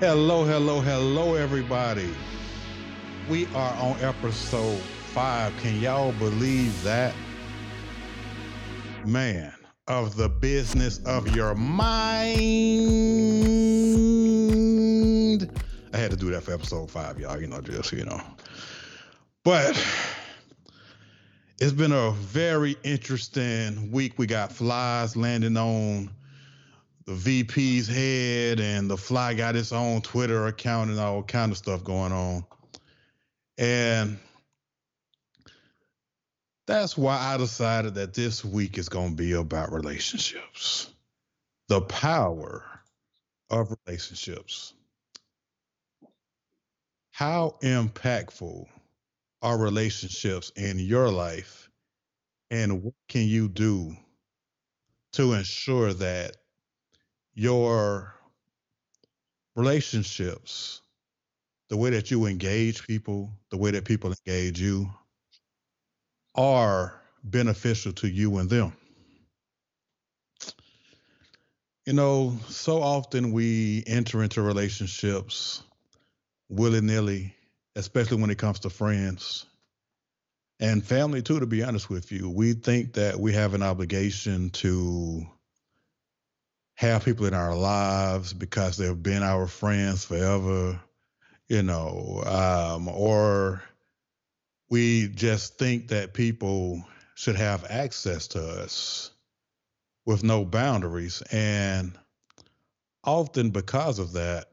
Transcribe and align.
Hello, 0.00 0.44
hello, 0.44 0.80
hello, 0.80 1.34
everybody. 1.34 2.14
We 3.28 3.46
are 3.46 3.74
on 3.78 3.98
episode 4.00 4.78
five. 4.78 5.52
Can 5.56 5.80
y'all 5.80 6.12
believe 6.12 6.80
that? 6.84 7.12
Man, 9.04 9.52
of 9.88 10.14
the 10.14 10.28
business 10.28 11.04
of 11.04 11.34
your 11.34 11.56
mind. 11.56 11.90
I 15.92 15.96
had 15.96 16.12
to 16.12 16.16
do 16.16 16.30
that 16.30 16.44
for 16.44 16.52
episode 16.52 16.88
five, 16.88 17.18
y'all. 17.18 17.40
You 17.40 17.48
know, 17.48 17.60
just, 17.60 17.90
you 17.90 18.04
know. 18.04 18.22
But 19.42 19.84
it's 21.58 21.72
been 21.72 21.90
a 21.90 22.12
very 22.12 22.76
interesting 22.84 23.90
week. 23.90 24.16
We 24.16 24.28
got 24.28 24.52
flies 24.52 25.16
landing 25.16 25.56
on 25.56 26.10
the 27.08 27.14
VP's 27.14 27.88
head, 27.88 28.60
and 28.60 28.90
the 28.90 28.96
fly 28.98 29.32
got 29.32 29.56
its 29.56 29.72
own 29.72 30.02
Twitter 30.02 30.46
account 30.46 30.90
and 30.90 31.00
all 31.00 31.22
kind 31.22 31.50
of 31.50 31.56
stuff 31.56 31.82
going 31.82 32.12
on. 32.12 32.44
And 33.56 34.18
that's 36.66 36.98
why 36.98 37.16
I 37.18 37.38
decided 37.38 37.94
that 37.94 38.12
this 38.12 38.44
week 38.44 38.76
is 38.76 38.90
going 38.90 39.12
to 39.12 39.16
be 39.16 39.32
about 39.32 39.72
relationships, 39.72 40.92
the 41.68 41.80
power 41.80 42.62
of 43.48 43.74
relationships. 43.86 44.74
How 47.12 47.56
impactful 47.62 48.66
are 49.40 49.56
relationships 49.56 50.52
in 50.56 50.78
your 50.78 51.10
life, 51.10 51.70
and 52.50 52.82
what 52.82 52.94
can 53.08 53.26
you 53.26 53.48
do 53.48 53.96
to 55.14 55.32
ensure 55.32 55.94
that 55.94 56.36
your 57.38 58.12
relationships, 59.54 60.80
the 61.68 61.76
way 61.76 61.90
that 61.90 62.10
you 62.10 62.26
engage 62.26 62.84
people, 62.84 63.30
the 63.50 63.56
way 63.56 63.70
that 63.70 63.84
people 63.84 64.12
engage 64.26 64.60
you, 64.60 64.90
are 66.34 67.00
beneficial 67.22 67.92
to 67.92 68.08
you 68.08 68.38
and 68.38 68.50
them. 68.50 68.72
You 71.86 71.92
know, 71.92 72.36
so 72.48 72.82
often 72.82 73.30
we 73.30 73.84
enter 73.86 74.24
into 74.24 74.42
relationships 74.42 75.62
willy 76.48 76.80
nilly, 76.80 77.34
especially 77.76 78.20
when 78.20 78.30
it 78.30 78.38
comes 78.38 78.58
to 78.60 78.70
friends 78.70 79.46
and 80.58 80.84
family, 80.84 81.22
too, 81.22 81.38
to 81.38 81.46
be 81.46 81.62
honest 81.62 81.88
with 81.88 82.10
you. 82.10 82.28
We 82.28 82.54
think 82.54 82.94
that 82.94 83.20
we 83.20 83.32
have 83.34 83.54
an 83.54 83.62
obligation 83.62 84.50
to 84.50 85.24
have 86.78 87.04
people 87.04 87.26
in 87.26 87.34
our 87.34 87.56
lives 87.56 88.32
because 88.32 88.76
they've 88.76 89.02
been 89.02 89.24
our 89.24 89.48
friends 89.48 90.04
forever, 90.04 90.78
you 91.48 91.60
know, 91.60 92.22
um, 92.24 92.86
or 92.86 93.60
we 94.70 95.08
just 95.08 95.58
think 95.58 95.88
that 95.88 96.14
people 96.14 96.80
should 97.16 97.34
have 97.34 97.66
access 97.68 98.28
to 98.28 98.40
us 98.40 99.10
with 100.06 100.22
no 100.22 100.44
boundaries. 100.44 101.20
And 101.32 101.98
often 103.02 103.50
because 103.50 103.98
of 103.98 104.12
that, 104.12 104.46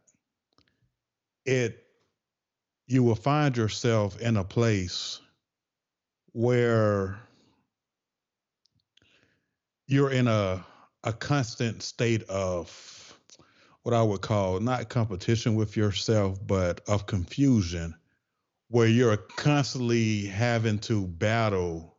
it 1.45 1.85
you 2.87 3.03
will 3.03 3.13
find 3.13 3.55
yourself 3.55 4.19
in 4.19 4.37
a 4.37 4.43
place 4.43 5.19
where 6.31 7.19
you're 9.85 10.09
in 10.09 10.27
a 10.27 10.65
a 11.05 11.13
constant 11.13 11.83
state 11.83 12.23
of 12.23 13.17
what 13.83 13.93
I 13.93 14.01
would 14.01 14.21
call 14.21 14.59
not 14.59 14.89
competition 14.89 15.55
with 15.55 15.77
yourself, 15.77 16.39
but 16.45 16.81
of 16.87 17.05
confusion, 17.05 17.95
where 18.69 18.87
you're 18.87 19.15
constantly 19.15 20.25
having 20.25 20.79
to 20.79 21.05
battle 21.05 21.95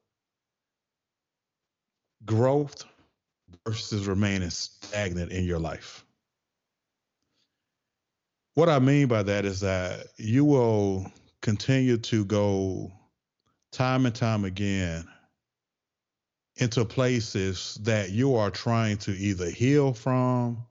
growth 2.25 2.85
versus 3.65 4.09
remaining 4.09 4.51
stagnant 4.51 5.31
in 5.31 5.45
your 5.45 5.61
life. 5.61 6.05
What 8.55 8.69
I 8.69 8.81
mean 8.81 9.07
by 9.07 9.23
that 9.23 9.45
is 9.45 9.61
that 9.61 10.07
you 10.17 10.45
will 10.45 11.07
continue 11.43 11.99
to 11.99 12.25
go 12.25 12.91
time 13.71 14.07
and 14.07 14.15
time 14.15 14.45
again 14.45 15.07
into 16.57 16.85
places 16.85 17.79
that 17.83 18.11
you 18.11 18.37
are 18.37 18.51
trying 18.51 18.97
to 18.99 19.13
either 19.13 19.51
heal 19.51 19.93
from 19.93 20.65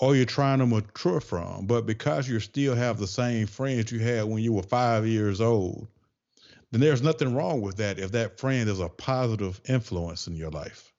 or 0.00 0.16
you're 0.16 0.24
trying 0.24 0.58
to 0.58 0.66
mature 0.66 1.20
from. 1.20 1.66
But 1.66 1.86
because 1.86 2.28
you 2.28 2.40
still 2.40 2.74
have 2.74 2.98
the 2.98 3.06
same 3.06 3.46
friends 3.46 3.92
you 3.92 4.00
had 4.00 4.24
when 4.24 4.42
you 4.42 4.52
were 4.52 4.64
five 4.64 5.06
years 5.06 5.40
old, 5.40 5.86
then 6.72 6.80
there's 6.80 7.02
nothing 7.02 7.34
wrong 7.34 7.60
with 7.60 7.76
that 7.76 7.98
if 7.98 8.12
that 8.12 8.40
friend 8.40 8.68
is 8.68 8.80
a 8.80 8.88
positive 8.88 9.60
influence 9.68 10.26
in 10.26 10.34
your 10.34 10.50
life. 10.50 10.92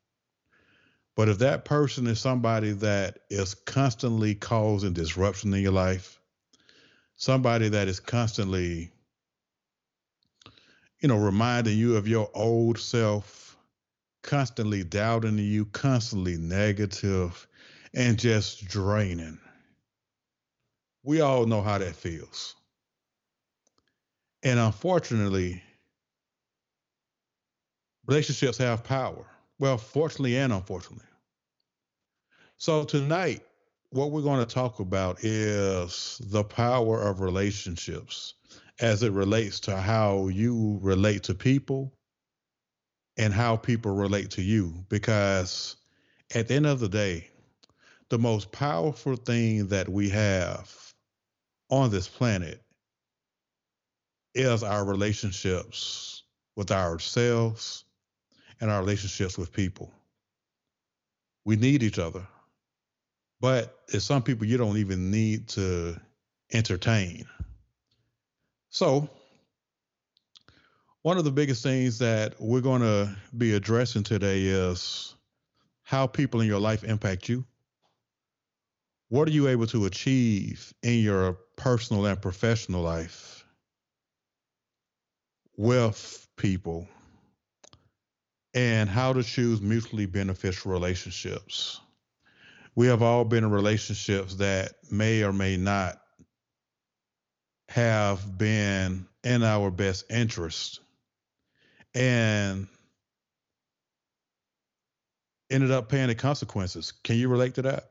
But 1.15 1.29
if 1.29 1.39
that 1.39 1.65
person 1.65 2.07
is 2.07 2.19
somebody 2.19 2.71
that 2.71 3.19
is 3.29 3.53
constantly 3.53 4.35
causing 4.35 4.93
disruption 4.93 5.53
in 5.53 5.61
your 5.61 5.71
life, 5.71 6.19
somebody 7.17 7.69
that 7.69 7.87
is 7.87 7.99
constantly, 7.99 8.91
you 10.99 11.07
know, 11.07 11.17
reminding 11.17 11.77
you 11.77 11.97
of 11.97 12.07
your 12.07 12.29
old 12.33 12.79
self, 12.79 13.52
constantly 14.23 14.83
doubting 14.83 15.37
you, 15.37 15.65
constantly 15.65 16.37
negative, 16.37 17.47
and 17.93 18.17
just 18.17 18.65
draining. 18.65 19.39
We 21.03 21.21
all 21.21 21.45
know 21.45 21.61
how 21.61 21.77
that 21.77 21.95
feels. 21.95 22.55
And 24.41 24.59
unfortunately, 24.59 25.61
relationships 28.07 28.57
have 28.57 28.83
power. 28.83 29.25
Well, 29.59 29.77
fortunately 29.77 30.37
and 30.37 30.51
unfortunately. 30.51 31.05
So 32.57 32.83
tonight, 32.83 33.43
what 33.91 34.11
we're 34.11 34.21
going 34.21 34.45
to 34.45 34.53
talk 34.53 34.79
about 34.79 35.23
is 35.23 36.19
the 36.25 36.43
power 36.43 37.01
of 37.01 37.21
relationships 37.21 38.33
as 38.79 39.03
it 39.03 39.11
relates 39.11 39.59
to 39.61 39.77
how 39.77 40.29
you 40.29 40.79
relate 40.81 41.23
to 41.23 41.33
people 41.33 41.93
and 43.17 43.33
how 43.33 43.55
people 43.55 43.93
relate 43.93 44.31
to 44.31 44.41
you. 44.41 44.73
Because 44.89 45.75
at 46.33 46.47
the 46.47 46.55
end 46.55 46.65
of 46.65 46.79
the 46.79 46.89
day, 46.89 47.27
the 48.09 48.17
most 48.17 48.51
powerful 48.51 49.15
thing 49.15 49.67
that 49.67 49.89
we 49.89 50.09
have 50.09 50.71
on 51.69 51.89
this 51.89 52.07
planet 52.07 52.61
is 54.35 54.63
our 54.63 54.85
relationships 54.85 56.23
with 56.55 56.71
ourselves 56.71 57.85
and 58.61 58.69
our 58.69 58.79
relationships 58.79 59.37
with 59.37 59.51
people. 59.51 59.91
We 61.45 61.55
need 61.55 61.83
each 61.83 61.99
other. 61.99 62.25
But 63.41 63.77
there's 63.89 64.05
some 64.05 64.23
people 64.23 64.47
you 64.47 64.57
don't 64.57 64.77
even 64.77 65.11
need 65.11 65.49
to 65.49 65.99
entertain. 66.53 67.25
So 68.69 69.09
one 71.03 71.17
of 71.17 71.25
the 71.25 71.31
biggest 71.31 71.61
things 71.61 71.99
that 71.99 72.33
we're 72.39 72.61
going 72.61 72.81
to 72.81 73.13
be 73.37 73.53
addressing 73.53 74.03
today 74.03 74.43
is 74.45 75.13
how 75.83 76.07
people 76.07 76.39
in 76.39 76.47
your 76.47 76.61
life 76.61 76.85
impact 76.85 77.27
you. 77.27 77.45
What 79.09 79.27
are 79.27 79.31
you 79.31 79.49
able 79.49 79.67
to 79.67 79.85
achieve 79.85 80.73
in 80.81 80.99
your 80.99 81.37
personal 81.57 82.05
and 82.05 82.21
professional 82.21 82.81
life 82.81 83.45
with 85.57 86.25
people? 86.37 86.87
And 88.55 88.89
how 88.89 89.13
to 89.13 89.23
choose 89.23 89.61
mutually 89.61 90.05
beneficial 90.05 90.71
relationships. 90.71 91.81
We 92.75 92.87
have 92.87 93.01
all 93.01 93.25
been 93.25 93.43
in 93.43 93.51
relationships 93.51 94.35
that 94.35 94.73
may 94.89 95.23
or 95.23 95.33
may 95.33 95.57
not 95.57 95.99
have 97.67 98.37
been 98.37 99.07
in 99.23 99.43
our 99.43 99.71
best 99.71 100.05
interest 100.11 100.79
and 101.95 102.67
ended 105.49 105.71
up 105.71 105.89
paying 105.89 106.07
the 106.07 106.15
consequences. 106.15 106.91
Can 107.03 107.17
you 107.17 107.29
relate 107.29 107.55
to 107.55 107.61
that? 107.63 107.89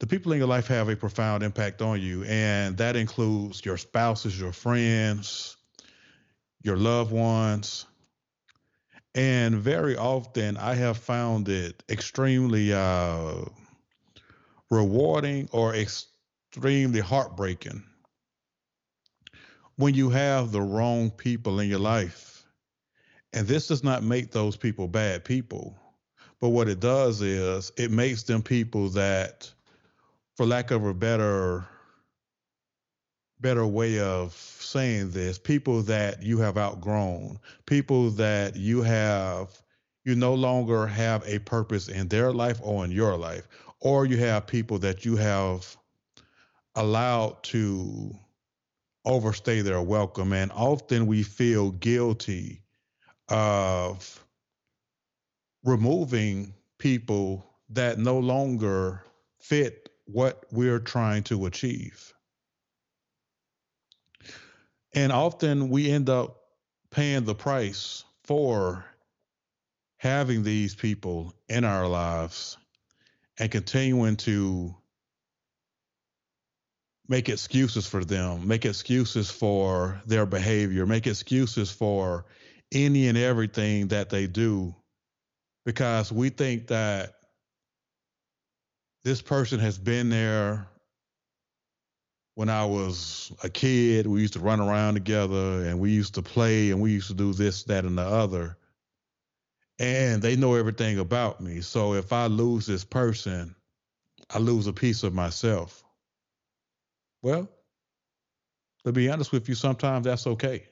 The 0.00 0.06
people 0.06 0.32
in 0.32 0.38
your 0.38 0.48
life 0.48 0.66
have 0.66 0.88
a 0.88 0.96
profound 0.96 1.42
impact 1.42 1.80
on 1.80 2.00
you, 2.00 2.24
and 2.24 2.76
that 2.76 2.96
includes 2.96 3.64
your 3.64 3.78
spouses, 3.78 4.38
your 4.38 4.52
friends, 4.52 5.56
your 6.62 6.76
loved 6.76 7.12
ones. 7.12 7.86
And 9.14 9.54
very 9.54 9.96
often, 9.96 10.56
I 10.56 10.74
have 10.74 10.98
found 10.98 11.48
it 11.48 11.82
extremely 11.88 12.72
uh, 12.72 13.44
rewarding 14.70 15.48
or 15.52 15.74
extremely 15.74 17.00
heartbreaking 17.00 17.84
when 19.76 19.94
you 19.94 20.10
have 20.10 20.52
the 20.52 20.62
wrong 20.62 21.10
people 21.10 21.60
in 21.60 21.68
your 21.68 21.78
life. 21.78 22.46
And 23.32 23.46
this 23.46 23.66
does 23.66 23.82
not 23.82 24.04
make 24.04 24.30
those 24.30 24.56
people 24.56 24.86
bad 24.86 25.24
people. 25.24 25.76
But 26.40 26.50
what 26.50 26.68
it 26.68 26.80
does 26.80 27.20
is 27.22 27.72
it 27.76 27.90
makes 27.90 28.22
them 28.22 28.42
people 28.42 28.88
that 28.90 29.52
for 30.36 30.46
lack 30.46 30.70
of 30.70 30.84
a 30.84 30.94
better 30.94 31.66
better 33.40 33.66
way 33.66 34.00
of 34.00 34.32
saying 34.32 35.10
this 35.10 35.38
people 35.38 35.82
that 35.82 36.22
you 36.22 36.38
have 36.38 36.56
outgrown 36.56 37.38
people 37.66 38.08
that 38.10 38.56
you 38.56 38.80
have 38.80 39.50
you 40.04 40.14
no 40.14 40.34
longer 40.34 40.86
have 40.86 41.22
a 41.26 41.38
purpose 41.40 41.88
in 41.88 42.08
their 42.08 42.32
life 42.32 42.58
or 42.62 42.84
in 42.84 42.90
your 42.90 43.16
life 43.18 43.46
or 43.80 44.06
you 44.06 44.16
have 44.16 44.46
people 44.46 44.78
that 44.78 45.04
you 45.04 45.16
have 45.16 45.76
allowed 46.76 47.42
to 47.42 48.14
overstay 49.04 49.60
their 49.60 49.82
welcome 49.82 50.32
and 50.32 50.50
often 50.52 51.06
we 51.06 51.22
feel 51.22 51.70
guilty 51.70 52.62
of 53.28 54.24
removing 55.64 56.54
people 56.78 57.44
that 57.70 57.98
no 57.98 58.18
longer 58.18 59.02
fit 59.38 59.90
what 60.06 60.44
we're 60.50 60.78
trying 60.78 61.22
to 61.22 61.46
achieve. 61.46 62.12
And 64.94 65.10
often 65.10 65.70
we 65.70 65.90
end 65.90 66.08
up 66.08 66.36
paying 66.90 67.24
the 67.24 67.34
price 67.34 68.04
for 68.22 68.84
having 69.96 70.42
these 70.42 70.74
people 70.74 71.34
in 71.48 71.64
our 71.64 71.88
lives 71.88 72.58
and 73.38 73.50
continuing 73.50 74.16
to 74.16 74.74
make 77.08 77.28
excuses 77.28 77.86
for 77.86 78.04
them, 78.04 78.46
make 78.46 78.64
excuses 78.64 79.30
for 79.30 80.00
their 80.06 80.26
behavior, 80.26 80.86
make 80.86 81.06
excuses 81.06 81.70
for 81.70 82.24
any 82.72 83.08
and 83.08 83.18
everything 83.18 83.88
that 83.88 84.10
they 84.10 84.26
do 84.26 84.74
because 85.64 86.12
we 86.12 86.28
think 86.28 86.68
that 86.68 87.14
this 89.04 89.20
person 89.22 89.60
has 89.60 89.78
been 89.78 90.08
there 90.08 90.66
when 92.34 92.48
I 92.48 92.64
was 92.64 93.32
a 93.42 93.48
kid. 93.48 94.06
We 94.06 94.22
used 94.22 94.32
to 94.34 94.40
run 94.40 94.60
around 94.60 94.94
together 94.94 95.66
and 95.66 95.78
we 95.78 95.90
used 95.90 96.14
to 96.14 96.22
play 96.22 96.70
and 96.70 96.80
we 96.80 96.92
used 96.92 97.08
to 97.08 97.14
do 97.14 97.32
this, 97.32 97.64
that, 97.64 97.84
and 97.84 97.96
the 97.96 98.02
other. 98.02 98.56
And 99.78 100.22
they 100.22 100.36
know 100.36 100.54
everything 100.54 100.98
about 100.98 101.40
me. 101.40 101.60
So 101.60 101.94
if 101.94 102.12
I 102.12 102.26
lose 102.26 102.66
this 102.66 102.84
person, 102.84 103.54
I 104.30 104.38
lose 104.38 104.66
a 104.66 104.72
piece 104.72 105.02
of 105.02 105.12
myself. 105.12 105.83
Well, 107.24 107.48
to 108.84 108.92
be 108.92 109.08
honest 109.08 109.32
with 109.32 109.48
you, 109.48 109.54
sometimes 109.54 110.04
that's 110.04 110.26
okay. 110.26 110.64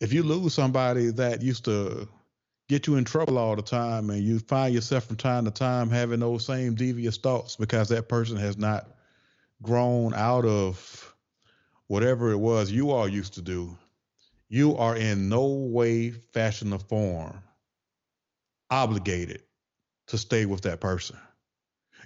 If 0.00 0.12
you 0.12 0.22
lose 0.22 0.54
somebody 0.54 1.10
that 1.10 1.42
used 1.42 1.64
to 1.64 2.08
get 2.68 2.86
you 2.86 2.94
in 2.94 3.04
trouble 3.04 3.38
all 3.38 3.56
the 3.56 3.62
time 3.62 4.08
and 4.10 4.22
you 4.22 4.38
find 4.38 4.72
yourself 4.72 5.06
from 5.06 5.16
time 5.16 5.46
to 5.46 5.50
time 5.50 5.90
having 5.90 6.20
those 6.20 6.46
same 6.46 6.76
devious 6.76 7.16
thoughts 7.16 7.56
because 7.56 7.88
that 7.88 8.08
person 8.08 8.36
has 8.36 8.56
not 8.56 8.86
grown 9.62 10.14
out 10.14 10.44
of 10.44 11.12
whatever 11.88 12.30
it 12.30 12.38
was 12.38 12.70
you 12.70 12.92
all 12.92 13.08
used 13.08 13.34
to 13.34 13.42
do 13.42 13.76
you 14.48 14.76
are 14.76 14.96
in 14.96 15.28
no 15.28 15.44
way 15.46 16.10
fashion 16.10 16.72
or 16.72 16.78
form 16.78 17.42
obligated 18.70 19.42
to 20.06 20.16
stay 20.16 20.46
with 20.46 20.62
that 20.62 20.80
person 20.80 21.16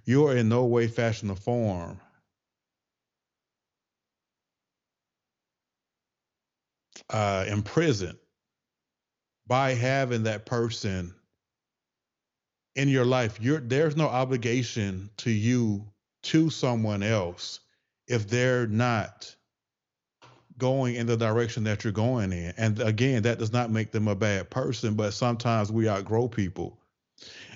you 0.07 0.27
are 0.27 0.37
in 0.37 0.49
no 0.49 0.65
way 0.65 0.89
fashion 0.89 1.31
or 1.31 1.37
form 1.37 2.01
uh, 7.11 7.45
imprisoned 7.49 8.19
by 9.47 9.75
having 9.75 10.25
that 10.25 10.47
person 10.47 11.15
in 12.75 12.89
your 12.89 13.05
life 13.05 13.39
you're 13.41 13.61
there's 13.61 13.97
no 13.97 14.07
obligation 14.07 15.09
to 15.17 15.31
you 15.31 15.85
to 16.23 16.51
someone 16.51 17.03
else 17.03 17.61
if 18.09 18.29
they're 18.29 18.67
not 18.67 19.35
going 20.59 20.95
in 20.95 21.07
the 21.07 21.17
direction 21.17 21.65
that 21.65 21.85
you're 21.85 21.93
going 21.93 22.33
in. 22.33 22.53
And 22.57 22.81
again 22.81 23.23
that 23.23 23.39
does 23.39 23.53
not 23.53 23.71
make 23.71 23.93
them 23.93 24.09
a 24.09 24.15
bad 24.15 24.51
person 24.51 24.95
but 24.95 25.13
sometimes 25.13 25.71
we 25.71 25.89
outgrow 25.89 26.29
people. 26.29 26.79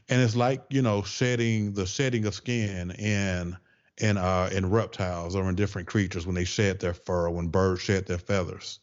And 0.09 0.21
it's 0.21 0.37
like 0.37 0.65
you 0.71 0.83
know 0.83 1.03
shedding 1.03 1.73
the 1.73 1.87
shedding 1.87 2.27
of 2.27 2.35
skin 2.35 2.91
in 2.93 3.57
in 3.99 4.17
uh 4.17 4.49
in 4.53 4.71
reptiles 4.71 5.37
or 5.37 5.49
in 5.49 5.55
different 5.55 5.89
creatures 5.89 6.27
when 6.27 6.35
they 6.35 6.45
shed 6.45 6.81
their 6.81 6.95
fur 6.95 7.29
when 7.31 7.49
birds 7.49 7.83
shed 7.83 8.07
their 8.07 8.19
feathers 8.19 8.81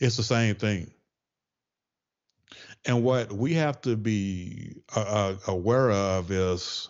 it's 0.00 0.16
the 0.16 0.22
same 0.22 0.54
thing 0.54 0.90
and 2.84 3.04
what 3.04 3.32
we 3.32 3.54
have 3.54 3.80
to 3.82 3.96
be 3.96 4.82
uh, 4.96 5.00
uh, 5.00 5.36
aware 5.46 5.90
of 5.90 6.30
is 6.30 6.88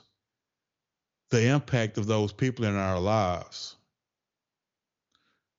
the 1.31 1.49
impact 1.49 1.99
of 1.99 2.07
those 2.07 2.33
people 2.33 2.65
in 2.65 2.77
our 2.77 2.99
lives. 2.99 3.77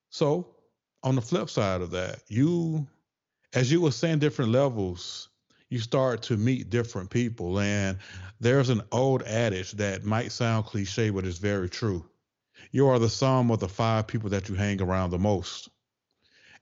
So, 0.09 0.55
on 1.03 1.15
the 1.15 1.21
flip 1.21 1.49
side 1.49 1.81
of 1.81 1.91
that, 1.91 2.21
you, 2.27 2.87
as 3.53 3.71
you 3.71 3.85
ascend 3.87 4.21
different 4.21 4.51
levels, 4.51 5.29
you 5.69 5.79
start 5.79 6.21
to 6.23 6.37
meet 6.37 6.69
different 6.69 7.09
people. 7.09 7.59
And 7.59 7.97
there's 8.39 8.69
an 8.69 8.81
old 8.91 9.23
adage 9.23 9.71
that 9.73 10.03
might 10.03 10.31
sound 10.31 10.65
cliche, 10.65 11.09
but 11.09 11.25
it's 11.25 11.39
very 11.39 11.69
true. 11.69 12.05
You 12.71 12.87
are 12.87 12.99
the 12.99 13.09
sum 13.09 13.51
of 13.51 13.59
the 13.59 13.67
five 13.67 14.07
people 14.07 14.29
that 14.29 14.49
you 14.49 14.55
hang 14.55 14.81
around 14.81 15.09
the 15.09 15.19
most. 15.19 15.69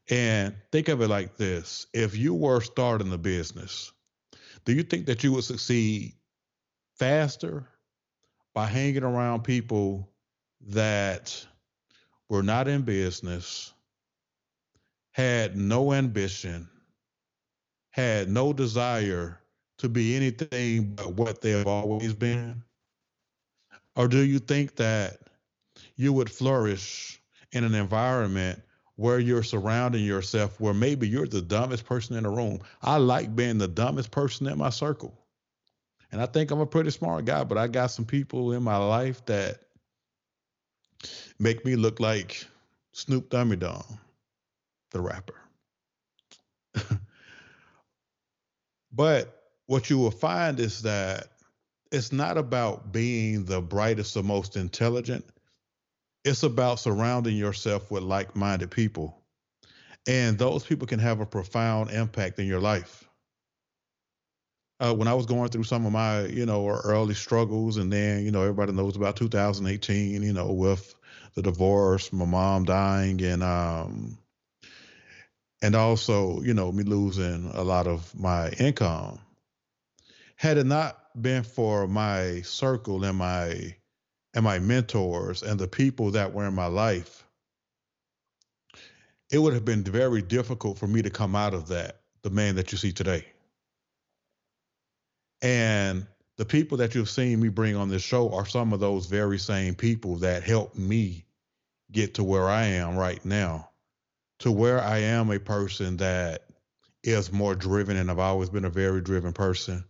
And 0.09 0.56
think 0.71 0.88
of 0.88 1.01
it 1.01 1.07
like 1.07 1.38
this 1.38 1.88
if 1.94 2.18
you 2.18 2.33
were 2.33 2.62
starting 2.62 3.13
a 3.13 3.18
business, 3.18 3.92
do 4.65 4.74
you 4.74 4.83
think 4.83 5.06
that 5.06 5.24
you 5.24 5.31
would 5.33 5.44
succeed 5.44 6.13
faster 6.98 7.68
by 8.53 8.65
hanging 8.65 9.03
around 9.03 9.44
people 9.44 10.09
that 10.68 11.45
were 12.30 12.44
not 12.44 12.68
in 12.68 12.81
business, 12.81 13.74
had 15.12 15.57
no 15.57 15.94
ambition, 15.94 16.69
had 17.92 18.30
no 18.30 18.54
desire 18.54 19.39
to 19.77 19.89
be 19.89 20.15
anything 20.15 20.94
but 20.95 21.13
what 21.13 21.42
they 21.42 21.51
have 21.51 21.68
always 21.68 22.13
been? 22.13 22.63
Or 23.95 24.07
do 24.07 24.19
you 24.19 24.39
think 24.39 24.75
that 24.77 25.18
you 25.95 26.13
would 26.13 26.30
flourish 26.30 27.21
in 27.51 27.63
an 27.63 27.75
environment 27.75 28.62
where 28.96 29.20
you're 29.20 29.44
surrounding 29.44 30.04
yourself 30.04 30.60
where 30.60 30.74
maybe 30.74 31.08
you're 31.08 31.28
the 31.28 31.42
dumbest 31.42 31.86
person 31.86 32.16
in 32.16 32.24
the 32.24 32.30
room. 32.30 32.60
I 32.82 32.98
like 32.98 33.36
being 33.36 33.58
the 33.58 33.68
dumbest 33.68 34.12
person 34.12 34.48
in 34.48 34.58
my 34.58 34.70
circle. 34.70 35.18
And 36.12 36.21
I 36.21 36.26
think 36.26 36.52
I'm 36.52 36.60
a 36.60 36.66
pretty 36.66 36.92
smart 36.92 37.26
guy, 37.26 37.44
but 37.44 37.57
I 37.57 37.68
got 37.68 37.88
some 37.88 38.06
people 38.06 38.52
in 38.52 38.64
my 38.64 38.78
life 38.78 39.26
that 39.26 39.60
make 41.40 41.66
me 41.66 41.76
look 41.76 42.00
like 42.00 42.45
Snoop 42.92 43.30
Dummy 43.30 43.56
Dum, 43.56 43.83
the 44.92 45.02
rapper. 45.02 45.40
but 48.92 49.42
what 49.68 49.90
you 49.90 49.98
will 49.98 50.12
find 50.12 50.60
is 50.60 50.81
that 50.81 51.30
it's 51.92 52.12
not 52.12 52.38
about 52.38 52.92
being 52.92 53.45
the 53.45 53.62
brightest 53.62 54.16
or 54.18 54.24
most 54.24 54.57
intelligent 54.57 55.26
it's 56.23 56.44
about 56.44 56.80
surrounding 56.80 57.35
yourself 57.35 57.90
with 57.92 58.04
like 58.04 58.35
minded 58.35 58.71
people. 58.71 59.18
And 60.07 60.37
those 60.37 60.63
people 60.63 60.87
can 60.87 60.99
have 60.99 61.19
a 61.19 61.25
profound 61.25 61.92
impact 61.92 62.40
in 62.40 62.47
your 62.47 62.59
life. 62.59 63.07
Uh, 64.80 64.95
when 64.95 65.07
I 65.07 65.13
was 65.13 65.28
going 65.28 65.49
through 65.49 65.63
some 65.63 65.85
of 65.85 65.92
my, 65.92 66.25
you 66.25 66.45
know, 66.45 66.68
early 66.68 67.13
struggles, 67.13 67.78
and 67.78 67.94
then, 67.94 68.25
you 68.25 68.31
know, 68.31 68.42
everybody 68.42 68.71
knows 68.71 68.95
about 68.95 69.16
2018, 69.16 70.23
you 70.23 70.33
know, 70.33 70.51
with 70.51 70.95
the 71.35 71.44
divorce, 71.44 72.11
my 72.11 72.25
mom 72.25 72.66
dying, 72.66 73.21
and 73.23 73.44
um, 73.44 74.18
and 75.61 75.75
also, 75.75 76.42
you 76.42 76.56
know, 76.56 76.71
me 76.71 76.83
losing 76.83 77.51
a 77.54 77.61
lot 77.61 77.85
of 77.85 78.18
my 78.19 78.49
income. 78.54 79.19
Had 80.35 80.57
it 80.57 80.66
not 80.66 80.97
been 81.21 81.44
for 81.44 81.87
my 81.87 82.42
circle 82.42 83.04
and 83.04 83.19
my 83.19 83.75
and 84.33 84.44
my 84.44 84.59
mentors 84.59 85.44
and 85.44 85.59
the 85.59 85.68
people 85.68 86.11
that 86.11 86.33
were 86.33 86.47
in 86.47 86.54
my 86.54 86.68
life, 86.68 87.26
it 89.31 89.38
would 89.38 89.54
have 89.54 89.66
been 89.66 89.83
very 89.83 90.21
difficult 90.21 90.78
for 90.78 90.88
me 90.88 91.02
to 91.02 91.09
come 91.09 91.35
out 91.35 91.54
of 91.54 91.68
that, 91.69 92.02
the 92.21 92.30
man 92.30 92.56
that 92.56 92.71
you 92.71 92.78
see 92.78 92.92
today. 92.92 93.26
And 95.42 96.06
the 96.38 96.45
people 96.45 96.78
that 96.78 96.95
you've 96.95 97.09
seen 97.09 97.40
me 97.40 97.50
bring 97.50 97.76
on 97.76 97.90
this 97.90 98.02
show 98.02 98.33
are 98.33 98.45
some 98.45 98.73
of 98.73 98.80
those 98.80 99.06
very 99.06 99.40
same 99.40 99.76
people 99.76 100.18
that 100.18 100.44
helped 100.44 100.78
me 100.78 101.26
get 101.92 102.14
to 102.16 102.23
where 102.23 102.47
I 102.50 102.66
am 102.66 102.95
right 102.95 103.23
now, 103.26 103.69
to 104.40 104.52
where 104.52 104.81
I 104.81 105.00
am 105.00 105.30
a 105.31 105.40
person 105.40 105.97
that 105.97 106.45
is 107.04 107.31
more 107.31 107.56
driven, 107.56 107.97
and 107.97 108.09
I've 108.09 108.19
always 108.19 108.50
been 108.50 108.66
a 108.66 108.69
very 108.69 109.02
driven 109.02 109.33
person, 109.33 109.83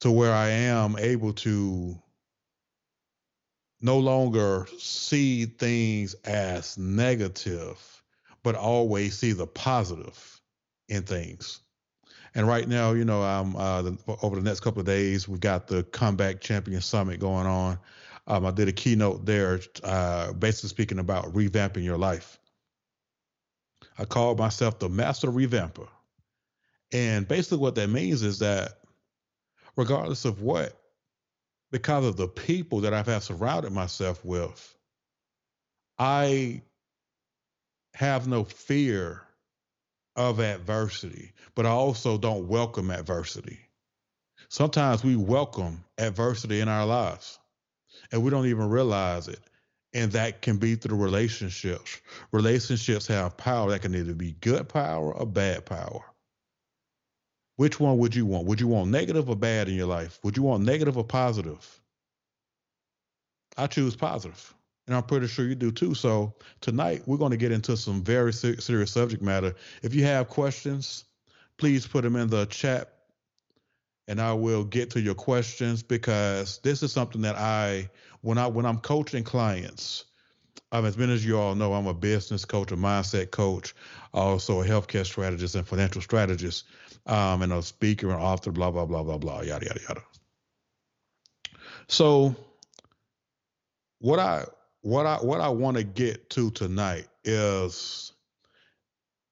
to 0.00 0.10
where 0.10 0.32
I 0.32 0.48
am 0.48 0.96
able 0.98 1.32
to 1.34 2.00
no 3.80 3.98
longer 3.98 4.66
see 4.78 5.46
things 5.46 6.14
as 6.24 6.76
negative, 6.78 8.02
but 8.42 8.54
always 8.54 9.18
see 9.18 9.32
the 9.32 9.46
positive 9.46 10.40
in 10.88 11.02
things. 11.02 11.60
And 12.34 12.46
right 12.46 12.68
now, 12.68 12.92
you 12.92 13.04
know, 13.04 13.22
um, 13.22 13.56
uh, 13.56 13.82
the, 13.82 13.98
over 14.22 14.36
the 14.36 14.42
next 14.42 14.60
couple 14.60 14.80
of 14.80 14.86
days, 14.86 15.26
we've 15.26 15.40
got 15.40 15.66
the 15.66 15.82
Comeback 15.84 16.40
Champion 16.40 16.80
Summit 16.80 17.18
going 17.18 17.46
on. 17.46 17.78
Um, 18.26 18.44
I 18.44 18.50
did 18.50 18.68
a 18.68 18.72
keynote 18.72 19.24
there, 19.24 19.60
uh, 19.84 20.32
basically 20.32 20.68
speaking 20.68 20.98
about 20.98 21.32
revamping 21.32 21.84
your 21.84 21.96
life. 21.96 22.38
I 23.98 24.04
called 24.04 24.38
myself 24.38 24.78
the 24.78 24.88
master 24.88 25.30
revamper. 25.30 25.88
And 26.92 27.26
basically, 27.26 27.58
what 27.58 27.74
that 27.76 27.88
means 27.88 28.22
is 28.22 28.38
that 28.40 28.80
regardless 29.76 30.24
of 30.24 30.42
what, 30.42 30.78
because 31.70 32.06
of 32.06 32.16
the 32.16 32.28
people 32.28 32.80
that 32.80 32.94
I've 32.94 33.22
surrounded 33.22 33.72
myself 33.72 34.24
with, 34.24 34.74
I 35.98 36.62
have 37.94 38.28
no 38.28 38.44
fear 38.44 39.22
of 40.16 40.40
adversity, 40.40 41.32
but 41.54 41.66
I 41.66 41.70
also 41.70 42.18
don't 42.18 42.48
welcome 42.48 42.90
adversity. 42.90 43.58
Sometimes 44.48 45.02
we 45.02 45.16
welcome 45.16 45.84
adversity 45.98 46.60
in 46.60 46.68
our 46.68 46.86
lives 46.86 47.38
and 48.12 48.22
we 48.22 48.30
don't 48.30 48.46
even 48.46 48.68
realize 48.68 49.28
it. 49.28 49.40
And 49.94 50.12
that 50.12 50.42
can 50.42 50.58
be 50.58 50.74
through 50.74 50.98
relationships. 50.98 52.00
Relationships 52.32 53.06
have 53.06 53.36
power 53.36 53.70
that 53.70 53.82
can 53.82 53.94
either 53.94 54.14
be 54.14 54.32
good 54.32 54.68
power 54.68 55.14
or 55.14 55.26
bad 55.26 55.64
power. 55.64 56.04
Which 57.56 57.80
one 57.80 57.98
would 57.98 58.14
you 58.14 58.26
want? 58.26 58.46
Would 58.46 58.60
you 58.60 58.68
want 58.68 58.90
negative 58.90 59.28
or 59.30 59.36
bad 59.36 59.68
in 59.68 59.74
your 59.74 59.86
life? 59.86 60.18
Would 60.22 60.36
you 60.36 60.42
want 60.42 60.64
negative 60.64 60.96
or 60.98 61.04
positive? 61.04 61.80
I 63.56 63.66
choose 63.66 63.96
positive, 63.96 64.54
and 64.86 64.94
I'm 64.94 65.02
pretty 65.02 65.26
sure 65.26 65.46
you 65.46 65.54
do 65.54 65.72
too. 65.72 65.94
So 65.94 66.34
tonight 66.60 67.02
we're 67.06 67.16
going 67.16 67.30
to 67.30 67.38
get 67.38 67.52
into 67.52 67.76
some 67.76 68.02
very 68.02 68.34
serious 68.34 68.90
subject 68.90 69.22
matter. 69.22 69.54
If 69.82 69.94
you 69.94 70.04
have 70.04 70.28
questions, 70.28 71.04
please 71.56 71.86
put 71.86 72.02
them 72.02 72.16
in 72.16 72.28
the 72.28 72.44
chat, 72.46 72.92
and 74.08 74.20
I 74.20 74.34
will 74.34 74.64
get 74.64 74.90
to 74.90 75.00
your 75.00 75.14
questions 75.14 75.82
because 75.82 76.58
this 76.58 76.82
is 76.82 76.92
something 76.92 77.22
that 77.22 77.36
I, 77.36 77.88
when 78.20 78.36
I 78.36 78.46
when 78.48 78.66
I'm 78.66 78.78
coaching 78.78 79.24
clients, 79.24 80.04
um, 80.72 80.84
as 80.84 80.98
many 80.98 81.14
as 81.14 81.24
you 81.24 81.38
all 81.38 81.54
know, 81.54 81.72
I'm 81.72 81.86
a 81.86 81.94
business 81.94 82.44
coach, 82.44 82.72
a 82.72 82.76
mindset 82.76 83.30
coach, 83.30 83.74
also 84.12 84.60
a 84.60 84.66
healthcare 84.66 85.06
strategist 85.06 85.54
and 85.54 85.66
financial 85.66 86.02
strategist 86.02 86.66
um, 87.06 87.42
and 87.42 87.52
a 87.52 87.62
speaker 87.62 88.10
and 88.10 88.20
author, 88.20 88.50
blah, 88.50 88.70
blah, 88.70 88.84
blah, 88.84 89.02
blah, 89.02 89.18
blah, 89.18 89.40
yada, 89.42 89.66
yada, 89.66 89.80
yada. 89.88 90.02
So 91.88 92.34
what 94.00 94.18
I 94.18 94.44
what 94.82 95.06
I 95.06 95.16
what 95.16 95.40
I 95.40 95.48
want 95.48 95.76
to 95.76 95.84
get 95.84 96.30
to 96.30 96.50
tonight 96.50 97.06
is 97.24 98.12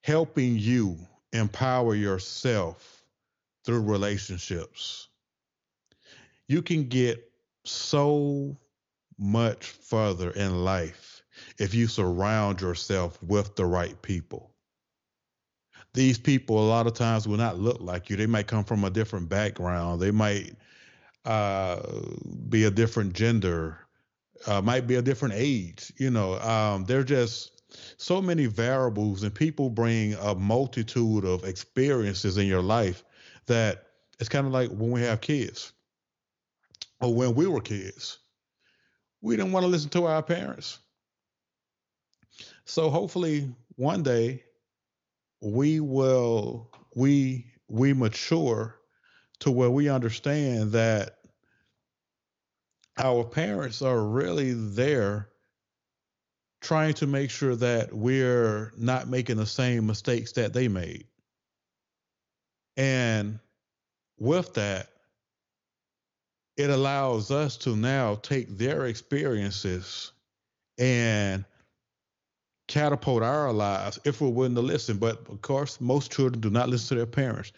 helping 0.03 0.59
you 0.59 0.99
empower 1.33 1.95
yourself 1.95 3.05
through 3.65 3.81
relationships. 3.81 5.09
You 6.47 6.63
can 6.63 6.89
get 6.89 7.29
so 7.65 8.57
much 9.19 9.67
further 9.67 10.31
in 10.31 10.65
life 10.65 11.23
if 11.59 11.75
you 11.75 11.87
surround 11.87 12.61
yourself 12.61 13.21
with 13.23 13.57
the 13.57 13.65
right 13.65 14.01
people 14.03 14.54
these 15.95 16.19
people 16.19 16.59
a 16.59 16.69
lot 16.69 16.87
of 16.87 16.93
times 16.93 17.27
will 17.27 17.39
not 17.39 17.59
look 17.59 17.81
like 17.81 18.11
you. 18.11 18.17
They 18.17 18.27
might 18.27 18.49
come 18.49 18.65
from 18.65 18.85
a 18.85 18.91
different 18.91 19.29
background. 19.29 20.01
They 20.01 20.11
might 20.11 20.57
uh, 21.25 21.81
be 22.49 22.65
a 22.65 22.71
different 22.71 23.15
gender, 23.15 23.79
uh, 24.47 24.61
might 24.61 24.87
be 24.87 24.97
a 24.97 25.03
different 25.03 25.35
age. 25.37 25.93
You 25.97 26.11
know, 26.11 26.39
um, 26.41 26.85
they're 26.85 27.05
just 27.05 27.63
so 27.97 28.21
many 28.21 28.47
variables, 28.47 29.23
and 29.23 29.35
people 29.35 29.71
bring 29.71 30.15
a 30.15 30.35
multitude 30.35 31.25
of 31.25 31.45
experiences 31.45 32.37
in 32.39 32.47
your 32.47 32.63
life 32.63 33.05
that 33.47 33.87
it's 34.19 34.29
kind 34.29 34.47
of 34.47 34.53
like 34.53 34.71
when 34.71 34.91
we 34.91 35.01
have 35.03 35.21
kids 35.21 35.73
or 37.01 37.15
when 37.15 37.35
we 37.35 37.47
were 37.47 37.61
kids. 37.61 38.19
We 39.21 39.37
didn't 39.37 39.53
want 39.53 39.65
to 39.65 39.69
listen 39.69 39.91
to 39.91 40.07
our 40.07 40.23
parents. 40.23 40.79
So 42.65 42.91
hopefully 42.91 43.55
one 43.77 44.03
day 44.03 44.43
we 45.45 45.81
will 45.81 46.71
we 46.97 47.47
we 47.69 47.93
mature 47.93 48.77
to 49.41 49.51
where 49.51 49.71
we 49.71 49.89
understand 49.89 50.73
that 50.73 51.19
our 52.99 53.25
parents 53.25 53.83
are 53.83 54.03
really 54.05 54.53
there 54.55 55.29
trying 56.63 56.95
to 56.95 57.07
make 57.07 57.31
sure 57.31 57.57
that 57.57 57.93
we're 57.93 58.73
not 58.79 59.09
making 59.09 59.37
the 59.37 59.47
same 59.47 59.87
mistakes 59.87 60.33
that 60.33 60.55
they 60.55 60.69
made. 60.69 61.07
And 62.77 63.39
with 64.19 64.55
that, 64.55 64.89
it 66.57 66.71
allows 66.71 67.31
us 67.31 67.57
to 67.59 67.77
now 67.77 68.15
take 68.17 68.57
their 68.57 68.87
experiences 68.87 70.13
and 70.79 71.45
catapult 72.67 73.23
our 73.23 73.53
lives 73.53 73.99
if 74.05 74.21
we're 74.21 74.29
willing 74.29 74.55
to 74.55 74.63
listen. 74.63 74.97
But 74.99 75.29
of 75.29 75.43
course, 75.43 75.81
most 75.81 76.13
children 76.13 76.41
do 76.41 76.51
not 76.51 76.69
listen 76.69 76.89
to 76.89 76.95
their 76.97 77.07
parents. 77.07 77.53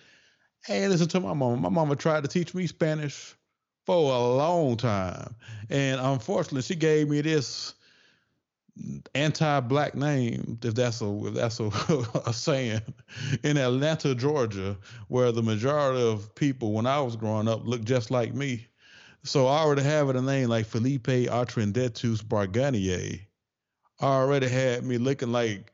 Hey, 0.64 0.86
listen 0.88 1.08
to 1.08 1.20
my 1.20 1.32
mama. 1.32 1.56
My 1.56 1.68
mama 1.68 1.96
tried 1.96 2.24
to 2.24 2.28
teach 2.28 2.54
me 2.54 2.66
Spanish 2.66 3.34
for 3.84 4.12
a 4.12 4.36
long 4.36 4.76
time. 4.76 5.34
And 5.70 6.00
unfortunately, 6.00 6.62
she 6.62 6.74
gave 6.74 7.08
me 7.08 7.20
this 7.20 7.74
anti-black 9.14 9.94
name, 9.94 10.58
if 10.62 10.74
that's 10.74 11.00
a 11.00 11.26
if 11.26 11.34
that's 11.34 11.60
a, 11.60 11.70
a 12.26 12.32
saying, 12.32 12.82
in 13.42 13.56
Atlanta, 13.56 14.14
Georgia, 14.14 14.76
where 15.08 15.32
the 15.32 15.42
majority 15.42 16.02
of 16.02 16.34
people 16.34 16.72
when 16.72 16.86
I 16.86 17.00
was 17.00 17.16
growing 17.16 17.48
up 17.48 17.64
looked 17.64 17.84
just 17.84 18.10
like 18.10 18.34
me. 18.34 18.66
So 19.22 19.46
I 19.46 19.58
already 19.58 19.82
have 19.82 20.08
a 20.08 20.20
name 20.20 20.48
like 20.48 20.66
Felipe 20.66 21.06
Artrendetus 21.06 22.26
Barganier 22.28 23.20
already 24.02 24.48
had 24.48 24.84
me 24.84 24.98
looking 24.98 25.32
like, 25.32 25.72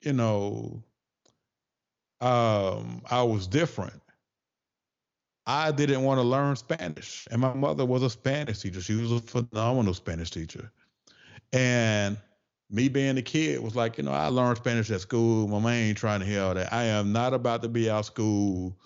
you 0.00 0.12
know, 0.12 0.82
um, 2.20 3.02
I 3.10 3.22
was 3.22 3.46
different. 3.46 4.00
I 5.46 5.72
didn't 5.72 6.02
want 6.02 6.18
to 6.18 6.22
learn 6.24 6.56
Spanish, 6.56 7.26
and 7.30 7.40
my 7.40 7.54
mother 7.54 7.86
was 7.86 8.02
a 8.02 8.10
Spanish 8.10 8.60
teacher. 8.60 8.82
She 8.82 8.94
was 8.94 9.12
a 9.12 9.20
phenomenal 9.20 9.94
Spanish 9.94 10.30
teacher, 10.30 10.70
and 11.52 12.18
me 12.70 12.88
being 12.88 13.16
a 13.16 13.22
kid 13.22 13.60
was 13.62 13.74
like, 13.74 13.96
you 13.96 14.04
know, 14.04 14.12
I 14.12 14.26
learned 14.26 14.58
Spanish 14.58 14.90
at 14.90 15.00
school. 15.00 15.48
My 15.48 15.58
man 15.58 15.88
ain't 15.88 15.98
trying 15.98 16.20
to 16.20 16.26
hear 16.26 16.42
all 16.42 16.54
that. 16.54 16.70
I 16.70 16.84
am 16.84 17.12
not 17.12 17.32
about 17.32 17.62
to 17.62 17.68
be 17.68 17.88
out 17.88 18.04
school, 18.04 18.76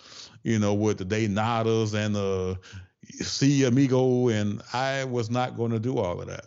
you 0.43 0.57
know, 0.57 0.73
with 0.73 0.99
the 0.99 1.05
de 1.05 1.27
nadas 1.27 1.93
and 1.93 2.15
the 2.15 2.57
see 3.11 3.65
amigo, 3.65 4.29
and 4.29 4.61
I 4.71 5.03
was 5.03 5.29
not 5.29 5.57
going 5.57 5.71
to 5.71 5.79
do 5.79 5.97
all 5.97 6.21
of 6.21 6.27
that. 6.27 6.45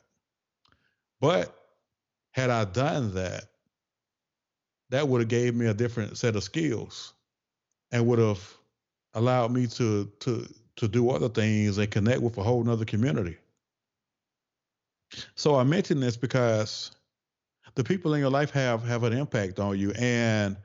But 1.21 1.56
had 2.37 2.50
I 2.50 2.66
done 2.66 3.14
that, 3.14 3.47
that 4.90 5.09
would 5.09 5.23
have 5.23 5.28
gave 5.28 5.55
me 5.55 5.66
a 5.66 5.75
different 5.75 6.19
set 6.19 6.37
of 6.37 6.45
skills 6.45 7.14
and 7.90 8.07
would 8.07 8.19
have 8.19 8.47
allowed 9.14 9.52
me 9.52 9.66
to 9.69 10.12
to 10.21 10.47
to 10.76 10.87
do 10.87 11.09
other 11.09 11.31
things 11.31 11.78
and 11.78 11.90
connect 11.90 12.21
with 12.21 12.37
a 12.37 12.43
whole 12.43 12.62
nother 12.62 12.85
community. 12.85 13.38
So 15.35 15.57
I 15.57 15.64
mention 15.64 15.99
this 15.99 16.19
because 16.19 16.90
the 17.75 17.83
people 17.83 18.12
in 18.12 18.21
your 18.21 18.31
life 18.31 18.50
have 18.50 18.83
have 18.85 19.05
an 19.05 19.14
impact 19.14 19.59
on 19.59 19.78
you 19.78 19.93
and 19.93 20.59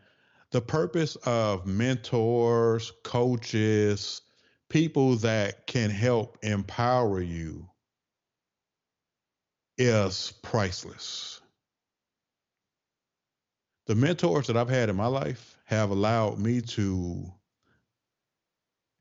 the 0.52 0.62
purpose 0.62 1.16
of 1.24 1.66
mentors, 1.66 2.92
coaches, 3.06 4.24
people 4.70 5.16
that 5.18 5.68
can 5.68 5.90
help 5.90 6.38
empower 6.42 7.22
you 7.22 7.66
is 9.78 10.34
priceless 10.44 11.41
the 13.88 13.96
mentors 13.96 14.48
that 14.48 14.58
I've 14.58 14.70
had 14.70 14.90
in 14.90 14.96
my 14.96 15.08
life 15.08 15.58
have 15.66 15.90
allowed 15.90 16.40
me 16.40 16.62
to 16.62 17.32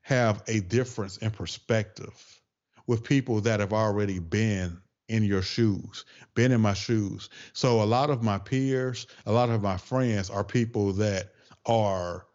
have 0.01 0.43
a 0.47 0.61
difference 0.61 1.17
in 1.17 1.31
perspective 1.31 2.41
with 2.87 3.03
people 3.03 3.41
that 3.41 3.59
have 3.59 3.73
already 3.73 4.19
been 4.19 4.81
in 5.07 5.23
your 5.23 5.41
shoes, 5.41 6.05
been 6.35 6.51
in 6.51 6.61
my 6.61 6.73
shoes. 6.73 7.29
So 7.53 7.81
a 7.81 7.85
lot 7.85 8.09
of 8.09 8.23
my 8.23 8.37
peers, 8.37 9.07
a 9.25 9.31
lot 9.31 9.49
of 9.49 9.61
my 9.61 9.77
friends 9.77 10.29
are 10.29 10.43
people 10.43 10.93
that 10.93 11.33
are 11.65 12.25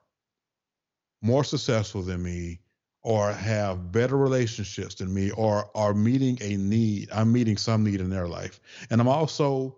more 1.22 1.42
successful 1.42 2.02
than 2.02 2.22
me 2.22 2.60
or 3.02 3.32
have 3.32 3.92
better 3.92 4.16
relationships 4.16 4.96
than 4.96 5.12
me 5.12 5.30
or 5.32 5.70
are 5.74 5.94
meeting 5.94 6.38
a 6.40 6.56
need. 6.56 7.08
I'm 7.12 7.32
meeting 7.32 7.56
some 7.56 7.84
need 7.84 8.00
in 8.00 8.10
their 8.10 8.28
life. 8.28 8.60
And 8.90 9.00
I'm 9.00 9.08
also 9.08 9.76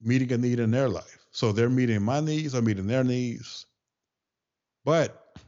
meeting 0.00 0.32
a 0.32 0.38
need 0.38 0.58
in 0.58 0.70
their 0.70 0.88
life. 0.88 1.21
So 1.32 1.50
they're 1.50 1.70
meeting 1.70 2.02
my 2.02 2.20
needs, 2.20 2.54
I'm 2.54 2.64
meeting 2.64 2.86
their 2.86 3.04
needs. 3.04 3.66
But 4.84 5.38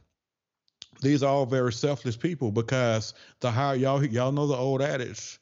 these 1.01 1.23
are 1.23 1.29
all 1.29 1.45
very 1.45 1.71
selfless 1.71 2.17
people 2.17 2.51
because 2.51 3.13
the 3.39 3.51
higher 3.51 3.75
y'all 3.75 4.03
y'all 4.03 4.31
know 4.31 4.47
the 4.47 4.55
old 4.55 4.81
adage, 4.81 5.39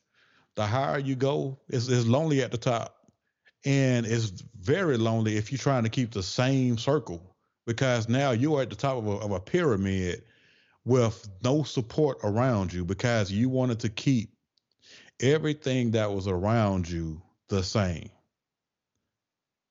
the 0.55 0.65
higher 0.65 0.99
you 0.99 1.15
go, 1.15 1.59
it's, 1.69 1.87
it's 1.87 2.05
lonely 2.05 2.41
at 2.41 2.51
the 2.51 2.57
top. 2.57 2.97
And 3.65 4.05
it's 4.05 4.43
very 4.59 4.97
lonely 4.97 5.37
if 5.37 5.51
you're 5.51 5.59
trying 5.59 5.83
to 5.83 5.89
keep 5.89 6.11
the 6.11 6.23
same 6.23 6.77
circle 6.77 7.35
because 7.65 8.09
now 8.09 8.31
you're 8.31 8.61
at 8.61 8.69
the 8.69 8.75
top 8.75 8.97
of 8.97 9.07
a, 9.07 9.11
of 9.11 9.31
a 9.31 9.39
pyramid 9.39 10.23
with 10.83 11.29
no 11.43 11.63
support 11.63 12.17
around 12.23 12.73
you 12.73 12.83
because 12.83 13.31
you 13.31 13.47
wanted 13.47 13.79
to 13.79 13.89
keep 13.89 14.33
everything 15.21 15.91
that 15.91 16.11
was 16.11 16.27
around 16.27 16.89
you 16.89 17.21
the 17.47 17.63
same. 17.63 18.09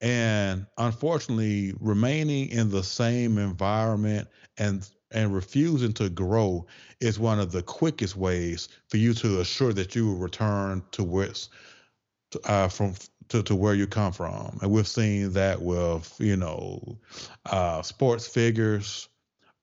And 0.03 0.67
unfortunately, 0.79 1.75
remaining 1.81 2.51
in 2.51 2.71
the 2.71 2.83
same 2.83 3.39
environment 3.39 4.29
and 4.59 4.89
and 5.13 5.35
refusing 5.35 5.93
to 5.93 6.09
grow 6.09 6.67
is 7.01 7.19
one 7.19 7.39
of 7.39 7.53
the 7.53 7.63
quickest 7.63 8.17
ways 8.17 8.69
for 8.89 8.97
you 8.97 9.15
to 9.15 9.41
assure 9.41 9.73
that 9.75 9.95
you 9.95 10.07
will 10.07 10.17
return 10.17 10.83
to 10.93 11.05
where 11.05 11.29
uh, 12.45 12.69
from 12.69 12.95
to, 13.29 13.43
to 13.43 13.55
where 13.55 13.75
you 13.75 13.87
come 13.87 14.13
from. 14.13 14.59
And 14.63 14.71
we've 14.71 14.89
seen 14.89 15.33
that 15.33 15.61
with, 15.61 16.15
you 16.19 16.37
know, 16.37 16.99
uh, 17.47 17.83
sports 17.83 18.27
figures, 18.27 19.09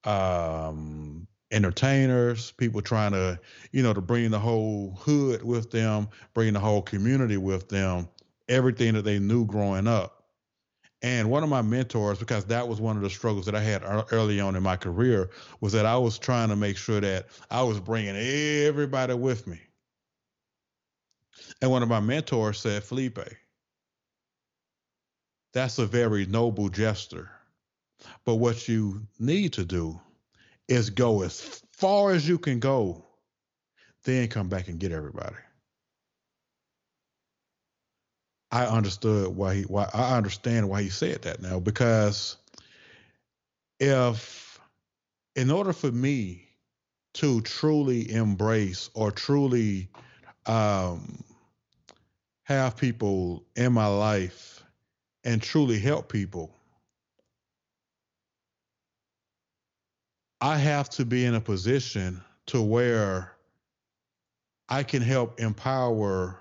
um, 0.06 1.28
entertainers, 1.52 2.52
people 2.52 2.82
trying 2.82 3.12
to, 3.12 3.40
you 3.72 3.84
know, 3.84 3.94
to 3.94 4.02
bring 4.02 4.32
the 4.32 4.40
whole 4.40 4.96
hood 5.00 5.44
with 5.44 5.72
them, 5.72 6.10
bring 6.34 6.54
the 6.54 6.60
whole 6.60 6.82
community 6.82 7.38
with 7.38 7.70
them, 7.70 8.08
everything 8.48 8.94
that 8.94 9.04
they 9.04 9.20
knew 9.20 9.46
growing 9.46 9.88
up. 9.88 10.19
And 11.02 11.30
one 11.32 11.44
of 11.44 11.50
my 11.50 11.62
mentors, 11.62 12.20
because 12.20 12.46
that 12.46 12.68
was 12.68 12.82
one 12.82 12.98
of 12.98 13.04
the 13.04 13.10
struggles 13.10 13.46
that 13.46 13.56
I 13.56 13.62
had 13.62 13.84
early 14.12 14.40
on 14.42 14.56
in 14.56 14.64
my 14.64 14.76
career, 14.76 15.30
was 15.62 15.72
that 15.74 15.86
I 15.86 15.98
was 15.98 16.20
trying 16.20 16.50
to 16.50 16.58
make 16.58 16.76
sure 16.76 17.00
that 17.00 17.28
I 17.50 17.64
was 17.64 17.80
bringing 17.80 18.18
everybody 18.18 19.14
with 19.14 19.48
me. 19.48 19.62
And 21.62 21.72
one 21.72 21.84
of 21.84 21.90
my 21.90 22.02
mentors 22.02 22.60
said, 22.60 22.84
Felipe, 22.84 23.20
that's 25.54 25.80
a 25.80 25.86
very 25.86 26.26
noble 26.26 26.68
gesture. 26.68 27.32
But 28.26 28.36
what 28.36 28.68
you 28.68 29.08
need 29.20 29.54
to 29.54 29.64
do 29.66 30.00
is 30.68 30.90
go 30.90 31.22
as 31.22 31.64
far 31.72 32.12
as 32.12 32.28
you 32.28 32.38
can 32.38 32.60
go, 32.60 33.06
then 34.04 34.28
come 34.28 34.50
back 34.50 34.68
and 34.68 34.80
get 34.80 34.92
everybody. 34.92 35.36
I 38.52 38.66
understood 38.66 39.36
why 39.36 39.56
he 39.56 39.62
why 39.64 39.90
I 39.94 40.18
understand 40.18 40.70
why 40.70 40.82
he 40.82 40.90
said 40.90 41.22
that 41.24 41.42
now 41.42 41.60
because 41.60 42.38
if 43.80 44.60
in 45.36 45.52
order 45.52 45.74
for 45.74 45.92
me 45.92 46.48
to 47.16 47.42
truly 47.42 48.12
embrace 48.12 48.90
or 48.94 49.12
truly 49.12 49.90
um, 50.46 51.24
have 52.44 52.76
people 52.76 53.44
in 53.56 53.74
my 53.74 53.88
life 53.88 54.64
and 55.24 55.42
truly 55.42 55.80
help 55.80 56.12
people, 56.12 56.52
I 60.42 60.58
have 60.58 60.90
to 60.92 61.06
be 61.06 61.26
in 61.26 61.36
a 61.36 61.42
position 61.42 62.22
to 62.48 62.62
where 62.62 63.34
I 64.68 64.84
can 64.84 65.02
help 65.02 65.40
empower 65.40 66.39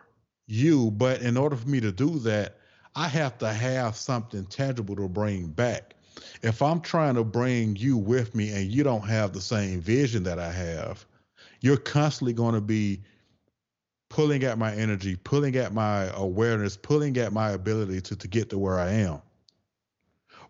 you. 0.49 0.91
But 0.91 1.23
in 1.23 1.37
order 1.37 1.55
for 1.55 1.69
me 1.69 1.81
to 1.81 1.93
do 1.93 2.19
that, 2.21 2.57
I 2.97 3.07
have 3.07 3.39
to 3.39 3.53
have 3.53 3.95
something 3.95 4.47
tangible 4.47 4.97
to 4.97 5.09
bring 5.09 5.47
back. 5.49 5.95
If 6.43 6.63
I'm 6.63 6.81
trying 6.81 7.15
to 7.15 7.23
bring 7.23 7.77
you 7.77 7.97
with 7.97 8.35
me 8.35 8.51
and 8.51 8.73
you 8.73 8.83
don't 8.83 9.07
have 9.07 9.33
the 9.33 9.41
same 9.41 9.81
vision 9.81 10.25
that 10.25 10.41
I 10.41 10.51
have, 10.51 11.07
you're 11.61 11.77
constantly 11.77 12.33
going 12.33 12.55
to 12.55 12.61
be 12.61 13.03
pulling 14.09 14.43
at 14.43 14.59
my 14.59 14.75
energy, 14.75 15.17
pulling 15.17 15.55
at 15.57 15.73
my 15.73 16.05
awareness, 16.15 16.77
pulling 16.77 17.17
at 17.19 17.33
my 17.33 17.51
ability 17.51 18.01
to, 18.01 18.17
to 18.17 18.27
get 18.27 18.51
to 18.51 18.59
where 18.59 18.81
I 18.81 18.91
am. 18.91 19.21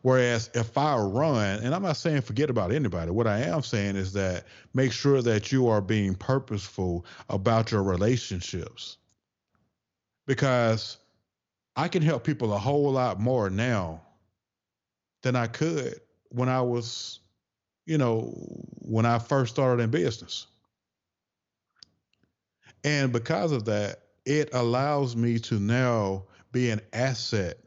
Whereas 0.03 0.49
if 0.55 0.79
I 0.79 0.97
run, 0.97 1.59
and 1.59 1.75
I'm 1.75 1.83
not 1.83 1.97
saying 1.97 2.23
forget 2.23 2.51
about 2.51 2.73
anybody, 2.73 3.11
what 3.11 3.27
I 3.27 3.41
am 3.41 3.63
saying 3.63 3.97
is 3.97 4.13
that 4.13 4.45
make 4.73 4.93
sure 4.93 5.21
that 5.23 5.51
you 5.51 5.67
are 5.69 5.81
being 5.81 6.15
purposeful 6.15 7.05
about 7.29 7.73
your 7.73 7.83
relationships 7.83 8.97
because 10.29 10.99
I 11.75 11.89
can 11.89 12.03
help 12.03 12.23
people 12.23 12.53
a 12.53 12.59
whole 12.59 12.93
lot 12.93 13.19
more 13.19 13.49
now 13.49 14.03
than 15.23 15.35
I 15.35 15.47
could 15.47 16.01
when 16.29 16.51
I 16.51 16.61
was, 16.61 17.21
you 17.87 17.97
know, 17.97 18.35
when 18.83 19.07
I 19.07 19.19
first 19.19 19.55
started 19.55 19.83
in 19.83 19.91
business. 19.91 20.47
And 22.85 23.11
because 23.11 23.53
of 23.53 23.65
that, 23.65 24.03
it 24.27 24.51
allows 24.53 25.17
me 25.17 25.39
to 25.41 25.59
now 25.59 26.25
be 26.53 26.71
an 26.71 26.83
asset 26.93 27.59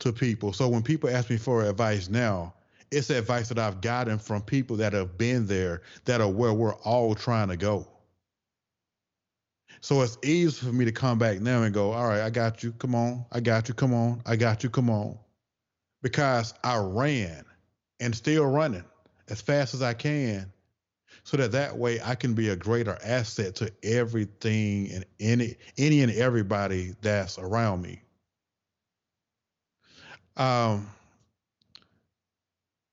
to 0.00 0.12
people. 0.12 0.52
So 0.52 0.68
when 0.68 0.82
people 0.82 1.08
ask 1.08 1.30
me 1.30 1.38
for 1.38 1.64
advice 1.64 2.10
now, 2.10 2.52
it's 2.90 3.08
advice 3.08 3.48
that 3.48 3.58
I've 3.58 3.80
gotten 3.80 4.18
from 4.18 4.42
people 4.42 4.76
that 4.76 4.92
have 4.92 5.16
been 5.16 5.46
there, 5.46 5.80
that 6.04 6.20
are 6.20 6.28
where 6.28 6.52
we're 6.52 6.74
all 6.74 7.14
trying 7.14 7.48
to 7.48 7.56
go. 7.56 7.88
So 9.80 10.02
it's 10.02 10.18
easy 10.22 10.66
for 10.66 10.72
me 10.72 10.84
to 10.84 10.92
come 10.92 11.18
back 11.18 11.40
now 11.40 11.62
and 11.62 11.72
go, 11.72 11.92
all 11.92 12.06
right, 12.06 12.20
I 12.20 12.30
got 12.30 12.62
you. 12.62 12.72
Come 12.72 12.94
on. 12.94 13.24
I 13.32 13.40
got 13.40 13.68
you. 13.68 13.74
Come 13.74 13.94
on. 13.94 14.22
I 14.26 14.36
got 14.36 14.62
you. 14.62 14.70
Come 14.70 14.90
on. 14.90 15.18
Because 16.02 16.54
I 16.62 16.78
ran 16.78 17.44
and 17.98 18.14
still 18.14 18.44
running 18.46 18.84
as 19.28 19.40
fast 19.40 19.74
as 19.74 19.82
I 19.82 19.94
can 19.94 20.52
so 21.24 21.36
that 21.36 21.52
that 21.52 21.76
way 21.76 22.00
I 22.02 22.14
can 22.14 22.34
be 22.34 22.48
a 22.48 22.56
greater 22.56 22.98
asset 23.04 23.56
to 23.56 23.72
everything 23.82 24.90
and 24.92 25.04
any 25.18 25.56
any 25.78 26.02
and 26.02 26.12
everybody 26.12 26.94
that's 27.02 27.38
around 27.38 27.82
me. 27.82 28.02
Um 30.36 30.88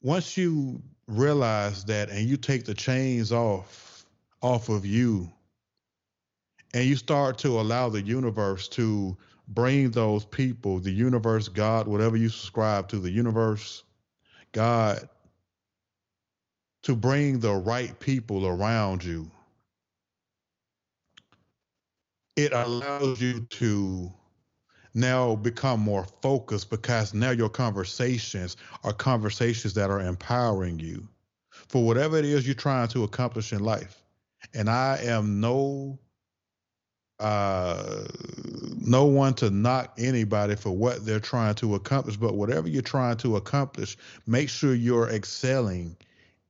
once 0.01 0.37
you 0.37 0.81
realize 1.07 1.85
that 1.85 2.09
and 2.09 2.27
you 2.27 2.37
take 2.37 2.65
the 2.65 2.73
chains 2.73 3.31
off 3.31 4.05
off 4.41 4.69
of 4.69 4.85
you 4.85 5.31
and 6.73 6.85
you 6.85 6.95
start 6.95 7.37
to 7.39 7.59
allow 7.59 7.89
the 7.89 8.01
universe 8.01 8.67
to 8.69 9.17
bring 9.49 9.91
those 9.91 10.25
people, 10.25 10.79
the 10.79 10.91
universe, 10.91 11.47
God, 11.47 11.87
whatever 11.87 12.17
you 12.17 12.29
subscribe 12.29 12.89
to, 12.89 12.99
the 12.99 13.11
universe, 13.11 13.83
God, 14.51 15.07
to 16.83 16.95
bring 16.95 17.39
the 17.39 17.53
right 17.53 17.97
people 17.99 18.45
around 18.45 19.03
you. 19.03 19.29
It 22.35 22.53
allows 22.53 23.19
you 23.19 23.41
to 23.41 24.11
now 24.93 25.35
become 25.35 25.79
more 25.79 26.05
focused 26.21 26.69
because 26.69 27.13
now 27.13 27.31
your 27.31 27.49
conversations 27.49 28.57
are 28.83 28.93
conversations 28.93 29.73
that 29.73 29.89
are 29.89 30.01
empowering 30.01 30.79
you 30.79 31.07
for 31.49 31.83
whatever 31.83 32.17
it 32.17 32.25
is 32.25 32.45
you're 32.45 32.55
trying 32.55 32.87
to 32.89 33.03
accomplish 33.03 33.53
in 33.53 33.59
life. 33.59 34.03
And 34.53 34.69
I 34.69 34.99
am 35.03 35.39
no 35.39 35.99
uh, 37.19 38.05
no 38.79 39.05
one 39.05 39.33
to 39.35 39.49
knock 39.49 39.93
anybody 39.97 40.55
for 40.55 40.71
what 40.71 41.05
they're 41.05 41.19
trying 41.19 41.55
to 41.55 41.75
accomplish, 41.75 42.17
but 42.17 42.35
whatever 42.35 42.67
you're 42.67 42.81
trying 42.81 43.17
to 43.17 43.35
accomplish, 43.35 43.97
make 44.27 44.49
sure 44.49 44.75
you're 44.75 45.09
excelling 45.09 45.97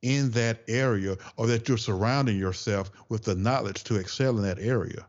in 0.01 0.29
that 0.31 0.61
area 0.67 1.17
or 1.37 1.47
that 1.47 1.67
you're 1.67 1.77
surrounding 1.77 2.37
yourself 2.37 2.91
with 3.09 3.23
the 3.23 3.35
knowledge 3.35 3.83
to 3.85 3.95
excel 3.95 4.37
in 4.37 4.43
that 4.43 4.59
area. 4.59 5.05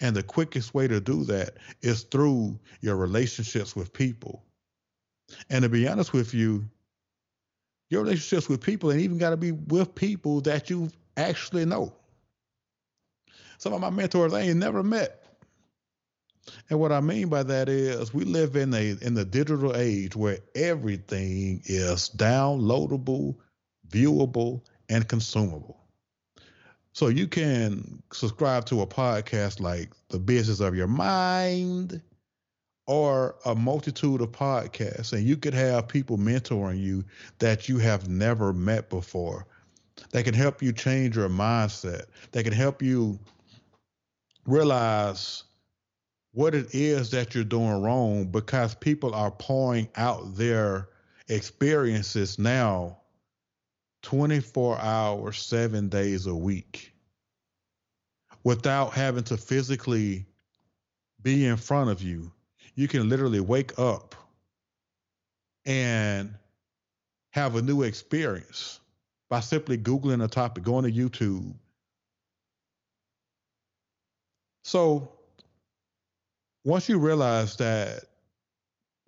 And 0.00 0.14
the 0.14 0.22
quickest 0.22 0.74
way 0.74 0.88
to 0.88 1.00
do 1.00 1.24
that 1.24 1.54
is 1.82 2.02
through 2.04 2.58
your 2.80 2.96
relationships 2.96 3.74
with 3.74 3.92
people. 3.92 4.42
And 5.50 5.62
to 5.62 5.68
be 5.68 5.88
honest 5.88 6.12
with 6.12 6.34
you, 6.34 6.64
your 7.90 8.02
relationships 8.02 8.48
with 8.48 8.60
people 8.60 8.92
ain't 8.92 9.02
even 9.02 9.18
got 9.18 9.30
to 9.30 9.36
be 9.36 9.52
with 9.52 9.94
people 9.94 10.40
that 10.42 10.70
you 10.70 10.90
actually 11.16 11.64
know. 11.64 11.92
Some 13.58 13.72
of 13.72 13.80
my 13.80 13.90
mentors 13.90 14.32
I 14.32 14.42
ain't 14.42 14.58
never 14.58 14.82
met. 14.82 15.24
And 16.70 16.78
what 16.78 16.92
I 16.92 17.00
mean 17.00 17.28
by 17.28 17.42
that 17.42 17.68
is 17.68 18.12
we 18.12 18.24
live 18.24 18.56
in 18.56 18.74
a 18.74 18.96
in 19.00 19.14
the 19.14 19.24
digital 19.24 19.74
age 19.76 20.14
where 20.14 20.38
everything 20.54 21.62
is 21.64 22.10
downloadable, 22.16 23.36
viewable, 23.88 24.62
and 24.88 25.08
consumable. 25.08 25.80
So 26.92 27.08
you 27.08 27.26
can 27.26 28.02
subscribe 28.12 28.66
to 28.66 28.82
a 28.82 28.86
podcast 28.86 29.60
like 29.60 29.90
The 30.08 30.18
Business 30.18 30.60
of 30.60 30.76
Your 30.76 30.86
Mind 30.86 32.00
or 32.86 33.36
a 33.46 33.54
multitude 33.54 34.20
of 34.20 34.30
podcasts, 34.30 35.12
and 35.12 35.26
you 35.26 35.36
could 35.36 35.54
have 35.54 35.88
people 35.88 36.18
mentoring 36.18 36.80
you 36.80 37.04
that 37.38 37.68
you 37.68 37.78
have 37.78 38.08
never 38.08 38.52
met 38.52 38.90
before. 38.90 39.46
That 40.10 40.24
can 40.24 40.34
help 40.34 40.62
you 40.62 40.72
change 40.72 41.16
your 41.16 41.28
mindset. 41.28 42.04
That 42.32 42.44
can 42.44 42.52
help 42.52 42.82
you 42.82 43.18
realize 44.46 45.44
what 46.32 46.54
it 46.54 46.74
is 46.74 47.10
that 47.12 47.34
you're 47.34 47.44
doing 47.44 47.82
wrong 47.82 48.26
because 48.26 48.74
people 48.74 49.14
are 49.14 49.30
pouring 49.30 49.88
out 49.96 50.34
their 50.34 50.88
experiences 51.28 52.38
now 52.38 52.98
24 54.02 54.78
hours, 54.78 55.38
seven 55.38 55.88
days 55.88 56.26
a 56.26 56.34
week 56.34 56.92
without 58.42 58.92
having 58.92 59.24
to 59.24 59.36
physically 59.36 60.26
be 61.22 61.46
in 61.46 61.56
front 61.56 61.90
of 61.90 62.02
you. 62.02 62.30
You 62.74 62.88
can 62.88 63.08
literally 63.08 63.40
wake 63.40 63.78
up 63.78 64.14
and 65.64 66.34
have 67.30 67.56
a 67.56 67.62
new 67.62 67.82
experience 67.82 68.80
by 69.30 69.40
simply 69.40 69.78
Googling 69.78 70.22
a 70.22 70.28
topic, 70.28 70.62
going 70.62 70.84
to 70.84 70.92
YouTube, 70.92 71.54
So 74.64 75.12
once 76.64 76.88
you 76.88 76.98
realize 76.98 77.56
that 77.56 78.04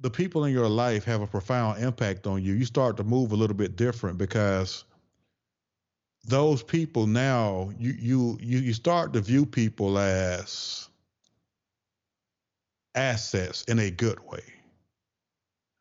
the 0.00 0.10
people 0.10 0.44
in 0.44 0.52
your 0.52 0.68
life 0.68 1.04
have 1.04 1.22
a 1.22 1.26
profound 1.26 1.82
impact 1.82 2.26
on 2.26 2.42
you, 2.42 2.52
you 2.52 2.66
start 2.66 2.98
to 2.98 3.04
move 3.04 3.32
a 3.32 3.36
little 3.36 3.56
bit 3.56 3.76
different 3.76 4.18
because 4.18 4.84
those 6.26 6.62
people 6.62 7.06
now 7.06 7.70
you 7.78 7.92
you 7.98 8.38
you, 8.40 8.72
start 8.74 9.12
to 9.14 9.20
view 9.20 9.46
people 9.46 9.96
as 9.98 10.88
assets 12.94 13.64
in 13.64 13.78
a 13.78 13.90
good 13.90 14.18
way. 14.26 14.42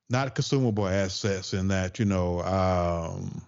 Not 0.09 0.35
consumable 0.35 0.88
assets 0.88 1.53
in 1.53 1.67
that 1.69 1.99
you 1.99 2.05
know 2.05 2.41
um, 2.41 3.41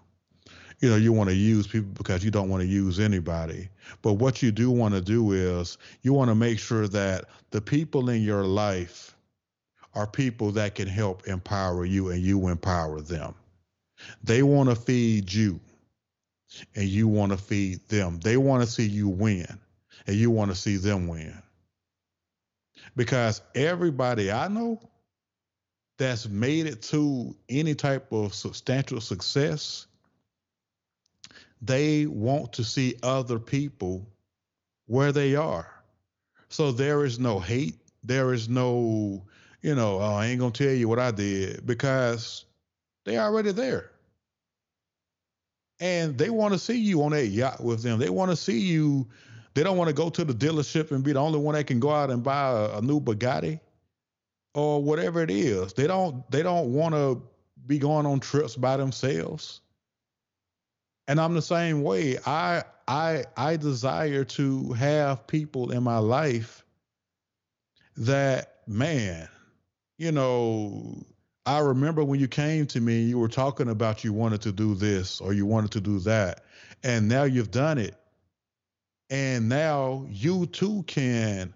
you 0.80 0.90
know 0.90 0.96
you 0.96 1.12
want 1.12 1.30
to 1.30 1.36
use 1.36 1.68
people 1.68 1.92
because 1.94 2.24
you 2.24 2.32
don't 2.32 2.50
want 2.50 2.62
to 2.62 2.68
use 2.68 3.00
anybody. 3.00 3.70
But 4.02 4.14
what 4.14 4.42
you 4.44 4.52
do 4.52 4.70
want 4.70 4.94
to 4.94 5.02
do 5.02 5.32
is 5.32 5.78
you 6.02 6.14
want 6.14 6.30
to 6.30 6.36
make 6.36 6.60
sure 6.60 6.88
that 6.88 7.26
the 7.52 7.62
people 7.62 8.10
in 8.10 8.22
your 8.22 8.44
life 8.44 9.16
are 9.96 10.06
people 10.06 10.52
that 10.52 10.76
can 10.76 10.88
help 10.88 11.28
empower 11.28 11.86
you 11.86 12.10
and 12.10 12.22
you 12.22 12.48
empower 12.48 13.02
them. 13.02 13.34
They 14.24 14.44
want 14.44 14.70
to 14.70 14.76
feed 14.76 15.34
you 15.34 15.60
and 16.76 16.86
you 16.88 17.08
want 17.08 17.32
to 17.32 17.38
feed 17.38 17.88
them. 17.90 18.20
They 18.20 18.38
want 18.38 18.64
to 18.64 18.70
see 18.70 18.86
you 18.86 19.10
win 19.10 19.48
and 20.06 20.16
you 20.16 20.30
want 20.30 20.52
to 20.52 20.56
see 20.56 20.78
them 20.78 21.08
win. 21.08 21.42
Because 22.96 23.42
everybody 23.56 24.32
i 24.32 24.48
know 24.48 24.80
that's 25.98 26.28
made 26.28 26.68
it 26.68 26.82
to 26.84 27.36
any 27.50 27.74
type 27.74 28.12
of 28.12 28.34
substantial 28.34 29.02
success, 29.02 29.88
they 31.62 32.06
want 32.06 32.54
to 32.54 32.64
see 32.64 32.96
other 33.04 33.40
people 33.40 34.08
where 34.86 35.12
they 35.12 35.36
are. 35.36 35.68
So 36.50 36.72
there 36.72 37.06
is 37.06 37.20
no 37.20 37.40
hate. 37.40 37.76
There 38.04 38.34
is 38.34 38.48
no, 38.48 39.26
you 39.62 39.76
know, 39.76 40.00
oh, 40.00 40.16
I 40.16 40.28
ain't 40.28 40.40
gonna 40.40 40.52
tell 40.52 40.72
you 40.74 40.88
what 40.88 41.00
I 41.00 41.12
did 41.12 41.66
because 41.66 42.46
they 43.06 43.18
already 43.18 43.52
there. 43.52 43.92
And 45.80 46.18
they 46.18 46.30
want 46.30 46.54
to 46.54 46.60
see 46.60 46.78
you 46.78 47.04
on 47.04 47.12
that 47.12 47.28
yacht 47.28 47.64
with 47.64 47.84
them. 47.84 48.00
They 48.00 48.10
want 48.10 48.32
to 48.32 48.38
see 48.38 48.60
you. 48.60 49.08
They 49.54 49.64
don't 49.64 49.78
want 49.78 49.90
to 49.90 49.94
go 49.94 50.10
to 50.10 50.24
the 50.24 50.34
dealership 50.34 50.92
and 50.92 51.04
be 51.04 51.14
the 51.14 51.20
only 51.20 51.40
one 51.40 51.56
that 51.56 51.68
can 51.68 51.80
go 51.80 51.92
out 51.92 52.10
and 52.10 52.24
buy 52.24 52.50
a, 52.50 52.78
a 52.78 52.82
new 52.82 53.00
Bugatti 53.00 53.60
or 54.54 54.82
whatever 54.82 55.22
it 55.22 55.30
is. 55.30 55.74
They 55.74 55.86
don't 55.86 56.30
they 56.32 56.44
don't 56.44 56.74
want 56.74 56.96
to 56.96 57.22
be 57.68 57.78
going 57.78 58.06
on 58.06 58.20
trips 58.20 58.56
by 58.56 58.78
themselves. 58.78 59.62
And 61.08 61.20
I'm 61.20 61.34
the 61.34 61.42
same 61.42 61.84
way. 61.84 62.18
I 62.26 62.64
I 62.88 63.26
I 63.36 63.58
desire 63.58 64.24
to 64.26 64.74
have 64.74 65.28
people 65.28 65.72
in 65.72 65.84
my 65.84 66.00
life 66.00 66.66
that 67.98 68.62
man, 68.68 69.28
you 69.98 70.12
know, 70.12 71.06
I 71.46 71.60
remember 71.60 72.04
when 72.04 72.20
you 72.20 72.28
came 72.28 72.66
to 72.68 72.82
me, 72.82 73.04
you 73.04 73.20
were 73.20 73.30
talking 73.30 73.70
about 73.70 74.04
you 74.04 74.14
wanted 74.14 74.42
to 74.42 74.52
do 74.52 74.76
this 74.76 75.22
or 75.22 75.34
you 75.34 75.46
wanted 75.46 75.72
to 75.72 75.82
do 75.82 76.00
that. 76.00 76.44
And 76.84 77.08
now 77.08 77.24
you've 77.24 77.52
done 77.52 77.78
it. 77.78 77.96
And 79.10 79.48
now 79.48 80.06
you 80.10 80.46
too 80.48 80.84
can 80.88 81.54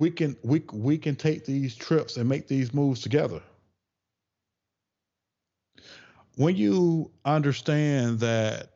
we 0.00 0.10
can 0.10 0.36
we 0.42 0.62
we 0.72 0.98
can 0.98 1.14
take 1.14 1.44
these 1.44 1.76
trips 1.76 2.16
and 2.16 2.28
make 2.28 2.48
these 2.48 2.74
moves 2.74 3.00
together. 3.02 3.40
When 6.36 6.56
you 6.56 7.10
understand 7.24 8.20
that 8.20 8.70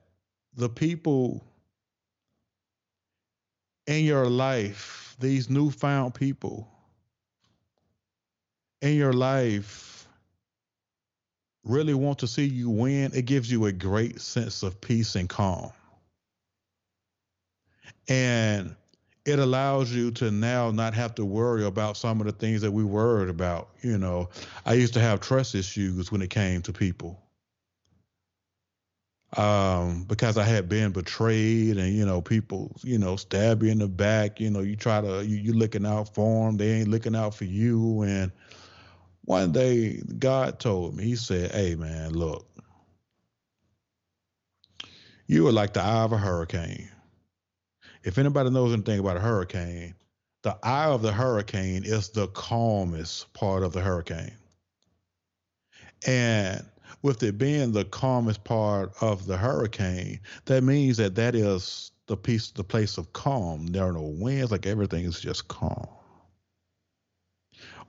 the 0.57 0.69
people 0.69 1.45
in 3.87 4.05
your 4.05 4.29
life, 4.29 5.17
these 5.21 5.49
newfound 5.49 6.15
people 6.15 6.69
in 8.83 8.97
your 8.97 9.13
life 9.13 10.07
really 11.65 11.95
want 11.95 12.19
to 12.21 12.27
see 12.27 12.45
you 12.45 12.71
win, 12.71 13.11
it 13.15 13.25
gives 13.27 13.51
you 13.51 13.67
a 13.67 13.73
great 13.73 14.21
sense 14.21 14.63
of 14.63 14.81
peace 14.81 15.15
and 15.15 15.29
calm. 15.29 15.73
And 18.09 18.77
it 19.25 19.39
allows 19.39 19.93
you 19.93 20.13
to 20.13 20.31
now 20.31 20.71
not 20.71 20.95
have 20.95 21.15
to 21.17 21.25
worry 21.25 21.65
about 21.65 21.97
some 21.97 22.21
of 22.21 22.27
the 22.27 22.33
things 22.33 22.61
that 22.61 22.71
we 22.71 22.85
worried 22.85 23.29
about. 23.29 23.71
You 23.83 23.99
know, 23.99 24.29
I 24.65 24.75
used 24.75 24.95
to 24.95 25.01
have 25.01 25.21
trust 25.21 25.55
issues 25.55 26.13
when 26.13 26.23
it 26.23 26.31
came 26.31 26.63
to 26.63 26.73
people. 26.73 27.21
Um, 29.37 30.05
because 30.05 30.39
I 30.39 30.45
had 30.45 30.69
been 30.69 30.93
betrayed 30.93 31.77
and, 31.77 31.93
you 31.93 32.07
know, 32.07 32.23
people, 32.23 32.75
you 32.83 32.99
know, 32.99 33.17
stab 33.17 33.63
you 33.63 33.71
in 33.71 33.79
the 33.79 33.89
back, 33.89 34.41
you 34.41 34.49
know, 34.49 34.61
you 34.61 34.77
try 34.77 35.03
to, 35.03 35.27
you, 35.27 35.37
you 35.37 35.53
looking 35.53 35.85
out 35.85 36.15
for 36.15 36.47
them. 36.47 36.57
They 36.57 36.71
ain't 36.73 36.89
looking 36.89 37.15
out 37.15 37.35
for 37.35 37.45
you. 37.45 38.03
And 38.03 38.33
one 39.27 39.53
day 39.53 40.01
God 40.19 40.59
told 40.59 40.97
me, 40.97 41.05
he 41.05 41.17
said, 41.17 41.53
Hey 41.53 41.75
man, 41.75 42.13
look, 42.13 42.49
you 45.27 45.47
are 45.47 45.53
like 45.53 45.75
the 45.75 45.83
eye 45.83 46.05
of 46.05 46.13
a 46.13 46.19
hurricane 46.19 46.89
if 48.07 48.19
anybody 48.19 48.51
knows 48.51 48.73
anything 48.73 49.01
about 49.01 49.17
a 49.17 49.21
hurricane, 49.21 49.93
the 50.43 50.57
eye 50.63 50.87
of 50.87 51.03
the 51.03 51.13
hurricane 51.13 51.83
is 51.85 52.09
the 52.11 52.29
calmest 52.29 53.33
part 53.35 53.65
of 53.65 53.73
the 53.73 53.81
hurricane. 53.81 54.33
And 56.07 56.65
with 57.03 57.23
it 57.23 57.39
being 57.39 57.73
the 57.73 57.85
calmest 57.85 58.45
part 58.45 58.93
of 59.01 59.27
the 59.27 59.37
hurricane, 59.37 60.21
that 60.47 60.63
means 60.63 60.97
that 60.97 61.15
that 61.15 61.35
is 61.35 61.93
the 62.07 62.17
piece, 62.17 62.51
the 62.51 62.65
place 62.65 62.99
of 62.99 63.13
calm. 63.13 63.67
There 63.69 63.85
are 63.85 63.93
no 63.93 64.03
winds, 64.03 64.51
like 64.51 64.67
everything 64.67 65.05
is 65.05 65.21
just 65.21 65.49
calm. 65.49 65.87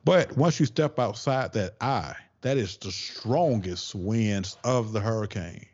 But 0.05 0.37
once 0.37 0.59
you 0.59 0.65
step 0.65 0.99
outside 0.99 1.53
that 1.53 1.75
eye, 1.81 2.15
that 2.41 2.57
is 2.57 2.77
the 2.77 2.91
strongest 2.91 3.93
winds 3.95 4.57
of 4.63 4.93
the 4.93 4.99
hurricane. 4.99 5.65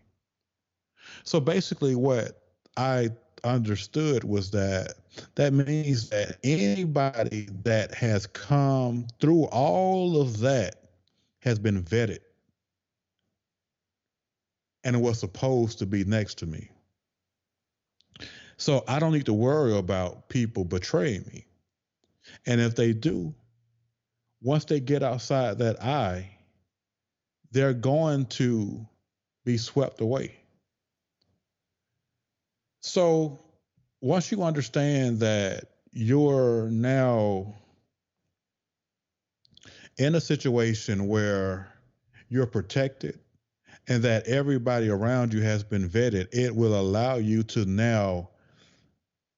So 1.23 1.39
basically, 1.39 1.95
what 1.95 2.41
I 2.77 3.09
understood 3.43 4.23
was 4.23 4.51
that 4.51 4.95
that 5.35 5.53
means 5.53 6.09
that 6.09 6.37
anybody 6.43 7.49
that 7.63 7.93
has 7.93 8.25
come 8.25 9.05
through 9.19 9.45
all 9.45 10.19
of 10.19 10.39
that 10.39 10.75
has 11.41 11.59
been 11.59 11.83
vetted 11.83 12.19
and 14.83 14.95
it 14.95 14.99
was 14.99 15.19
supposed 15.19 15.79
to 15.79 15.85
be 15.85 16.03
next 16.03 16.39
to 16.39 16.45
me. 16.45 16.69
So 18.57 18.83
I 18.87 18.99
don't 18.99 19.13
need 19.13 19.25
to 19.25 19.33
worry 19.33 19.77
about 19.77 20.29
people 20.29 20.63
betraying 20.63 21.25
me. 21.27 21.45
And 22.45 22.61
if 22.61 22.75
they 22.75 22.93
do, 22.93 23.33
once 24.41 24.65
they 24.65 24.79
get 24.79 25.03
outside 25.03 25.59
that 25.59 25.81
eye, 25.81 26.37
they're 27.51 27.73
going 27.73 28.25
to 28.25 28.85
be 29.45 29.57
swept 29.57 30.01
away. 30.01 30.35
So 32.81 33.39
once 34.01 34.31
you 34.31 34.43
understand 34.43 35.19
that 35.19 35.69
you're 35.91 36.69
now 36.69 37.55
in 39.97 40.15
a 40.15 40.21
situation 40.21 41.07
where 41.07 41.71
you're 42.27 42.47
protected 42.47 43.19
and 43.87 44.03
that 44.03 44.27
everybody 44.27 44.89
around 44.89 45.33
you 45.33 45.41
has 45.41 45.63
been 45.63 45.89
vetted, 45.89 46.27
it 46.31 46.55
will 46.55 46.79
allow 46.79 47.15
you 47.15 47.43
to 47.43 47.65
now 47.65 48.29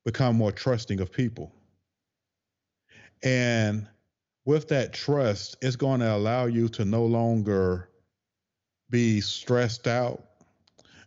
become 0.03 0.35
more 0.35 0.51
trusting 0.51 0.99
of 0.99 1.11
people. 1.11 1.51
And 3.23 3.87
with 4.45 4.67
that 4.67 4.93
trust, 4.93 5.57
it's 5.61 5.75
going 5.75 6.01
to 6.01 6.13
allow 6.13 6.45
you 6.45 6.69
to 6.69 6.85
no 6.85 7.05
longer 7.05 7.89
be 8.89 9.19
stressed 9.21 9.87
out 9.87 10.25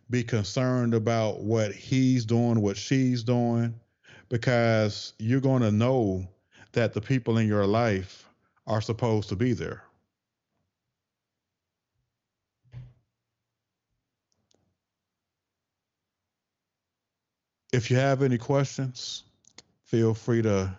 be 0.09 0.23
concerned 0.23 0.93
about 0.93 1.41
what 1.41 1.73
he's 1.73 2.25
doing, 2.25 2.61
what 2.61 2.77
she's 2.77 3.23
doing, 3.23 3.79
because 4.27 5.13
you're 5.19 5.39
going 5.39 5.61
to 5.61 5.71
know 5.71 6.27
that 6.71 6.93
the 6.93 7.01
people 7.01 7.37
in 7.37 7.47
your 7.47 7.65
life 7.65 8.27
are 8.67 8.81
supposed 8.81 9.29
to 9.29 9.35
be 9.35 9.53
there. 9.53 9.83
If 17.71 17.91
you 17.91 17.97
have 17.97 18.23
any 18.23 18.37
questions, 18.37 19.23
feel 19.83 20.13
free 20.13 20.41
to 20.41 20.75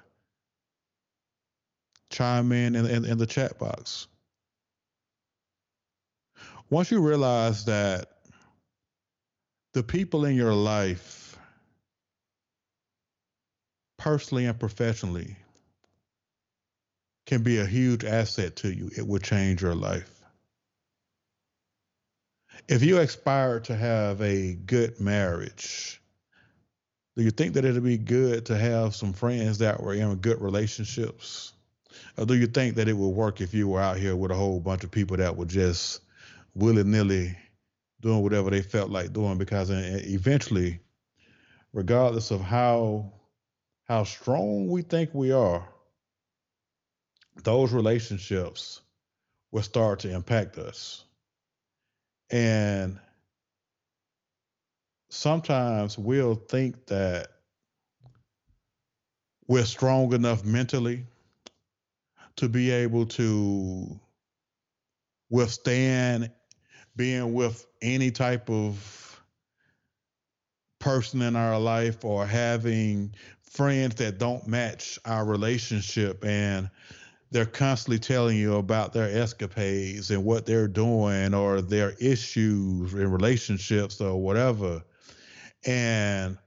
chime 2.11 2.50
in 2.53 2.74
in, 2.74 2.87
in, 2.87 3.05
in 3.05 3.18
the 3.18 3.26
chat 3.26 3.59
box. 3.59 4.09
Once 6.68 6.90
you 6.90 7.00
realize 7.00 7.64
that 7.64 8.09
the 9.72 9.83
people 9.83 10.24
in 10.24 10.35
your 10.35 10.55
life, 10.55 11.38
personally 13.98 14.46
and 14.46 14.59
professionally, 14.59 15.37
can 17.26 17.42
be 17.42 17.59
a 17.59 17.66
huge 17.66 18.05
asset 18.05 18.57
to 18.57 18.72
you. 18.72 18.90
It 18.96 19.07
will 19.07 19.20
change 19.20 19.62
your 19.62 19.74
life. 19.74 20.20
If 22.68 22.83
you 22.83 22.98
aspire 22.98 23.61
to 23.61 23.76
have 23.76 24.20
a 24.20 24.55
good 24.55 25.00
marriage, 25.00 25.99
Do 27.16 27.22
you 27.22 27.30
think 27.30 27.54
that 27.54 27.64
it'd 27.64 27.82
be 27.82 27.98
good 27.98 28.46
to 28.46 28.56
have 28.56 28.94
some 28.94 29.12
friends 29.12 29.58
that 29.58 29.82
were 29.82 29.94
in 29.94 30.14
good 30.16 30.40
relationships? 30.40 31.52
Or 32.16 32.24
do 32.24 32.34
you 32.34 32.46
think 32.46 32.76
that 32.76 32.88
it 32.88 32.96
would 32.96 33.08
work 33.08 33.40
if 33.40 33.52
you 33.52 33.68
were 33.68 33.80
out 33.80 33.96
here 33.96 34.14
with 34.14 34.30
a 34.30 34.34
whole 34.34 34.60
bunch 34.60 34.84
of 34.84 34.90
people 34.90 35.16
that 35.16 35.36
were 35.36 35.44
just 35.44 36.00
willy 36.54 36.84
nilly 36.84 37.36
doing 38.00 38.22
whatever 38.22 38.50
they 38.50 38.62
felt 38.62 38.90
like 38.90 39.12
doing? 39.12 39.38
Because 39.38 39.70
eventually, 39.70 40.80
regardless 41.72 42.30
of 42.30 42.40
how 42.40 43.12
how 43.84 44.04
strong 44.04 44.68
we 44.68 44.82
think 44.82 45.10
we 45.12 45.32
are, 45.32 45.68
those 47.42 47.72
relationships 47.72 48.80
will 49.50 49.62
start 49.62 49.98
to 50.00 50.14
impact 50.14 50.58
us. 50.58 51.04
And 52.30 53.00
sometimes 55.10 55.98
we'll 55.98 56.36
think 56.36 56.86
that 56.86 57.28
we're 59.48 59.64
strong 59.64 60.12
enough 60.14 60.44
mentally 60.44 61.04
to 62.36 62.48
be 62.48 62.70
able 62.70 63.04
to 63.04 63.98
withstand 65.28 66.30
being 66.96 67.34
with 67.34 67.66
any 67.82 68.10
type 68.10 68.48
of 68.48 69.20
person 70.78 71.22
in 71.22 71.34
our 71.36 71.58
life 71.58 72.04
or 72.04 72.24
having 72.24 73.12
friends 73.42 73.96
that 73.96 74.18
don't 74.18 74.46
match 74.46 74.98
our 75.04 75.24
relationship 75.24 76.24
and 76.24 76.70
they're 77.32 77.44
constantly 77.44 77.98
telling 77.98 78.36
you 78.36 78.56
about 78.56 78.92
their 78.92 79.08
escapades 79.08 80.10
and 80.10 80.24
what 80.24 80.46
they're 80.46 80.68
doing 80.68 81.34
or 81.34 81.60
their 81.60 81.90
issues 82.00 82.94
in 82.94 83.10
relationships 83.10 84.00
or 84.00 84.20
whatever 84.20 84.82
and 85.66 86.38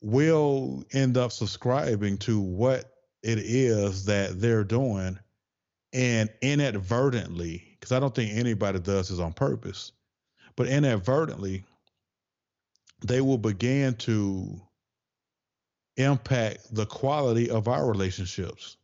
we'll 0.00 0.84
end 0.92 1.16
up 1.16 1.32
subscribing 1.32 2.18
to 2.18 2.40
what 2.40 2.92
it 3.22 3.38
is 3.38 4.06
that 4.06 4.40
they're 4.40 4.64
doing 4.64 5.18
and 5.92 6.30
inadvertently 6.40 7.76
because 7.78 7.92
i 7.92 8.00
don't 8.00 8.14
think 8.14 8.32
anybody 8.32 8.78
does 8.78 9.08
this 9.08 9.18
on 9.18 9.32
purpose 9.32 9.92
but 10.56 10.66
inadvertently 10.66 11.64
they 13.06 13.20
will 13.20 13.38
begin 13.38 13.94
to 13.94 14.60
impact 15.96 16.74
the 16.74 16.86
quality 16.86 17.50
of 17.50 17.68
our 17.68 17.86
relationships. 17.86 18.76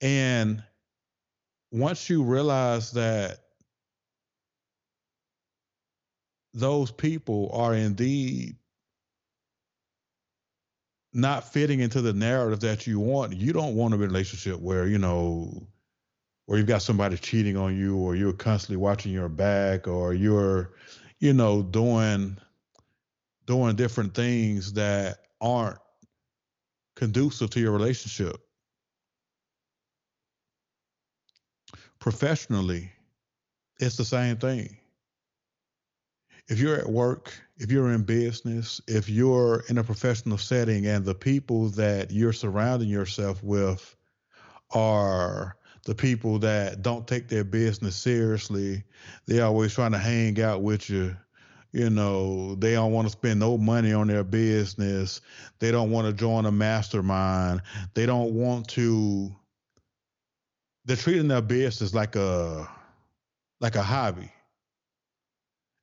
And 0.00 0.62
once 1.70 2.08
you 2.10 2.22
realize 2.22 2.92
that 2.92 3.43
those 6.54 6.92
people 6.92 7.50
are 7.52 7.74
indeed 7.74 8.56
not 11.12 11.52
fitting 11.52 11.80
into 11.80 12.00
the 12.00 12.12
narrative 12.12 12.60
that 12.60 12.86
you 12.86 13.00
want, 13.00 13.34
you 13.34 13.52
don't 13.52 13.74
want 13.74 13.94
a 13.94 13.96
relationship 13.96 14.60
where, 14.60 14.86
you 14.86 14.98
know, 14.98 15.66
where 16.46 16.58
you've 16.58 16.68
got 16.68 16.82
somebody 16.82 17.16
cheating 17.16 17.56
on 17.56 17.76
you 17.76 17.96
or 17.96 18.14
you're 18.14 18.32
constantly 18.32 18.76
watching 18.76 19.12
your 19.12 19.28
back 19.28 19.88
or 19.88 20.14
you're, 20.14 20.72
you 21.18 21.32
know, 21.32 21.62
doing 21.62 22.36
doing 23.46 23.76
different 23.76 24.14
things 24.14 24.72
that 24.72 25.18
aren't 25.40 25.78
conducive 26.96 27.50
to 27.50 27.60
your 27.60 27.72
relationship. 27.72 28.36
Professionally, 31.98 32.90
it's 33.78 33.96
the 33.96 34.04
same 34.04 34.36
thing 34.36 34.76
if 36.48 36.58
you're 36.58 36.76
at 36.76 36.88
work, 36.88 37.32
if 37.56 37.70
you're 37.70 37.92
in 37.92 38.02
business, 38.02 38.80
if 38.86 39.08
you're 39.08 39.64
in 39.68 39.78
a 39.78 39.84
professional 39.84 40.38
setting 40.38 40.86
and 40.86 41.04
the 41.04 41.14
people 41.14 41.68
that 41.70 42.10
you're 42.10 42.32
surrounding 42.32 42.88
yourself 42.88 43.42
with 43.42 43.96
are 44.72 45.56
the 45.84 45.94
people 45.94 46.38
that 46.38 46.82
don't 46.82 47.06
take 47.06 47.28
their 47.28 47.44
business 47.44 47.96
seriously, 47.96 48.82
they're 49.26 49.44
always 49.44 49.74
trying 49.74 49.92
to 49.92 49.98
hang 49.98 50.40
out 50.40 50.62
with 50.62 50.90
you. 50.90 51.16
You 51.72 51.90
know, 51.90 52.54
they 52.54 52.72
don't 52.74 52.92
want 52.92 53.06
to 53.06 53.12
spend 53.12 53.40
no 53.40 53.58
money 53.58 53.92
on 53.92 54.06
their 54.06 54.22
business. 54.22 55.20
They 55.58 55.72
don't 55.72 55.90
want 55.90 56.06
to 56.06 56.12
join 56.12 56.46
a 56.46 56.52
mastermind. 56.52 57.62
They 57.94 58.06
don't 58.06 58.32
want 58.34 58.68
to 58.68 59.34
they're 60.84 60.96
treating 60.96 61.28
their 61.28 61.40
business 61.40 61.94
like 61.94 62.14
a 62.14 62.68
like 63.60 63.74
a 63.74 63.82
hobby 63.82 64.30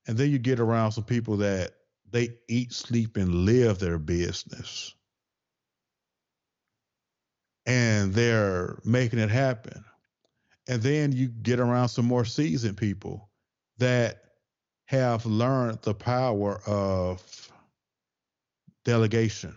and 0.08 0.18
then 0.18 0.32
you 0.32 0.40
get 0.40 0.60
around 0.60 0.92
some 0.92 1.04
people 1.04 1.38
that 1.38 1.72
they 2.10 2.30
eat, 2.50 2.74
sleep, 2.74 3.18
and 3.18 3.34
live 3.34 3.80
their 3.80 3.98
business. 3.98 4.94
And 7.66 8.14
they're 8.14 8.80
making 8.84 9.20
it 9.20 9.30
happen. 9.30 9.86
And 10.68 10.82
then 10.82 11.12
you 11.12 11.28
get 11.28 11.60
around 11.60 11.90
some 11.90 12.06
more 12.06 12.26
seasoned 12.26 12.78
people 12.78 13.30
that 13.78 14.22
have 14.86 15.26
learned 15.26 15.80
the 15.84 15.94
power 15.94 16.62
of 16.68 17.52
delegation. 18.84 19.56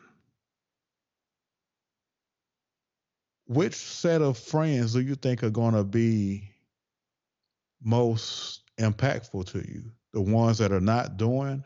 Which 3.46 3.74
set 3.74 4.22
of 4.22 4.38
friends 4.38 4.92
do 4.94 5.00
you 5.00 5.16
think 5.16 5.42
are 5.42 5.50
going 5.50 5.74
to 5.74 5.84
be 5.84 6.50
most 7.82 8.62
impactful 8.78 9.46
to 9.52 9.58
you? 9.58 9.90
The 10.14 10.22
ones 10.22 10.58
that 10.58 10.72
are 10.72 10.80
not 10.80 11.18
doing 11.18 11.64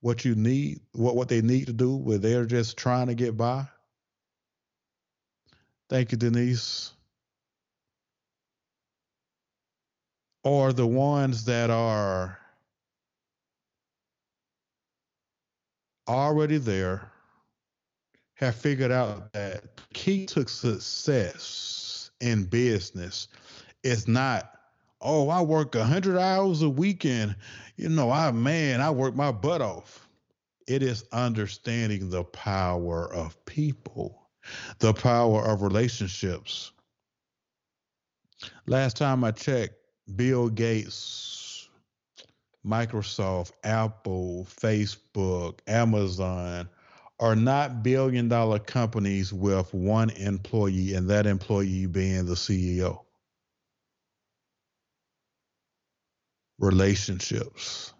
what 0.00 0.24
you 0.24 0.34
need, 0.34 0.80
what, 0.92 1.16
what 1.16 1.28
they 1.28 1.42
need 1.42 1.66
to 1.66 1.72
do, 1.72 1.96
where 1.96 2.18
they're 2.18 2.46
just 2.46 2.78
trying 2.78 3.08
to 3.08 3.14
get 3.14 3.36
by. 3.36 3.66
Thank 5.90 6.12
you, 6.12 6.18
Denise. 6.18 6.92
Or 10.44 10.72
the 10.72 10.86
ones 10.86 11.44
that 11.46 11.70
are 11.70 12.38
already 16.08 16.58
there, 16.58 17.10
have 18.34 18.54
figured 18.54 18.92
out 18.92 19.32
that 19.32 19.64
key 19.94 20.26
to 20.26 20.46
success 20.46 22.10
in 22.20 22.44
business 22.44 23.28
is 23.82 24.06
not 24.06 24.55
oh, 25.06 25.28
I 25.28 25.40
work 25.40 25.74
a 25.74 25.84
hundred 25.84 26.18
hours 26.18 26.62
a 26.62 26.68
weekend. 26.68 27.36
You 27.76 27.88
know, 27.88 28.10
I 28.10 28.32
man, 28.32 28.80
I 28.80 28.90
work 28.90 29.14
my 29.14 29.30
butt 29.30 29.62
off. 29.62 30.08
It 30.66 30.82
is 30.82 31.04
understanding 31.12 32.10
the 32.10 32.24
power 32.24 33.12
of 33.14 33.42
people, 33.46 34.28
the 34.80 34.92
power 34.92 35.42
of 35.42 35.62
relationships. 35.62 36.72
Last 38.66 38.96
time 38.96 39.22
I 39.22 39.30
checked, 39.30 39.76
Bill 40.16 40.48
Gates, 40.48 41.68
Microsoft, 42.66 43.52
Apple, 43.62 44.46
Facebook, 44.50 45.60
Amazon 45.68 46.68
are 47.20 47.36
not 47.36 47.82
billion 47.82 48.28
dollar 48.28 48.58
companies 48.58 49.32
with 49.32 49.72
one 49.72 50.10
employee 50.10 50.94
and 50.94 51.08
that 51.08 51.26
employee 51.26 51.86
being 51.86 52.26
the 52.26 52.34
CEO. 52.34 53.05
Relationships. 56.58 57.92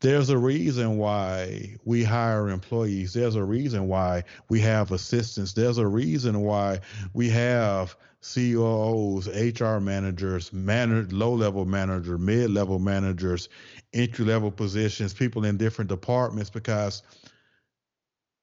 There's 0.00 0.30
a 0.30 0.38
reason 0.38 0.98
why 0.98 1.76
we 1.84 2.04
hire 2.04 2.48
employees. 2.48 3.12
There's 3.12 3.34
a 3.36 3.44
reason 3.44 3.88
why 3.88 4.24
we 4.48 4.60
have 4.60 4.92
assistants. 4.92 5.52
There's 5.52 5.78
a 5.78 5.86
reason 5.86 6.40
why 6.40 6.80
we 7.12 7.28
have 7.30 7.96
COOs, 8.22 9.28
HR 9.28 9.78
managers, 9.80 10.52
manage, 10.52 11.12
low-level 11.12 11.64
manager, 11.64 12.18
mid-level 12.18 12.78
managers, 12.78 13.48
entry-level 13.92 14.50
positions, 14.50 15.12
people 15.12 15.44
in 15.44 15.56
different 15.56 15.88
departments 15.88 16.50
because 16.50 17.02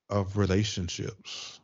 of 0.10 0.38
relationships 0.38 1.61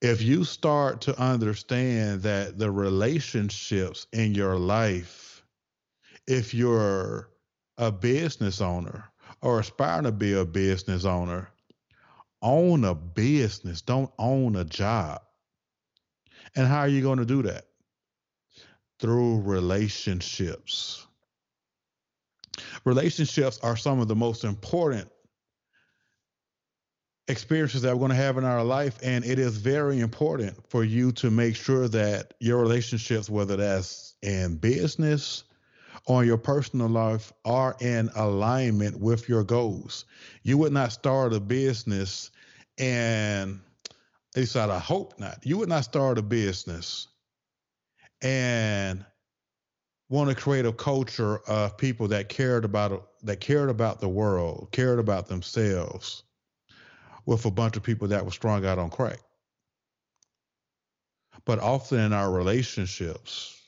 if 0.00 0.22
you 0.22 0.44
start 0.44 1.02
to 1.02 1.18
understand 1.20 2.22
that 2.22 2.58
the 2.58 2.70
relationships 2.70 4.06
in 4.12 4.34
your 4.34 4.56
life, 4.56 5.44
if 6.26 6.54
you're 6.54 7.28
a 7.76 7.92
business 7.92 8.60
owner 8.60 9.04
or 9.42 9.60
aspiring 9.60 10.04
to 10.04 10.12
be 10.12 10.32
a 10.32 10.44
business 10.44 11.04
owner, 11.04 11.50
own 12.42 12.84
a 12.84 12.94
business, 12.94 13.82
don't 13.82 14.10
own 14.18 14.56
a 14.56 14.64
job. 14.64 15.20
And 16.56 16.66
how 16.66 16.80
are 16.80 16.88
you 16.88 17.02
going 17.02 17.18
to 17.18 17.26
do 17.26 17.42
that? 17.42 17.66
Through 18.98 19.42
relationships. 19.42 21.06
Relationships 22.84 23.58
are 23.62 23.76
some 23.76 24.00
of 24.00 24.08
the 24.08 24.16
most 24.16 24.44
important 24.44 25.10
experiences 27.30 27.82
that 27.82 27.94
we're 27.94 28.00
going 28.00 28.10
to 28.10 28.16
have 28.16 28.36
in 28.36 28.44
our 28.44 28.62
life. 28.62 28.98
And 29.02 29.24
it 29.24 29.38
is 29.38 29.56
very 29.56 30.00
important 30.00 30.56
for 30.68 30.84
you 30.84 31.12
to 31.12 31.30
make 31.30 31.56
sure 31.56 31.88
that 31.88 32.34
your 32.40 32.60
relationships, 32.60 33.30
whether 33.30 33.56
that's 33.56 34.14
in 34.22 34.56
business 34.56 35.44
or 36.06 36.24
your 36.24 36.38
personal 36.38 36.88
life 36.88 37.32
are 37.44 37.76
in 37.80 38.10
alignment 38.16 38.98
with 38.98 39.28
your 39.28 39.44
goals. 39.44 40.04
You 40.42 40.58
would 40.58 40.72
not 40.72 40.92
start 40.92 41.32
a 41.32 41.40
business 41.40 42.30
and 42.78 43.60
at 44.34 44.40
least 44.40 44.56
I 44.56 44.78
hope 44.78 45.18
not. 45.18 45.44
You 45.44 45.58
would 45.58 45.68
not 45.68 45.84
start 45.84 46.18
a 46.18 46.22
business 46.22 47.08
and 48.22 49.04
want 50.08 50.28
to 50.30 50.36
create 50.36 50.66
a 50.66 50.72
culture 50.72 51.38
of 51.48 51.76
people 51.76 52.08
that 52.08 52.28
cared 52.28 52.64
about 52.64 53.08
that 53.22 53.40
cared 53.40 53.68
about 53.68 54.00
the 54.00 54.08
world, 54.08 54.68
cared 54.72 54.98
about 54.98 55.28
themselves, 55.28 56.22
with 57.26 57.44
a 57.44 57.50
bunch 57.50 57.76
of 57.76 57.82
people 57.82 58.08
that 58.08 58.24
were 58.24 58.30
strung 58.30 58.64
out 58.64 58.78
on 58.78 58.90
crack. 58.90 59.18
But 61.44 61.58
often 61.58 62.00
in 62.00 62.12
our 62.12 62.30
relationships, 62.30 63.60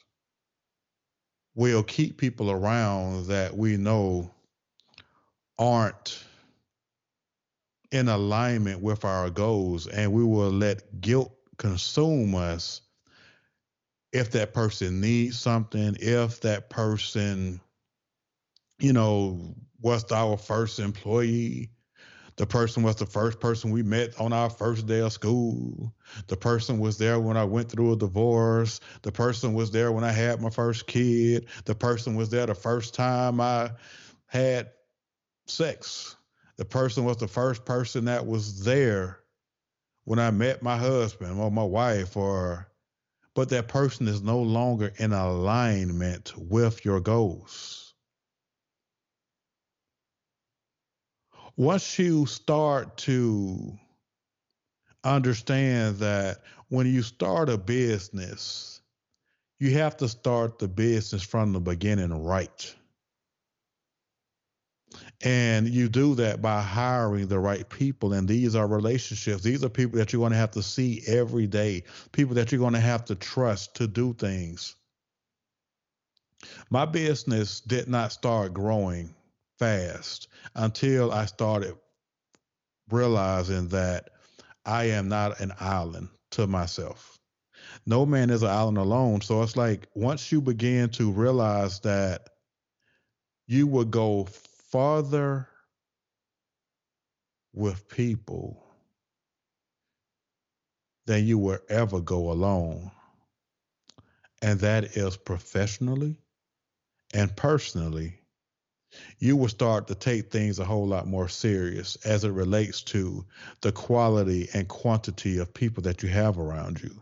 we'll 1.54 1.82
keep 1.82 2.18
people 2.18 2.50
around 2.50 3.26
that 3.26 3.56
we 3.56 3.76
know 3.76 4.30
aren't 5.58 6.24
in 7.90 8.08
alignment 8.08 8.80
with 8.80 9.04
our 9.04 9.30
goals, 9.30 9.86
and 9.86 10.12
we 10.12 10.24
will 10.24 10.50
let 10.50 11.00
guilt 11.00 11.32
consume 11.58 12.34
us 12.34 12.80
if 14.12 14.30
that 14.32 14.52
person 14.52 15.00
needs 15.00 15.38
something, 15.38 15.96
if 16.00 16.40
that 16.40 16.70
person, 16.70 17.60
you 18.78 18.92
know, 18.92 19.54
was 19.80 20.10
our 20.12 20.36
first 20.36 20.78
employee, 20.78 21.70
the 22.36 22.46
person 22.46 22.82
was 22.82 22.96
the 22.96 23.06
first 23.06 23.40
person 23.40 23.70
we 23.70 23.82
met 23.82 24.18
on 24.18 24.32
our 24.32 24.48
first 24.48 24.86
day 24.86 25.00
of 25.00 25.12
school. 25.12 25.94
The 26.28 26.36
person 26.36 26.78
was 26.78 26.96
there 26.98 27.20
when 27.20 27.36
I 27.36 27.44
went 27.44 27.70
through 27.70 27.92
a 27.92 27.96
divorce. 27.96 28.80
The 29.02 29.12
person 29.12 29.52
was 29.52 29.70
there 29.70 29.92
when 29.92 30.04
I 30.04 30.12
had 30.12 30.40
my 30.40 30.50
first 30.50 30.86
kid. 30.86 31.46
The 31.64 31.74
person 31.74 32.14
was 32.14 32.30
there 32.30 32.46
the 32.46 32.54
first 32.54 32.94
time 32.94 33.40
I 33.40 33.72
had 34.26 34.70
sex. 35.46 36.16
The 36.56 36.64
person 36.64 37.04
was 37.04 37.18
the 37.18 37.28
first 37.28 37.64
person 37.64 38.06
that 38.06 38.26
was 38.26 38.64
there 38.64 39.20
when 40.04 40.18
I 40.18 40.30
met 40.30 40.62
my 40.62 40.76
husband 40.76 41.38
or 41.38 41.50
my 41.50 41.64
wife 41.64 42.16
or 42.16 42.68
but 43.34 43.48
that 43.48 43.68
person 43.68 44.08
is 44.08 44.22
no 44.22 44.40
longer 44.40 44.92
in 44.98 45.12
alignment 45.12 46.32
with 46.36 46.84
your 46.84 47.00
goals. 47.00 47.81
Once 51.56 51.98
you 51.98 52.26
start 52.26 52.96
to 52.96 53.78
understand 55.04 55.96
that 55.98 56.38
when 56.68 56.86
you 56.86 57.02
start 57.02 57.50
a 57.50 57.58
business, 57.58 58.80
you 59.58 59.72
have 59.72 59.96
to 59.96 60.08
start 60.08 60.58
the 60.58 60.68
business 60.68 61.22
from 61.22 61.52
the 61.52 61.60
beginning 61.60 62.24
right. 62.24 62.74
And 65.22 65.68
you 65.68 65.88
do 65.88 66.14
that 66.16 66.42
by 66.42 66.60
hiring 66.60 67.28
the 67.28 67.38
right 67.38 67.68
people. 67.68 68.12
And 68.12 68.26
these 68.26 68.56
are 68.56 68.66
relationships. 68.66 69.42
These 69.42 69.62
are 69.62 69.68
people 69.68 69.98
that 69.98 70.12
you're 70.12 70.20
going 70.20 70.32
to 70.32 70.38
have 70.38 70.50
to 70.52 70.62
see 70.62 71.02
every 71.06 71.46
day, 71.46 71.84
people 72.10 72.34
that 72.34 72.50
you're 72.50 72.58
going 72.58 72.72
to 72.72 72.80
have 72.80 73.04
to 73.06 73.14
trust 73.14 73.76
to 73.76 73.86
do 73.86 74.14
things. 74.14 74.74
My 76.70 76.86
business 76.86 77.60
did 77.60 77.88
not 77.88 78.12
start 78.12 78.52
growing 78.52 79.14
fast 79.62 80.26
until 80.56 81.12
I 81.12 81.24
started 81.26 81.76
realizing 82.90 83.68
that 83.68 84.08
I 84.66 84.86
am 84.86 85.08
not 85.08 85.38
an 85.38 85.52
island 85.60 86.08
to 86.32 86.48
myself. 86.48 87.20
No 87.86 88.04
man 88.04 88.30
is 88.30 88.42
an 88.42 88.50
island 88.50 88.78
alone. 88.78 89.20
So 89.20 89.40
it's 89.40 89.56
like 89.56 89.86
once 89.94 90.32
you 90.32 90.40
begin 90.40 90.88
to 90.90 91.12
realize 91.12 91.78
that 91.80 92.28
you 93.46 93.68
will 93.68 93.84
go 93.84 94.24
farther 94.72 95.46
with 97.52 97.86
people 97.86 98.66
than 101.06 101.24
you 101.24 101.38
will 101.38 101.60
ever 101.68 102.00
go 102.00 102.32
alone. 102.32 102.90
And 104.42 104.58
that 104.58 104.96
is 104.96 105.16
professionally 105.16 106.16
and 107.14 107.36
personally. 107.36 108.21
You 109.18 109.36
will 109.36 109.48
start 109.48 109.86
to 109.88 109.94
take 109.94 110.30
things 110.30 110.58
a 110.58 110.64
whole 110.64 110.86
lot 110.86 111.06
more 111.06 111.28
serious 111.28 111.96
as 112.04 112.24
it 112.24 112.30
relates 112.30 112.82
to 112.82 113.24
the 113.60 113.72
quality 113.72 114.48
and 114.54 114.68
quantity 114.68 115.38
of 115.38 115.54
people 115.54 115.82
that 115.84 116.02
you 116.02 116.08
have 116.08 116.38
around 116.38 116.82
you. 116.82 116.94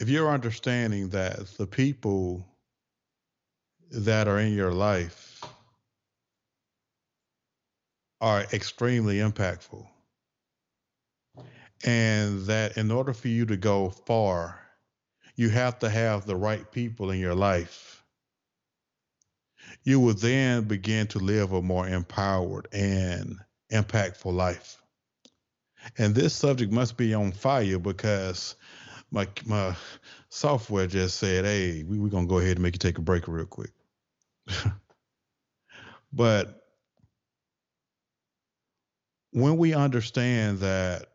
If 0.00 0.08
you're 0.08 0.30
understanding 0.30 1.08
that 1.10 1.46
the 1.58 1.66
people 1.66 2.46
that 3.90 4.28
are 4.28 4.38
in 4.38 4.52
your 4.52 4.72
life 4.72 5.42
are 8.20 8.46
extremely 8.54 9.16
impactful. 9.18 9.86
And 11.84 12.46
that 12.46 12.78
in 12.78 12.90
order 12.90 13.12
for 13.12 13.28
you 13.28 13.44
to 13.46 13.56
go 13.58 13.90
far, 13.90 14.58
you 15.36 15.50
have 15.50 15.78
to 15.80 15.90
have 15.90 16.24
the 16.24 16.36
right 16.36 16.70
people 16.72 17.10
in 17.10 17.20
your 17.20 17.34
life. 17.34 17.93
You 19.84 20.00
will 20.00 20.14
then 20.14 20.64
begin 20.64 21.06
to 21.08 21.18
live 21.18 21.52
a 21.52 21.60
more 21.62 21.86
empowered 21.86 22.68
and 22.72 23.38
impactful 23.70 24.32
life. 24.32 24.78
And 25.98 26.14
this 26.14 26.34
subject 26.34 26.72
must 26.72 26.96
be 26.96 27.12
on 27.12 27.32
fire 27.32 27.78
because 27.78 28.56
my 29.10 29.28
my 29.44 29.76
software 30.30 30.86
just 30.86 31.18
said, 31.18 31.44
"Hey, 31.44 31.82
we, 31.82 31.98
we're 31.98 32.08
gonna 32.08 32.26
go 32.26 32.38
ahead 32.38 32.56
and 32.56 32.62
make 32.62 32.74
you 32.74 32.78
take 32.78 32.98
a 32.98 33.02
break 33.02 33.28
real 33.28 33.44
quick." 33.44 33.72
but 36.12 36.64
when 39.32 39.58
we 39.58 39.74
understand 39.74 40.60
that 40.60 41.08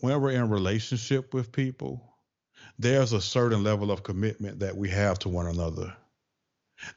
when 0.00 0.20
we're 0.20 0.32
in 0.32 0.50
relationship 0.50 1.34
with 1.34 1.52
people, 1.52 2.14
there's 2.78 3.12
a 3.12 3.20
certain 3.20 3.64
level 3.64 3.90
of 3.90 4.02
commitment 4.02 4.60
that 4.60 4.76
we 4.76 4.90
have 4.90 5.18
to 5.20 5.28
one 5.28 5.46
another. 5.46 5.96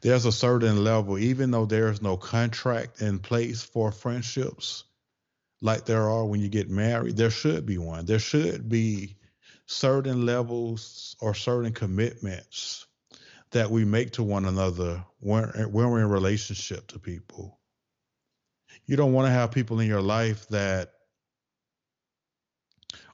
There's 0.02 0.26
a 0.26 0.32
certain 0.32 0.84
level, 0.84 1.17
even 1.17 1.52
though 1.52 1.65
there's 1.65 2.02
no 2.02 2.17
contract 2.17 3.02
in 3.02 3.19
place 3.19 3.63
for 3.63 3.91
friendships, 3.91 4.84
like 5.62 5.86
there 5.86 6.10
are 6.10 6.26
when 6.26 6.41
you 6.41 6.50
get 6.50 6.69
married, 6.69 7.17
there 7.17 7.30
should 7.30 7.65
be 7.65 7.78
one. 7.78 8.06
There 8.06 8.19
should 8.19 8.69
be 8.69 9.15
certain 9.67 10.26
levels 10.26 11.15
or 11.19 11.34
certain 11.34 11.74
commitments 11.74 12.86
that 13.52 13.69
we 13.69 13.86
make 13.86 14.12
to 14.12 14.24
one 14.24 14.45
another 14.45 15.04
when, 15.19 15.43
when 15.71 15.89
we're 15.89 16.02
in 16.02 16.10
relationship 16.10 16.88
to 16.88 17.00
people 17.00 17.60
you 18.86 18.95
don't 18.95 19.13
want 19.13 19.28
to 19.28 19.32
have 19.32 19.52
people 19.52 19.80
in 19.80 19.88
your 19.88 20.02
life 20.02 20.48
that 20.50 20.91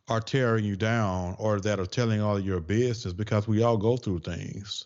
are 0.08 0.20
tearing 0.20 0.66
you 0.66 0.76
down 0.76 1.36
or 1.40 1.60
that 1.62 1.80
are 1.80 1.86
telling 1.86 2.22
all 2.22 2.40
your 2.40 2.60
business 2.60 3.14
because 3.14 3.48
we 3.48 3.64
all 3.64 3.78
go 3.78 3.96
through 3.96 4.20
things. 4.20 4.86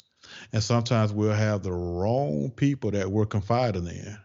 And 0.52 0.63
sometimes 0.63 1.12
we'll 1.12 1.34
have 1.34 1.63
the 1.63 1.71
wrong 1.74 2.52
people 2.52 2.91
that 2.91 3.12
we're 3.12 3.26
confiding 3.26 3.88
in. 3.88 4.17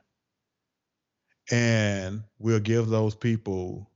And 1.51 2.23
we'll 2.39 2.61
give 2.61 2.89
those 2.89 3.15
people 3.15 3.91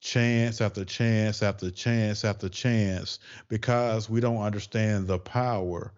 chance 0.00 0.60
after 0.60 0.84
chance 0.84 1.42
after 1.42 1.70
chance 1.70 2.24
after 2.24 2.48
chance 2.48 3.18
because 3.48 4.08
we 4.08 4.20
don't 4.20 4.42
understand 4.42 5.06
the 5.06 5.18
power 5.18 5.92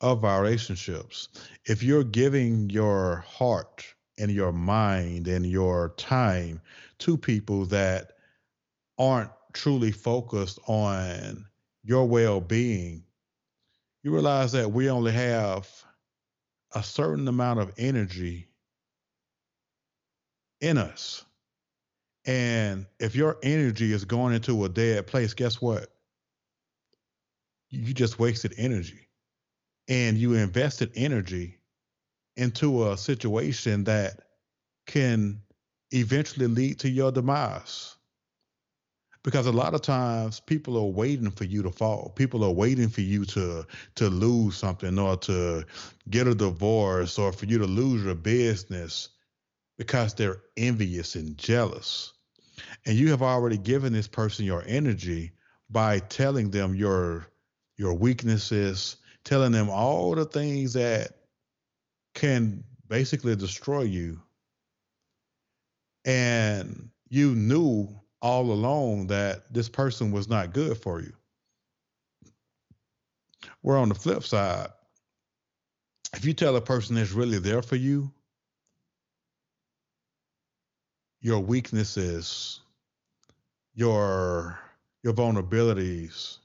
of 0.00 0.24
our 0.24 0.42
relationships. 0.42 1.28
If 1.64 1.82
you're 1.82 2.04
giving 2.04 2.70
your 2.70 3.24
heart 3.26 3.84
and 4.16 4.30
your 4.30 4.52
mind 4.52 5.26
and 5.26 5.44
your 5.44 5.90
time 5.96 6.60
to 6.98 7.16
people 7.16 7.64
that 7.66 8.12
aren't 8.96 9.30
truly 9.52 9.90
focused 9.90 10.58
on 10.66 11.46
your 11.82 12.06
well-being 12.06 13.02
you 14.02 14.12
realize 14.12 14.52
that 14.52 14.70
we 14.70 14.90
only 14.90 15.12
have 15.12 15.68
a 16.74 16.82
certain 16.82 17.26
amount 17.28 17.60
of 17.60 17.72
energy 17.78 18.48
in 20.60 20.78
us. 20.78 21.24
And 22.26 22.86
if 23.00 23.14
your 23.14 23.38
energy 23.42 23.92
is 23.92 24.04
going 24.04 24.34
into 24.34 24.64
a 24.64 24.68
dead 24.68 25.06
place 25.06 25.34
guess 25.34 25.60
what? 25.60 25.88
You 27.70 27.94
just 27.94 28.18
wasted 28.18 28.54
energy. 28.56 29.08
And 29.88 30.18
you 30.18 30.34
invested 30.34 30.92
energy 30.94 31.58
into 32.36 32.88
a 32.88 32.96
situation 32.96 33.84
that 33.84 34.20
can 34.86 35.40
eventually 35.90 36.46
lead 36.46 36.78
to 36.80 36.90
your 36.90 37.10
demise. 37.10 37.97
Because 39.28 39.44
a 39.44 39.52
lot 39.52 39.74
of 39.74 39.82
times 39.82 40.40
people 40.40 40.78
are 40.78 40.90
waiting 40.90 41.30
for 41.30 41.44
you 41.44 41.62
to 41.62 41.70
fall. 41.70 42.14
People 42.16 42.42
are 42.42 42.50
waiting 42.50 42.88
for 42.88 43.02
you 43.02 43.26
to 43.26 43.66
to 43.96 44.08
lose 44.08 44.56
something 44.56 44.98
or 44.98 45.18
to 45.18 45.66
get 46.08 46.26
a 46.26 46.34
divorce 46.34 47.18
or 47.18 47.30
for 47.30 47.44
you 47.44 47.58
to 47.58 47.66
lose 47.66 48.02
your 48.02 48.14
business 48.14 49.10
because 49.76 50.14
they're 50.14 50.40
envious 50.56 51.14
and 51.14 51.36
jealous. 51.36 52.14
And 52.86 52.96
you 52.96 53.10
have 53.10 53.20
already 53.20 53.58
given 53.58 53.92
this 53.92 54.08
person 54.08 54.46
your 54.46 54.64
energy 54.66 55.32
by 55.68 55.98
telling 55.98 56.50
them 56.50 56.74
your 56.74 57.26
your 57.76 57.92
weaknesses, 57.92 58.96
telling 59.24 59.52
them 59.52 59.68
all 59.68 60.14
the 60.14 60.24
things 60.24 60.72
that 60.72 61.18
can 62.14 62.64
basically 62.88 63.36
destroy 63.36 63.82
you. 63.82 64.22
And 66.06 66.88
you 67.10 67.34
knew 67.34 67.94
all 68.20 68.50
along 68.50 69.08
that 69.08 69.52
this 69.52 69.68
person 69.68 70.10
was 70.10 70.28
not 70.28 70.52
good 70.52 70.76
for 70.78 71.00
you. 71.00 71.12
Where 73.62 73.76
on 73.76 73.88
the 73.88 73.94
flip 73.94 74.24
side, 74.24 74.68
if 76.14 76.24
you 76.24 76.32
tell 76.32 76.56
a 76.56 76.60
person 76.60 76.96
that's 76.96 77.12
really 77.12 77.38
there 77.38 77.62
for 77.62 77.76
you, 77.76 78.10
your 81.20 81.40
weaknesses, 81.40 82.60
your 83.74 84.58
your 85.02 85.12
vulnerabilities, 85.12 86.38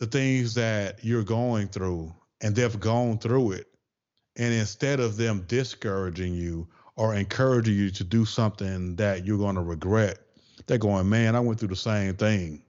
the 0.00 0.06
things 0.06 0.54
that 0.54 1.04
you're 1.04 1.22
going 1.22 1.68
through, 1.68 2.12
and 2.40 2.54
they've 2.54 2.80
gone 2.80 3.18
through 3.18 3.52
it. 3.52 3.68
And 4.36 4.52
instead 4.52 4.98
of 4.98 5.16
them 5.16 5.44
discouraging 5.46 6.34
you 6.34 6.66
or 6.96 7.14
encouraging 7.14 7.74
you 7.74 7.90
to 7.90 8.04
do 8.04 8.24
something 8.24 8.96
that 8.96 9.24
you're 9.24 9.38
going 9.38 9.56
to 9.56 9.62
regret, 9.62 10.18
they're 10.66 10.78
going, 10.78 11.08
man, 11.08 11.34
I 11.34 11.40
went 11.40 11.58
through 11.58 11.68
the 11.68 11.76
same 11.76 12.14
thing. 12.16 12.62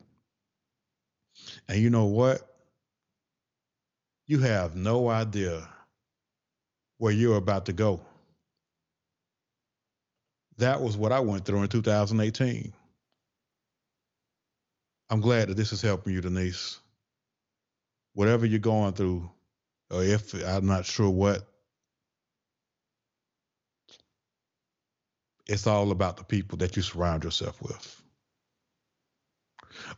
And 1.67 1.80
you 1.80 1.89
know 1.89 2.05
what? 2.05 2.41
You 4.28 4.39
have 4.39 4.76
no 4.76 5.09
idea 5.09 5.67
where 6.97 7.11
you're 7.11 7.38
about 7.38 7.65
to 7.67 7.73
go. 7.73 8.01
That 10.57 10.82
was 10.82 10.97
what 10.97 11.11
I 11.11 11.19
went 11.19 11.45
through 11.45 11.61
in 11.63 11.67
2018. 11.67 12.73
I'm 15.09 15.21
glad 15.21 15.49
that 15.49 15.57
this 15.57 15.73
is 15.73 15.82
helping 15.82 16.13
you, 16.13 16.21
Denise. 16.21 16.80
Whatever 18.13 18.45
you're 18.45 18.59
going 18.59 18.93
through, 18.93 19.30
or 19.91 20.03
if 20.03 20.34
I'm 20.34 20.65
not 20.65 20.86
sure 20.86 21.09
what, 21.09 21.47
it's 25.48 25.68
all 25.68 25.91
about 25.91 26.18
the 26.18 26.24
people 26.24 26.58
that 26.60 26.76
you 26.76 26.82
surround 26.82 27.24
yourself 27.24 27.62
with. 27.62 28.02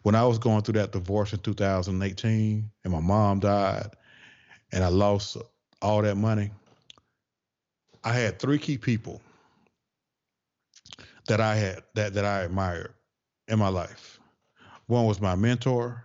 When 0.04 0.16
I 0.16 0.26
was 0.26 0.39
going 0.39 0.62
through 0.64 0.74
that 0.74 0.91
divorce 0.91 1.34
in 1.34 1.39
2018 1.39 2.70
and 2.84 2.93
my 2.93 3.00
mom 3.00 3.39
died 3.39 3.91
and 4.72 4.84
I 4.84 4.88
lost 4.88 5.38
all 5.82 6.02
that 6.02 6.16
money, 6.16 6.50
I 8.04 8.14
had 8.14 8.39
three 8.39 8.58
key 8.58 8.78
people 8.78 9.22
that 11.28 11.41
I 11.41 11.56
had 11.56 11.84
that 11.95 12.14
that 12.14 12.26
I 12.26 12.41
admired 12.41 12.93
in 13.48 13.60
my 13.60 13.68
life. 13.68 14.20
One 14.88 15.06
was 15.06 15.22
my 15.22 15.36
mentor. 15.36 16.04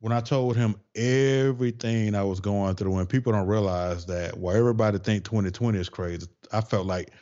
When 0.00 0.12
I 0.12 0.20
told 0.20 0.56
him 0.56 0.74
everything 0.96 2.14
I 2.14 2.24
was 2.24 2.40
going 2.40 2.74
through, 2.74 2.98
and 2.98 3.08
people 3.08 3.32
don't 3.32 3.46
realize 3.46 4.04
that, 4.06 4.36
well, 4.36 4.56
everybody 4.56 4.98
think 4.98 5.24
2020 5.24 5.78
is 5.78 5.88
crazy. 5.88 6.26
I 6.52 6.60
felt 6.60 6.86
like 6.86 7.12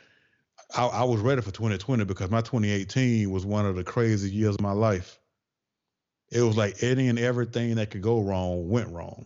I, 0.75 0.85
I 0.87 1.03
was 1.03 1.19
ready 1.21 1.41
for 1.41 1.51
2020 1.51 2.05
because 2.05 2.29
my 2.29 2.41
2018 2.41 3.29
was 3.29 3.45
one 3.45 3.65
of 3.65 3.75
the 3.75 3.83
craziest 3.83 4.33
years 4.33 4.55
of 4.55 4.61
my 4.61 4.71
life. 4.71 5.19
It 6.31 6.41
was 6.41 6.55
like 6.55 6.81
any 6.81 7.09
and 7.09 7.19
everything 7.19 7.75
that 7.75 7.91
could 7.91 8.01
go 8.01 8.21
wrong 8.21 8.69
went 8.69 8.89
wrong. 8.89 9.25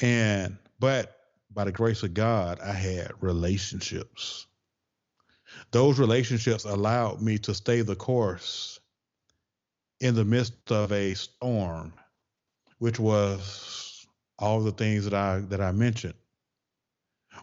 And 0.00 0.56
but 0.78 1.16
by 1.52 1.64
the 1.64 1.72
grace 1.72 2.02
of 2.02 2.14
God, 2.14 2.60
I 2.60 2.72
had 2.72 3.12
relationships. 3.20 4.46
Those 5.70 5.98
relationships 5.98 6.64
allowed 6.64 7.20
me 7.20 7.38
to 7.38 7.54
stay 7.54 7.82
the 7.82 7.96
course 7.96 8.78
in 10.00 10.14
the 10.14 10.24
midst 10.24 10.70
of 10.70 10.92
a 10.92 11.14
storm, 11.14 11.92
which 12.78 12.98
was 12.98 14.06
all 14.38 14.60
the 14.60 14.72
things 14.72 15.04
that 15.04 15.14
I 15.14 15.40
that 15.48 15.60
I 15.60 15.72
mentioned. 15.72 16.14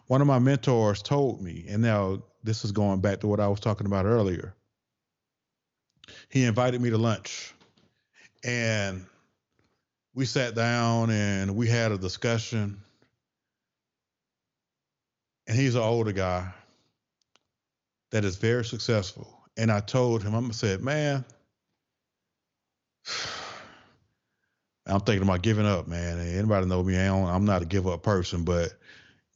One 0.06 0.20
of 0.20 0.26
my 0.26 0.38
mentors 0.38 1.02
told 1.02 1.40
me, 1.40 1.66
and 1.68 1.82
now 1.82 2.22
this 2.44 2.64
is 2.64 2.70
going 2.72 3.00
back 3.00 3.20
to 3.20 3.26
what 3.26 3.40
I 3.40 3.48
was 3.48 3.58
talking 3.58 3.86
about 3.86 4.04
earlier. 4.04 4.54
He 6.28 6.44
invited 6.44 6.80
me 6.80 6.90
to 6.90 6.98
lunch 6.98 7.54
and 8.44 9.06
we 10.14 10.26
sat 10.26 10.54
down 10.54 11.10
and 11.10 11.56
we 11.56 11.66
had 11.66 11.90
a 11.90 11.98
discussion. 11.98 12.80
And 15.46 15.58
he's 15.58 15.74
an 15.74 15.82
older 15.82 16.12
guy 16.12 16.52
that 18.10 18.24
is 18.24 18.36
very 18.36 18.64
successful. 18.64 19.26
And 19.56 19.72
I 19.72 19.80
told 19.80 20.22
him, 20.22 20.34
I 20.34 20.50
said, 20.52 20.82
man, 20.82 21.24
I'm 24.86 25.00
thinking 25.00 25.26
about 25.26 25.40
giving 25.40 25.66
up, 25.66 25.88
man. 25.88 26.20
Anybody 26.20 26.66
know 26.66 26.82
me? 26.82 26.98
I'm 26.98 27.46
not 27.46 27.62
a 27.62 27.64
give 27.64 27.86
up 27.88 28.02
person, 28.02 28.44
but 28.44 28.74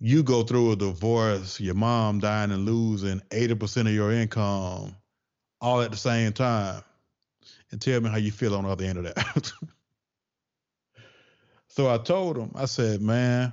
you 0.00 0.22
go 0.22 0.42
through 0.42 0.72
a 0.72 0.76
divorce, 0.76 1.60
your 1.60 1.74
mom 1.74 2.20
dying 2.20 2.52
and 2.52 2.64
losing 2.64 3.20
80% 3.30 3.82
of 3.82 3.92
your 3.92 4.12
income 4.12 4.94
all 5.60 5.80
at 5.80 5.90
the 5.90 5.96
same 5.96 6.32
time, 6.32 6.82
and 7.70 7.80
tell 7.80 8.00
me 8.00 8.08
how 8.08 8.16
you 8.16 8.30
feel 8.30 8.54
on 8.54 8.64
the 8.64 8.70
other 8.70 8.84
end 8.84 8.98
of 8.98 9.04
that. 9.14 9.52
so 11.68 11.92
I 11.92 11.98
told 11.98 12.36
him, 12.38 12.52
I 12.54 12.66
said, 12.66 13.02
man, 13.02 13.52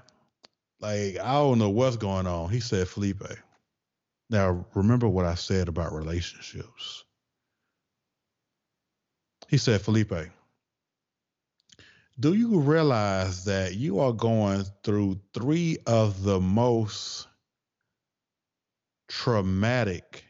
like, 0.80 1.18
I 1.20 1.34
don't 1.34 1.58
know 1.58 1.70
what's 1.70 1.98
going 1.98 2.28
on. 2.28 2.50
He 2.50 2.60
said, 2.60 2.88
Felipe, 2.88 3.24
now 4.30 4.66
remember 4.76 5.08
what 5.08 5.26
I 5.26 5.36
said 5.36 5.68
about 5.68 5.94
relationships. 5.94 7.06
He 9.48 9.58
said, 9.58 9.82
Felipe, 9.82 10.14
do 12.20 12.34
you 12.34 12.60
realize 12.60 13.44
that 13.46 13.76
you 13.76 14.00
are 14.00 14.14
going 14.14 14.64
through 14.84 15.20
three 15.34 15.78
of 15.86 16.24
the 16.24 16.40
most 16.40 17.28
traumatic 19.08 20.24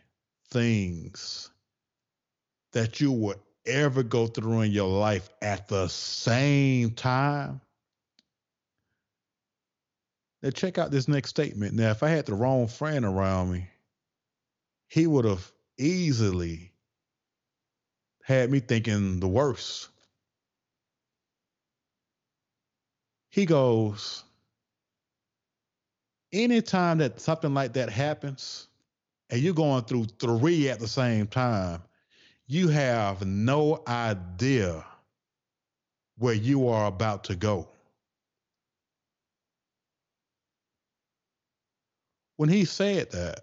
things 0.50 1.52
that 2.74 3.00
you 3.00 3.12
will 3.12 3.36
ever 3.66 4.04
go 4.04 4.28
through 4.28 4.62
in 4.62 4.72
your 4.72 4.90
life 4.90 5.30
at 5.42 5.68
the 5.68 5.88
same 5.88 6.92
time? 6.92 7.62
Now, 10.42 10.50
check 10.50 10.78
out 10.78 10.92
this 10.92 11.08
next 11.08 11.30
statement. 11.30 11.74
Now, 11.74 11.92
if 11.92 12.04
I 12.04 12.10
had 12.10 12.26
the 12.26 12.34
wrong 12.34 12.68
friend 12.68 13.06
around 13.06 13.52
me, 13.52 13.68
he 14.88 15.08
would 15.08 15.26
have 15.26 15.52
easily 15.78 16.72
had 18.24 18.50
me 18.50 18.60
thinking 18.60 19.20
the 19.20 19.28
worst. 19.28 19.90
He 23.36 23.46
goes, 23.46 24.24
anytime 26.32 27.00
that 27.00 27.20
something 27.20 27.54
like 27.54 27.74
that 27.74 27.90
happens 27.90 28.70
and 29.30 29.42
you're 29.42 29.54
going 29.54 29.84
through 29.84 30.06
three 30.22 30.70
at 30.70 30.80
the 30.80 30.88
same 30.88 31.28
time, 31.28 31.82
you 32.48 32.70
have 32.70 33.26
no 33.26 33.84
idea 33.90 34.86
where 36.18 36.34
you 36.34 36.70
are 36.70 36.88
about 36.88 37.26
to 37.26 37.36
go. 37.36 37.68
When 42.38 42.48
he 42.48 42.64
said 42.64 43.12
that, 43.12 43.42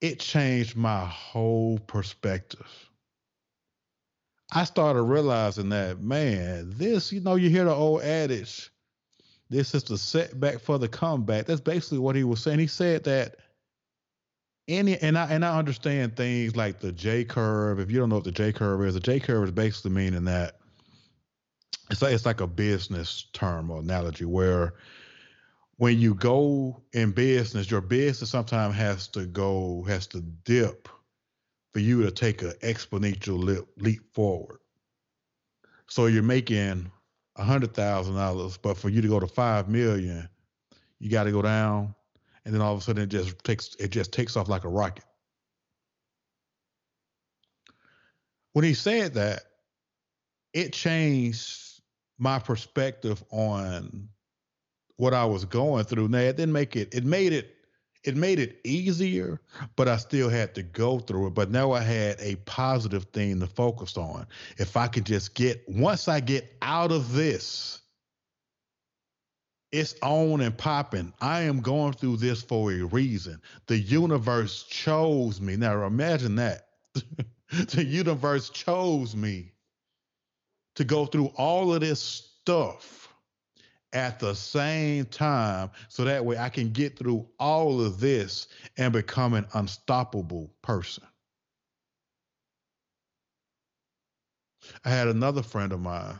it 0.00 0.20
changed 0.20 0.74
my 0.74 1.04
whole 1.04 1.78
perspective. 1.80 2.66
I 4.54 4.64
started 4.64 5.02
realizing 5.02 5.70
that, 5.70 6.02
man, 6.02 6.74
this, 6.76 7.10
you 7.10 7.20
know, 7.20 7.36
you 7.36 7.48
hear 7.48 7.64
the 7.64 7.74
old 7.74 8.02
adage, 8.02 8.70
this 9.48 9.74
is 9.74 9.82
the 9.84 9.96
setback 9.96 10.60
for 10.60 10.78
the 10.78 10.88
comeback. 10.88 11.46
That's 11.46 11.60
basically 11.60 11.98
what 11.98 12.16
he 12.16 12.24
was 12.24 12.42
saying. 12.42 12.58
He 12.58 12.66
said 12.66 13.04
that 13.04 13.36
any 14.68 14.96
and 14.98 15.18
I 15.18 15.26
and 15.26 15.44
I 15.44 15.58
understand 15.58 16.16
things 16.16 16.54
like 16.54 16.80
the 16.80 16.92
J 16.92 17.24
curve. 17.24 17.80
If 17.80 17.90
you 17.90 17.98
don't 17.98 18.10
know 18.10 18.16
what 18.16 18.24
the 18.24 18.32
J 18.32 18.52
curve 18.52 18.84
is, 18.84 18.94
the 18.94 19.00
J 19.00 19.20
curve 19.20 19.44
is 19.44 19.50
basically 19.50 19.90
meaning 19.90 20.24
that 20.24 20.58
it's 21.90 22.02
like 22.02 22.12
it's 22.12 22.26
like 22.26 22.40
a 22.40 22.46
business 22.46 23.26
term 23.32 23.70
or 23.70 23.80
analogy 23.80 24.24
where 24.24 24.74
when 25.76 25.98
you 25.98 26.14
go 26.14 26.80
in 26.92 27.10
business, 27.12 27.70
your 27.70 27.80
business 27.80 28.30
sometimes 28.30 28.74
has 28.76 29.08
to 29.08 29.26
go, 29.26 29.84
has 29.88 30.06
to 30.08 30.20
dip 30.20 30.88
for 31.72 31.80
you 31.80 32.02
to 32.02 32.10
take 32.10 32.42
an 32.42 32.52
exponential 32.62 33.66
leap, 33.76 34.00
forward. 34.14 34.58
So 35.88 36.06
you're 36.06 36.22
making 36.22 36.90
a 37.36 37.44
hundred 37.44 37.74
thousand 37.74 38.14
dollars, 38.14 38.56
but 38.56 38.76
for 38.76 38.88
you 38.88 39.00
to 39.00 39.08
go 39.08 39.20
to 39.20 39.26
five 39.26 39.68
million, 39.68 40.28
you 40.98 41.10
got 41.10 41.24
to 41.24 41.32
go 41.32 41.42
down, 41.42 41.94
and 42.44 42.54
then 42.54 42.60
all 42.60 42.74
of 42.74 42.80
a 42.80 42.82
sudden 42.82 43.02
it 43.02 43.08
just 43.08 43.42
takes 43.44 43.74
it 43.76 43.88
just 43.88 44.12
takes 44.12 44.36
off 44.36 44.48
like 44.48 44.64
a 44.64 44.68
rocket. 44.68 45.04
When 48.52 48.64
he 48.64 48.74
said 48.74 49.14
that, 49.14 49.44
it 50.52 50.72
changed 50.72 51.80
my 52.18 52.38
perspective 52.38 53.22
on 53.30 54.08
what 54.96 55.14
I 55.14 55.24
was 55.24 55.44
going 55.44 55.84
through. 55.84 56.08
Now 56.08 56.18
it 56.18 56.36
didn't 56.36 56.52
make 56.52 56.76
it. 56.76 56.94
It 56.94 57.04
made 57.04 57.32
it. 57.32 57.56
It 58.04 58.16
made 58.16 58.38
it 58.38 58.60
easier, 58.64 59.40
but 59.76 59.88
I 59.88 59.96
still 59.96 60.28
had 60.28 60.54
to 60.56 60.62
go 60.62 60.98
through 60.98 61.28
it. 61.28 61.34
But 61.34 61.50
now 61.50 61.72
I 61.72 61.80
had 61.80 62.16
a 62.20 62.36
positive 62.36 63.04
thing 63.12 63.38
to 63.40 63.46
focus 63.46 63.96
on. 63.96 64.26
If 64.58 64.76
I 64.76 64.88
could 64.88 65.06
just 65.06 65.34
get, 65.34 65.62
once 65.68 66.08
I 66.08 66.20
get 66.20 66.56
out 66.62 66.90
of 66.90 67.12
this, 67.12 67.80
it's 69.70 69.94
on 70.02 70.40
and 70.40 70.56
popping. 70.56 71.12
I 71.20 71.42
am 71.42 71.60
going 71.60 71.94
through 71.94 72.18
this 72.18 72.42
for 72.42 72.72
a 72.72 72.82
reason. 72.82 73.40
The 73.66 73.78
universe 73.78 74.64
chose 74.64 75.40
me. 75.40 75.56
Now 75.56 75.86
imagine 75.86 76.34
that. 76.36 76.66
the 77.50 77.84
universe 77.84 78.50
chose 78.50 79.16
me 79.16 79.52
to 80.74 80.84
go 80.84 81.06
through 81.06 81.32
all 81.36 81.72
of 81.72 81.80
this 81.80 82.00
stuff 82.00 83.01
at 83.92 84.18
the 84.18 84.34
same 84.34 85.04
time 85.06 85.70
so 85.88 86.04
that 86.04 86.24
way 86.24 86.38
I 86.38 86.48
can 86.48 86.70
get 86.70 86.98
through 86.98 87.26
all 87.38 87.80
of 87.80 88.00
this 88.00 88.48
and 88.76 88.92
become 88.92 89.34
an 89.34 89.46
unstoppable 89.54 90.52
person. 90.62 91.04
I 94.84 94.90
had 94.90 95.08
another 95.08 95.42
friend 95.42 95.72
of 95.72 95.80
mine. 95.80 96.18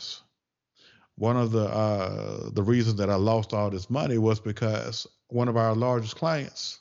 One 1.16 1.36
of 1.36 1.52
the 1.52 1.64
uh, 1.64 2.50
the 2.50 2.62
reasons 2.62 2.96
that 2.96 3.10
I 3.10 3.14
lost 3.16 3.52
all 3.52 3.70
this 3.70 3.90
money 3.90 4.18
was 4.18 4.40
because 4.40 5.06
one 5.28 5.48
of 5.48 5.56
our 5.56 5.74
largest 5.74 6.16
clients 6.16 6.78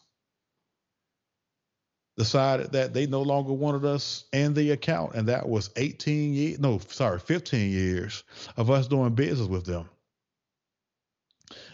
decided 2.17 2.71
that 2.73 2.93
they 2.93 3.07
no 3.07 3.21
longer 3.21 3.53
wanted 3.53 3.85
us 3.85 4.25
in 4.33 4.53
the 4.53 4.71
account, 4.71 5.15
and 5.15 5.27
that 5.27 5.47
was 5.47 5.69
18 5.75 6.33
years, 6.33 6.59
no, 6.59 6.79
sorry, 6.89 7.19
15 7.19 7.71
years 7.71 8.23
of 8.57 8.69
us 8.69 8.87
doing 8.87 9.13
business 9.13 9.47
with 9.47 9.65
them. 9.65 9.89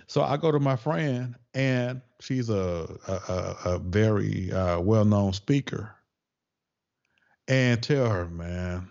So 0.07 0.21
I 0.23 0.37
go 0.37 0.51
to 0.51 0.59
my 0.59 0.75
friend, 0.77 1.35
and 1.53 2.01
she's 2.21 2.49
a 2.49 2.87
a, 3.07 3.71
a 3.73 3.79
very 3.79 4.51
uh, 4.51 4.79
well 4.79 5.05
known 5.05 5.33
speaker, 5.33 5.93
and 7.47 7.81
tell 7.83 8.09
her, 8.09 8.25
man, 8.27 8.87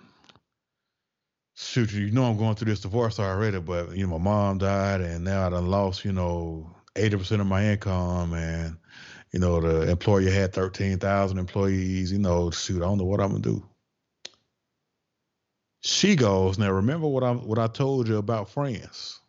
shoot, 1.54 1.92
you 1.92 2.10
know 2.10 2.24
I'm 2.24 2.36
going 2.36 2.54
through 2.54 2.70
this 2.70 2.80
divorce 2.80 3.18
already, 3.18 3.60
but 3.60 3.96
you 3.96 4.06
know 4.06 4.18
my 4.18 4.24
mom 4.24 4.58
died, 4.58 5.00
and 5.00 5.24
now 5.24 5.46
I 5.46 5.50
done 5.50 5.68
lost, 5.70 6.04
you 6.04 6.12
know, 6.12 6.70
eighty 6.96 7.16
percent 7.16 7.40
of 7.40 7.46
my 7.46 7.64
income, 7.72 8.34
and 8.34 8.76
you 9.32 9.40
know 9.40 9.60
the 9.60 9.90
employer 9.90 10.30
had 10.30 10.52
thirteen 10.52 10.98
thousand 10.98 11.38
employees. 11.38 12.12
You 12.12 12.18
know, 12.18 12.50
shoot, 12.50 12.82
I 12.82 12.86
don't 12.86 12.98
know 12.98 13.04
what 13.04 13.20
I'm 13.20 13.30
gonna 13.30 13.40
do. 13.40 13.64
She 15.80 16.16
goes, 16.16 16.58
now 16.58 16.70
remember 16.72 17.06
what 17.08 17.24
I 17.24 17.32
what 17.32 17.58
I 17.58 17.68
told 17.68 18.08
you 18.08 18.18
about 18.18 18.50
friends. 18.50 19.20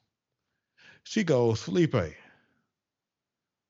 She 1.09 1.23
goes, 1.23 1.61
Felipe, 1.63 1.95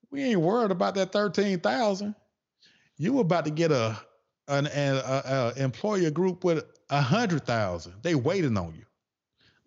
we 0.10 0.24
ain't 0.24 0.42
worried 0.42 0.72
about 0.72 0.96
that 0.96 1.12
13,000. 1.12 2.16
You 2.98 3.20
about 3.20 3.46
to 3.46 3.52
get 3.52 3.72
a 3.72 4.00
an, 4.48 4.66
an 4.68 4.96
a, 4.96 5.54
a 5.56 5.64
employer 5.64 6.10
group 6.10 6.44
with 6.44 6.66
a 6.90 7.00
hundred 7.00 7.46
thousand. 7.46 7.94
They 8.02 8.16
waiting 8.16 8.58
on 8.58 8.74
you. 8.74 8.86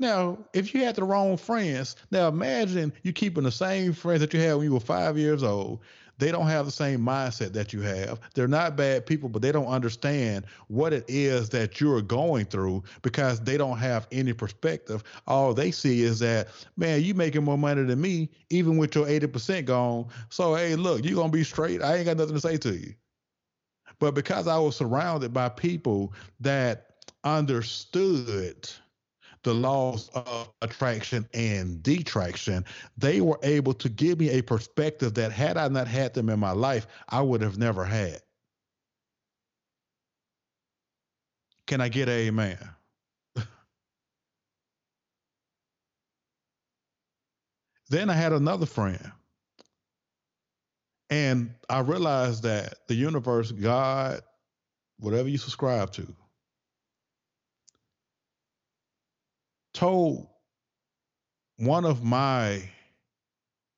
Now, 0.00 0.38
if 0.52 0.74
you 0.74 0.82
had 0.84 0.96
the 0.96 1.04
wrong 1.04 1.36
friends, 1.36 1.94
now 2.10 2.26
imagine 2.26 2.92
you 3.04 3.12
keeping 3.12 3.44
the 3.44 3.52
same 3.52 3.92
friends 3.92 4.20
that 4.20 4.34
you 4.34 4.40
had 4.40 4.54
when 4.54 4.64
you 4.64 4.72
were 4.72 4.80
five 4.80 5.16
years 5.16 5.42
old 5.44 5.80
they 6.20 6.30
don't 6.30 6.46
have 6.46 6.66
the 6.66 6.70
same 6.70 7.00
mindset 7.00 7.52
that 7.54 7.72
you 7.72 7.80
have. 7.80 8.20
They're 8.34 8.46
not 8.46 8.76
bad 8.76 9.06
people, 9.06 9.28
but 9.28 9.42
they 9.42 9.50
don't 9.50 9.66
understand 9.66 10.44
what 10.68 10.92
it 10.92 11.04
is 11.08 11.48
that 11.50 11.80
you're 11.80 12.02
going 12.02 12.46
through 12.46 12.84
because 13.02 13.40
they 13.40 13.56
don't 13.56 13.78
have 13.78 14.06
any 14.12 14.32
perspective. 14.32 15.02
All 15.26 15.54
they 15.54 15.70
see 15.70 16.02
is 16.02 16.18
that, 16.20 16.48
man, 16.76 17.02
you 17.02 17.14
making 17.14 17.42
more 17.42 17.58
money 17.58 17.82
than 17.82 18.00
me, 18.00 18.30
even 18.50 18.76
with 18.76 18.94
your 18.94 19.06
80% 19.06 19.64
gone. 19.64 20.06
So, 20.28 20.54
hey, 20.54 20.76
look, 20.76 21.04
you're 21.04 21.14
going 21.14 21.32
to 21.32 21.36
be 21.36 21.44
straight. 21.44 21.82
I 21.82 21.96
ain't 21.96 22.06
got 22.06 22.18
nothing 22.18 22.34
to 22.34 22.40
say 22.40 22.56
to 22.58 22.74
you. 22.74 22.94
But 23.98 24.14
because 24.14 24.46
I 24.46 24.58
was 24.58 24.76
surrounded 24.76 25.32
by 25.32 25.48
people 25.48 26.12
that 26.40 26.86
understood 27.24 28.70
the 29.42 29.54
laws 29.54 30.10
of 30.14 30.52
attraction 30.62 31.26
and 31.34 31.82
detraction, 31.82 32.64
they 32.96 33.20
were 33.20 33.38
able 33.42 33.74
to 33.74 33.88
give 33.88 34.18
me 34.18 34.30
a 34.30 34.42
perspective 34.42 35.14
that 35.14 35.32
had 35.32 35.56
I 35.56 35.68
not 35.68 35.88
had 35.88 36.14
them 36.14 36.28
in 36.28 36.38
my 36.38 36.52
life, 36.52 36.86
I 37.08 37.22
would 37.22 37.40
have 37.40 37.58
never 37.58 37.84
had. 37.84 38.20
Can 41.66 41.80
I 41.80 41.88
get 41.88 42.08
a 42.08 42.28
amen? 42.28 42.58
then 47.88 48.10
I 48.10 48.14
had 48.14 48.32
another 48.32 48.66
friend. 48.66 49.12
And 51.10 51.54
I 51.68 51.80
realized 51.80 52.44
that 52.44 52.86
the 52.86 52.94
universe, 52.94 53.50
God, 53.52 54.20
whatever 54.98 55.28
you 55.28 55.38
subscribe 55.38 55.90
to, 55.92 56.14
told 59.72 60.28
one 61.56 61.84
of 61.84 62.02
my 62.02 62.62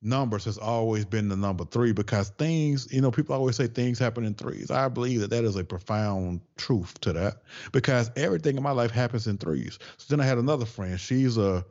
numbers 0.03 0.45
has 0.45 0.59
always 0.59 1.05
been 1.05 1.29
the 1.29 1.37
number 1.37 1.65
three 1.65 1.93
because 1.93 2.31
things, 2.31 2.93
you 2.93 3.01
know, 3.01 3.11
people 3.11 3.35
always 3.35 3.57
say 3.57 3.69
things 3.69 3.99
happen 3.99 4.25
in 4.25 4.35
threes. 4.35 4.71
I 4.71 4.89
believe 4.89 5.21
that 5.21 5.31
that 5.31 5.45
is 5.45 5.57
a 5.57 5.65
profound 5.65 6.41
truth 6.57 7.01
to 7.03 7.13
that 7.13 7.43
because 7.71 8.11
everything 8.17 8.57
in 8.57 8.63
my 8.63 8.73
life 8.73 8.91
happens 8.91 9.27
in 9.27 9.39
threes. 9.39 9.79
So 9.97 10.07
then 10.15 10.21
I 10.21 10.29
had 10.29 10.39
another 10.39 10.67
friend. 10.67 10.99
She's 10.99 11.37
a, 11.37 11.65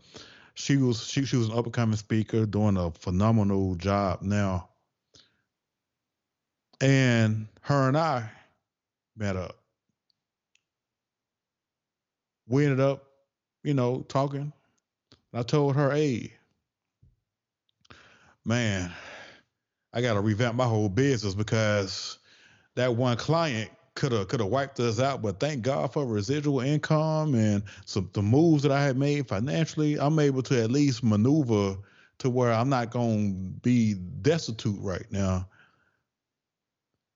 she 0.53 0.77
was 0.77 1.05
she 1.05 1.25
she 1.25 1.37
was 1.37 1.49
an 1.49 1.57
up 1.57 1.65
and 1.65 1.73
coming 1.73 1.97
speaker 1.97 2.45
doing 2.45 2.77
a 2.77 2.91
phenomenal 2.91 3.75
job 3.75 4.21
now. 4.21 4.69
And 6.79 7.47
her 7.61 7.87
and 7.87 7.97
I 7.97 8.29
met 9.15 9.35
up. 9.35 9.57
We 12.47 12.65
ended 12.65 12.79
up 12.79 13.10
you 13.63 13.73
know, 13.73 14.05
talking. 14.07 14.51
I 15.33 15.43
told 15.43 15.75
her, 15.75 15.91
hey, 15.91 16.33
man, 18.43 18.91
I 19.93 20.01
got 20.01 20.13
to 20.15 20.21
revamp 20.21 20.55
my 20.55 20.65
whole 20.65 20.89
business 20.89 21.33
because 21.35 22.17
that 22.75 22.95
one 22.95 23.17
client 23.17 23.71
could 23.95 24.11
have 24.11 24.27
could 24.27 24.39
have 24.39 24.49
wiped 24.49 24.79
us 24.79 24.99
out. 24.99 25.21
But 25.21 25.39
thank 25.39 25.63
God 25.63 25.93
for 25.93 26.05
residual 26.05 26.61
income 26.61 27.35
and 27.35 27.63
some 27.85 28.09
the 28.13 28.21
moves 28.21 28.63
that 28.63 28.71
I 28.71 28.83
had 28.83 28.97
made 28.97 29.27
financially. 29.27 29.99
I'm 29.99 30.19
able 30.19 30.41
to 30.43 30.61
at 30.63 30.71
least 30.71 31.03
maneuver 31.03 31.77
to 32.19 32.29
where 32.29 32.53
I'm 32.53 32.69
not 32.69 32.91
to 32.91 33.33
be 33.61 33.95
destitute 34.21 34.79
right 34.79 35.05
now 35.11 35.47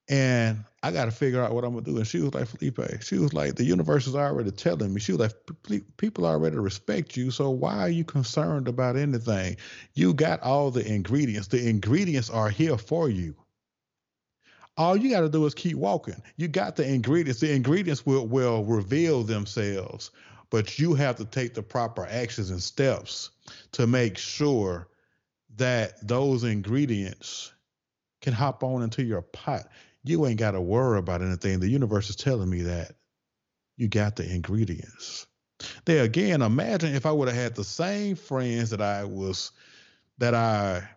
and 0.08 0.64
I 0.86 0.92
got 0.92 1.06
to 1.06 1.12
figure 1.12 1.42
out 1.42 1.52
what 1.52 1.64
I'm 1.64 1.72
gonna 1.72 1.84
do. 1.84 1.98
And 1.98 2.06
she 2.06 2.20
was 2.20 2.36
like, 2.36 2.48
Felipe, 2.48 3.02
she 3.02 3.18
was 3.18 3.34
like, 3.34 3.56
the 3.56 3.64
universe 3.64 4.06
is 4.06 4.16
already 4.16 4.52
telling 4.52 4.94
me. 4.94 5.00
She 5.00 5.14
was 5.14 5.20
like, 5.20 5.82
people 5.98 6.28
already 6.28 6.58
respect 6.58 7.18
you, 7.18 7.32
so 7.32 7.50
why 7.50 7.80
are 7.80 7.90
you 7.90 8.04
concerned 8.04 8.68
about 8.68 8.96
anything? 8.96 9.58
You 9.96 10.14
got 10.14 10.44
all 10.44 10.70
the 10.70 10.86
ingredients. 10.86 11.48
The 11.48 11.68
ingredients 11.68 12.30
are 12.30 12.52
here 12.52 12.78
for 12.78 13.10
you. 13.10 13.36
All 14.78 14.96
you 14.96 15.10
got 15.10 15.22
to 15.22 15.30
do 15.30 15.44
is 15.48 15.56
keep 15.56 15.76
walking. 15.76 16.22
You 16.38 16.48
got 16.48 16.76
the 16.76 16.88
ingredients. 16.88 17.42
The 17.42 17.52
ingredients 17.52 18.06
will 18.06 18.28
will 18.28 18.64
reveal 18.64 19.24
themselves, 19.24 20.12
but 20.52 20.78
you 20.78 20.94
have 20.94 21.16
to 21.16 21.26
take 21.26 21.56
the 21.56 21.64
proper 21.64 22.06
actions 22.06 22.52
and 22.52 22.62
steps 22.62 23.32
to 23.72 23.88
make 23.88 24.20
sure 24.20 24.90
that 25.56 26.08
those 26.08 26.44
ingredients 26.44 27.54
can 28.22 28.34
hop 28.34 28.64
on 28.64 28.84
into 28.84 29.04
your 29.04 29.24
pot 29.24 29.68
you 30.06 30.26
ain't 30.26 30.40
got 30.40 30.52
to 30.52 30.62
worry 30.62 31.00
about 31.00 31.22
anything. 31.22 31.60
The 31.60 31.70
universe 31.70 32.10
is 32.10 32.16
telling 32.16 32.50
me 32.50 32.62
that 32.64 32.94
you 33.78 33.88
got 33.88 34.16
the 34.16 34.30
ingredients. 34.32 35.28
There 35.86 36.04
again, 36.04 36.42
imagine 36.42 36.96
if 36.96 37.06
I 37.06 37.12
would 37.12 37.28
have 37.28 37.38
had 37.38 37.56
the 37.56 37.64
same 37.64 38.16
friends 38.16 38.70
that 38.70 38.82
I 38.82 39.04
was 39.06 39.52
that 40.18 40.36
I 40.36 40.88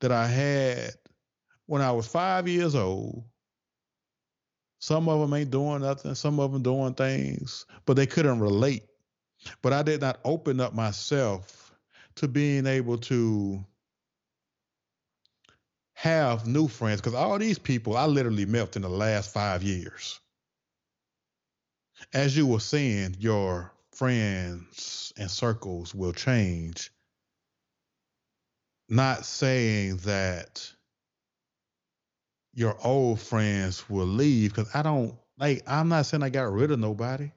that 0.00 0.12
I 0.12 0.26
had 0.26 0.92
when 1.66 1.82
I 1.82 1.92
was 1.92 2.06
five 2.06 2.48
years 2.48 2.74
old. 2.74 3.24
Some 4.78 5.08
of 5.08 5.20
them 5.20 5.32
ain't 5.32 5.50
doing 5.50 5.82
nothing, 5.82 6.14
some 6.14 6.40
of 6.40 6.52
them 6.52 6.62
doing 6.62 6.94
things, 6.94 7.66
but 7.86 7.94
they 7.94 8.06
couldn't 8.06 8.40
relate. 8.40 8.82
But 9.62 9.72
I 9.72 9.82
did 9.82 10.00
not 10.00 10.20
open 10.24 10.60
up 10.60 10.74
myself 10.74 11.72
to 12.16 12.28
being 12.28 12.66
able 12.66 12.98
to 12.98 13.64
have 16.02 16.48
new 16.48 16.66
friends 16.66 17.00
because 17.00 17.14
all 17.14 17.38
these 17.38 17.60
people 17.60 17.96
I 17.96 18.06
literally 18.06 18.44
met 18.44 18.74
in 18.74 18.82
the 18.82 18.88
last 18.88 19.32
five 19.32 19.62
years. 19.62 20.18
As 22.12 22.36
you 22.36 22.44
were 22.44 22.58
saying, 22.58 23.14
your 23.20 23.72
friends 23.92 25.12
and 25.16 25.30
circles 25.30 25.94
will 25.94 26.12
change. 26.12 26.90
Not 28.88 29.24
saying 29.24 29.98
that 29.98 30.68
your 32.52 32.76
old 32.82 33.20
friends 33.20 33.88
will 33.88 34.04
leave 34.04 34.56
because 34.56 34.74
I 34.74 34.82
don't 34.82 35.14
like, 35.38 35.62
I'm 35.68 35.88
not 35.88 36.06
saying 36.06 36.24
I 36.24 36.30
got 36.30 36.52
rid 36.52 36.72
of 36.72 36.80
nobody. 36.80 37.30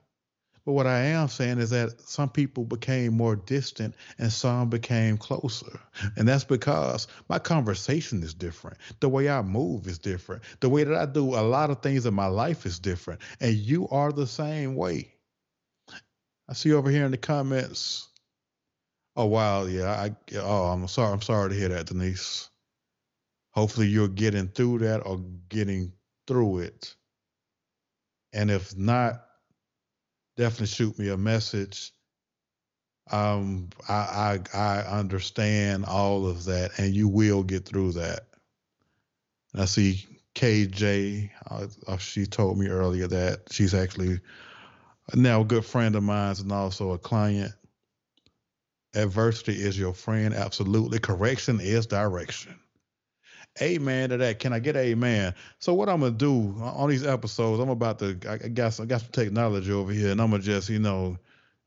But 0.66 0.72
what 0.72 0.88
I 0.88 0.98
am 0.98 1.28
saying 1.28 1.60
is 1.60 1.70
that 1.70 2.00
some 2.00 2.28
people 2.28 2.64
became 2.64 3.16
more 3.16 3.36
distant 3.36 3.94
and 4.18 4.32
some 4.32 4.68
became 4.68 5.16
closer. 5.16 5.80
And 6.16 6.28
that's 6.28 6.44
because 6.44 7.06
my 7.28 7.38
conversation 7.38 8.22
is 8.24 8.34
different. 8.34 8.78
The 9.00 9.08
way 9.08 9.30
I 9.30 9.42
move 9.42 9.86
is 9.86 9.98
different. 9.98 10.42
The 10.60 10.68
way 10.68 10.84
that 10.84 10.96
I 10.96 11.06
do 11.06 11.36
a 11.36 11.42
lot 11.42 11.70
of 11.70 11.82
things 11.82 12.04
in 12.04 12.14
my 12.14 12.26
life 12.26 12.66
is 12.66 12.80
different. 12.80 13.22
And 13.40 13.54
you 13.54 13.88
are 13.90 14.12
the 14.12 14.26
same 14.26 14.74
way. 14.74 15.14
I 16.48 16.54
see 16.54 16.72
over 16.72 16.90
here 16.90 17.04
in 17.06 17.12
the 17.12 17.18
comments. 17.18 18.08
Oh 19.16 19.26
wow, 19.26 19.64
yeah. 19.64 19.90
I 19.90 20.16
oh 20.36 20.66
I'm 20.66 20.88
sorry. 20.88 21.12
I'm 21.12 21.22
sorry 21.22 21.50
to 21.50 21.54
hear 21.56 21.68
that, 21.70 21.86
Denise. 21.86 22.50
Hopefully 23.52 23.86
you're 23.86 24.08
getting 24.08 24.48
through 24.48 24.80
that 24.80 25.06
or 25.06 25.20
getting 25.48 25.92
through 26.26 26.58
it. 26.58 26.94
And 28.32 28.50
if 28.50 28.76
not, 28.76 29.25
definitely 30.36 30.66
shoot 30.66 30.98
me 30.98 31.08
a 31.08 31.16
message. 31.16 31.92
Um, 33.10 33.68
I, 33.88 34.40
I 34.52 34.58
I 34.58 34.78
understand 34.98 35.84
all 35.84 36.26
of 36.26 36.44
that, 36.46 36.78
and 36.78 36.94
you 36.94 37.08
will 37.08 37.42
get 37.42 37.64
through 37.64 37.92
that. 37.92 38.26
And 39.52 39.62
I 39.62 39.64
see 39.66 40.04
KJ. 40.34 41.30
Uh, 41.48 41.66
uh, 41.86 41.96
she 41.98 42.26
told 42.26 42.58
me 42.58 42.66
earlier 42.68 43.06
that 43.06 43.42
she's 43.50 43.74
actually 43.74 44.20
now 45.14 45.42
a 45.42 45.44
good 45.44 45.64
friend 45.64 45.94
of 45.94 46.02
mine 46.02 46.34
and 46.38 46.52
also 46.52 46.92
a 46.92 46.98
client. 46.98 47.52
Adversity 48.94 49.52
is 49.52 49.78
your 49.78 49.92
friend, 49.92 50.34
absolutely. 50.34 50.98
Correction 50.98 51.60
is 51.60 51.86
direction 51.86 52.58
amen 53.60 54.10
to 54.10 54.16
that. 54.18 54.38
Can 54.38 54.52
I 54.52 54.58
get 54.58 54.76
amen? 54.76 55.34
So 55.58 55.74
what 55.74 55.88
I'm 55.88 56.00
gonna 56.00 56.12
do 56.12 56.54
uh, 56.60 56.72
on 56.72 56.88
these 56.88 57.06
episodes, 57.06 57.60
I'm 57.60 57.68
about 57.68 57.98
to 58.00 58.18
I 58.28 58.36
got 58.48 58.78
I 58.80 58.84
got 58.84 59.02
some 59.02 59.12
technology 59.12 59.72
over 59.72 59.92
here, 59.92 60.10
and 60.10 60.20
I'm 60.20 60.30
gonna 60.30 60.42
just 60.42 60.68
you 60.68 60.78
know 60.78 61.16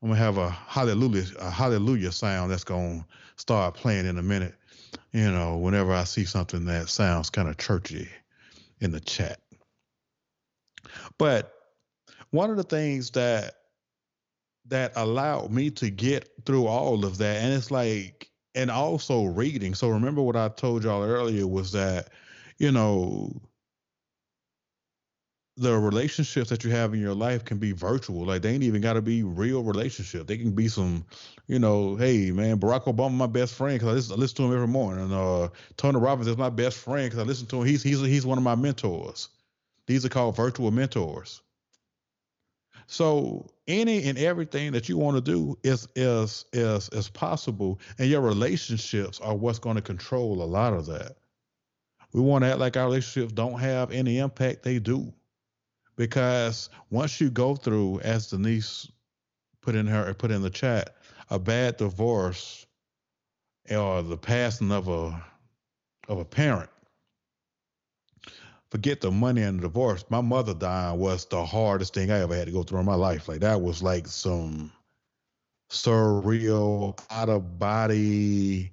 I'm 0.02 0.08
gonna 0.08 0.20
have 0.20 0.38
a 0.38 0.50
hallelujah 0.50 1.24
a 1.38 1.50
hallelujah 1.50 2.12
sound 2.12 2.50
that's 2.50 2.64
gonna 2.64 3.04
start 3.36 3.74
playing 3.74 4.06
in 4.06 4.18
a 4.18 4.22
minute. 4.22 4.54
You 5.12 5.30
know, 5.30 5.56
whenever 5.56 5.92
I 5.92 6.04
see 6.04 6.24
something 6.24 6.64
that 6.66 6.88
sounds 6.88 7.30
kind 7.30 7.48
of 7.48 7.56
churchy 7.58 8.08
in 8.80 8.92
the 8.92 9.00
chat. 9.00 9.40
But 11.18 11.52
one 12.30 12.50
of 12.50 12.56
the 12.56 12.62
things 12.62 13.10
that 13.10 13.54
that 14.66 14.92
allowed 14.96 15.50
me 15.50 15.70
to 15.70 15.90
get 15.90 16.30
through 16.46 16.66
all 16.66 17.04
of 17.04 17.18
that, 17.18 17.42
and 17.42 17.52
it's 17.52 17.70
like 17.70 18.29
and 18.54 18.70
also 18.70 19.24
reading. 19.24 19.74
So 19.74 19.88
remember 19.88 20.22
what 20.22 20.36
I 20.36 20.48
told 20.48 20.84
y'all 20.84 21.02
earlier 21.02 21.46
was 21.46 21.72
that, 21.72 22.08
you 22.58 22.72
know, 22.72 23.40
the 25.56 25.78
relationships 25.78 26.48
that 26.48 26.64
you 26.64 26.70
have 26.70 26.94
in 26.94 27.00
your 27.00 27.14
life 27.14 27.44
can 27.44 27.58
be 27.58 27.72
virtual. 27.72 28.24
Like 28.24 28.42
they 28.42 28.50
ain't 28.52 28.62
even 28.62 28.80
got 28.80 28.94
to 28.94 29.02
be 29.02 29.22
real 29.22 29.62
relationship. 29.62 30.26
They 30.26 30.38
can 30.38 30.52
be 30.52 30.68
some, 30.68 31.04
you 31.48 31.58
know, 31.58 31.96
hey 31.96 32.30
man, 32.30 32.58
Barack 32.58 32.84
Obama 32.84 33.12
my 33.12 33.26
best 33.26 33.54
friend 33.54 33.78
because 33.78 33.88
I 33.88 33.92
listen, 33.92 34.14
I 34.14 34.16
listen 34.16 34.36
to 34.36 34.44
him 34.44 34.54
every 34.54 34.68
morning. 34.68 35.04
And 35.04 35.12
uh, 35.12 35.48
Tony 35.76 35.98
Robbins 35.98 36.28
is 36.28 36.38
my 36.38 36.48
best 36.48 36.78
friend 36.78 37.04
because 37.04 37.18
I 37.18 37.24
listen 37.24 37.46
to 37.48 37.60
him. 37.60 37.66
He's 37.66 37.82
he's 37.82 38.00
he's 38.00 38.24
one 38.24 38.38
of 38.38 38.44
my 38.44 38.54
mentors. 38.54 39.28
These 39.86 40.04
are 40.06 40.08
called 40.08 40.36
virtual 40.36 40.70
mentors. 40.70 41.42
So 42.90 43.46
any 43.68 44.02
and 44.08 44.18
everything 44.18 44.72
that 44.72 44.88
you 44.88 44.98
want 44.98 45.16
to 45.16 45.20
do 45.20 45.56
is 45.62 45.86
is 45.94 46.44
is 46.52 46.88
is 46.88 47.08
possible, 47.08 47.78
and 48.00 48.10
your 48.10 48.20
relationships 48.20 49.20
are 49.20 49.36
what's 49.36 49.60
going 49.60 49.76
to 49.76 49.82
control 49.82 50.42
a 50.42 50.44
lot 50.44 50.72
of 50.72 50.86
that. 50.86 51.16
We 52.12 52.20
want 52.20 52.42
to 52.42 52.50
act 52.50 52.58
like 52.58 52.76
our 52.76 52.86
relationships 52.86 53.32
don't 53.32 53.60
have 53.60 53.92
any 53.92 54.18
impact. 54.18 54.64
They 54.64 54.80
do, 54.80 55.12
because 55.94 56.68
once 56.90 57.20
you 57.20 57.30
go 57.30 57.54
through, 57.54 58.00
as 58.00 58.26
Denise 58.26 58.90
put 59.62 59.76
in 59.76 59.86
her 59.86 60.12
put 60.12 60.32
in 60.32 60.42
the 60.42 60.50
chat, 60.50 60.96
a 61.30 61.38
bad 61.38 61.76
divorce 61.76 62.66
or 63.70 64.02
the 64.02 64.18
passing 64.18 64.72
of 64.72 64.88
a 64.88 65.24
of 66.08 66.18
a 66.18 66.24
parent, 66.24 66.70
forget 68.70 69.00
the 69.00 69.10
money 69.10 69.42
and 69.42 69.58
the 69.58 69.62
divorce. 69.62 70.04
My 70.08 70.20
mother 70.20 70.54
dying 70.54 70.98
was 70.98 71.26
the 71.26 71.44
hardest 71.44 71.94
thing 71.94 72.10
I 72.10 72.20
ever 72.20 72.34
had 72.34 72.46
to 72.46 72.52
go 72.52 72.62
through 72.62 72.80
in 72.80 72.86
my 72.86 72.94
life. 72.94 73.28
Like 73.28 73.40
that 73.40 73.60
was 73.60 73.82
like 73.82 74.06
some 74.06 74.72
surreal, 75.70 76.98
out 77.10 77.28
of 77.28 77.58
body. 77.58 78.72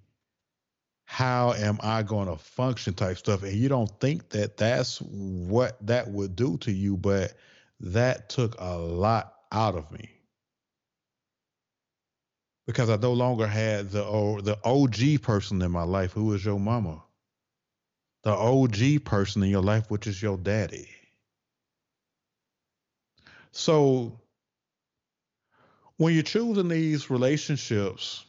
How 1.06 1.54
am 1.54 1.80
I 1.82 2.04
going 2.04 2.28
to 2.28 2.36
function 2.36 2.94
type 2.94 3.18
stuff? 3.18 3.44
And 3.44 3.54
you 3.54 3.70
don't 3.70 3.92
think 4.00 4.30
that 4.30 4.58
that's 4.58 5.02
what 5.02 5.78
that 5.88 6.10
would 6.10 6.36
do 6.36 6.58
to 6.60 6.72
you, 6.72 6.98
but 6.98 7.34
that 7.80 8.30
took 8.30 8.56
a 8.60 8.78
lot 8.78 9.34
out 9.52 9.76
of 9.76 9.90
me 9.92 10.10
because 12.66 12.90
I 12.90 12.98
no 12.98 13.14
longer 13.14 13.48
had 13.48 13.92
the 13.92 14.04
the 14.44 14.60
OG 14.64 15.22
person 15.24 15.62
in 15.62 15.72
my 15.72 15.84
life 15.84 16.12
who 16.12 16.26
was 16.26 16.44
your 16.44 16.60
mama 16.60 17.02
the 18.28 18.34
OG 18.34 19.06
person 19.06 19.42
in 19.42 19.50
your 19.50 19.62
life, 19.62 19.90
which 19.90 20.06
is 20.06 20.22
your 20.22 20.36
daddy. 20.36 20.90
So 23.54 24.20
when 25.96 26.14
you're 26.14 26.24
choosing 26.24 26.68
these 26.68 27.10
relationships, 27.10 28.26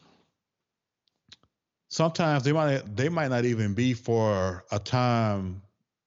sometimes 1.88 2.44
they 2.44 2.52
might 2.52 2.94
they 2.94 3.08
might 3.08 3.26
not 3.26 3.44
even 3.44 3.74
be 3.74 3.92
for 3.92 4.64
a 4.70 4.78
time 4.78 5.62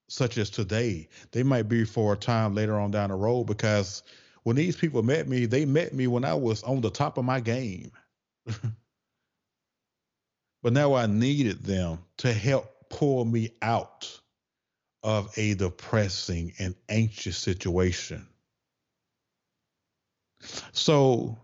such 0.07 0.37
as 0.37 0.49
today. 0.49 1.09
They 1.33 1.43
might 1.43 1.67
be 1.67 1.83
for 1.83 2.13
a 2.13 2.17
time 2.17 2.55
later 2.55 2.79
on 2.79 2.91
down 2.91 3.09
the 3.09 3.15
road 3.15 3.43
because 3.43 4.03
when 4.43 4.55
these 4.55 4.77
people 4.77 5.03
met 5.03 5.27
me, 5.27 5.47
they 5.47 5.65
met 5.65 5.93
me 5.93 6.07
when 6.07 6.23
I 6.23 6.35
was 6.35 6.63
on 6.63 6.79
the 6.79 6.91
top 6.91 7.17
of 7.17 7.25
my 7.25 7.41
game. 7.41 7.91
but 10.63 10.71
now 10.71 10.93
I 10.93 11.07
needed 11.07 11.63
them 11.63 11.99
to 12.19 12.31
help 12.31 12.70
pull 12.91 13.25
me 13.25 13.49
out 13.61 14.19
of 15.03 15.33
a 15.37 15.55
depressing 15.55 16.53
and 16.59 16.75
anxious 16.89 17.37
situation. 17.37 18.27
So, 20.71 21.37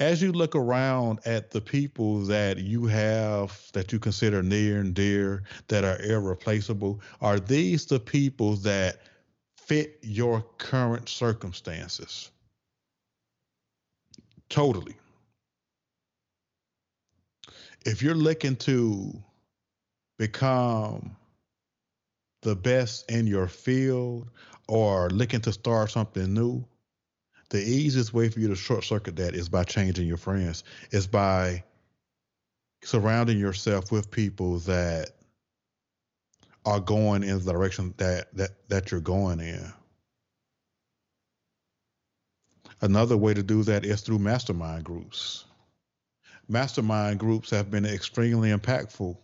as 0.00 0.20
you 0.20 0.32
look 0.32 0.54
around 0.54 1.20
at 1.24 1.50
the 1.50 1.60
people 1.60 2.20
that 2.24 2.58
you 2.58 2.86
have 2.86 3.58
that 3.72 3.92
you 3.92 3.98
consider 3.98 4.42
near 4.42 4.80
and 4.80 4.92
dear 4.94 5.44
that 5.68 5.84
are 5.84 6.00
irreplaceable, 6.02 7.00
are 7.20 7.40
these 7.40 7.86
the 7.86 8.00
people 8.00 8.56
that 8.56 9.00
fit 9.56 9.98
your 10.02 10.42
current 10.58 11.08
circumstances? 11.08 12.30
Totally. 14.48 14.96
If 17.84 18.02
you're 18.02 18.14
looking 18.14 18.56
to 18.56 19.22
become 20.18 21.16
the 22.42 22.54
best 22.54 23.10
in 23.10 23.26
your 23.26 23.48
field 23.48 24.28
or 24.68 25.08
looking 25.10 25.40
to 25.40 25.52
start 25.52 25.90
something 25.90 26.34
new, 26.34 26.64
the 27.50 27.62
easiest 27.62 28.12
way 28.12 28.28
for 28.28 28.40
you 28.40 28.48
to 28.48 28.56
short 28.56 28.84
circuit 28.84 29.16
that 29.16 29.34
is 29.34 29.48
by 29.48 29.64
changing 29.64 30.06
your 30.06 30.16
friends, 30.16 30.64
is 30.90 31.06
by 31.06 31.62
surrounding 32.84 33.38
yourself 33.38 33.90
with 33.90 34.10
people 34.10 34.58
that 34.60 35.10
are 36.64 36.80
going 36.80 37.22
in 37.22 37.42
the 37.42 37.52
direction 37.52 37.94
that 37.96 38.34
that 38.36 38.50
that 38.68 38.90
you're 38.90 39.00
going 39.00 39.40
in. 39.40 39.72
Another 42.80 43.16
way 43.16 43.34
to 43.34 43.42
do 43.42 43.62
that 43.64 43.84
is 43.84 44.02
through 44.02 44.18
mastermind 44.18 44.84
groups. 44.84 45.46
Mastermind 46.48 47.18
groups 47.18 47.50
have 47.50 47.70
been 47.70 47.84
extremely 47.84 48.50
impactful 48.50 49.16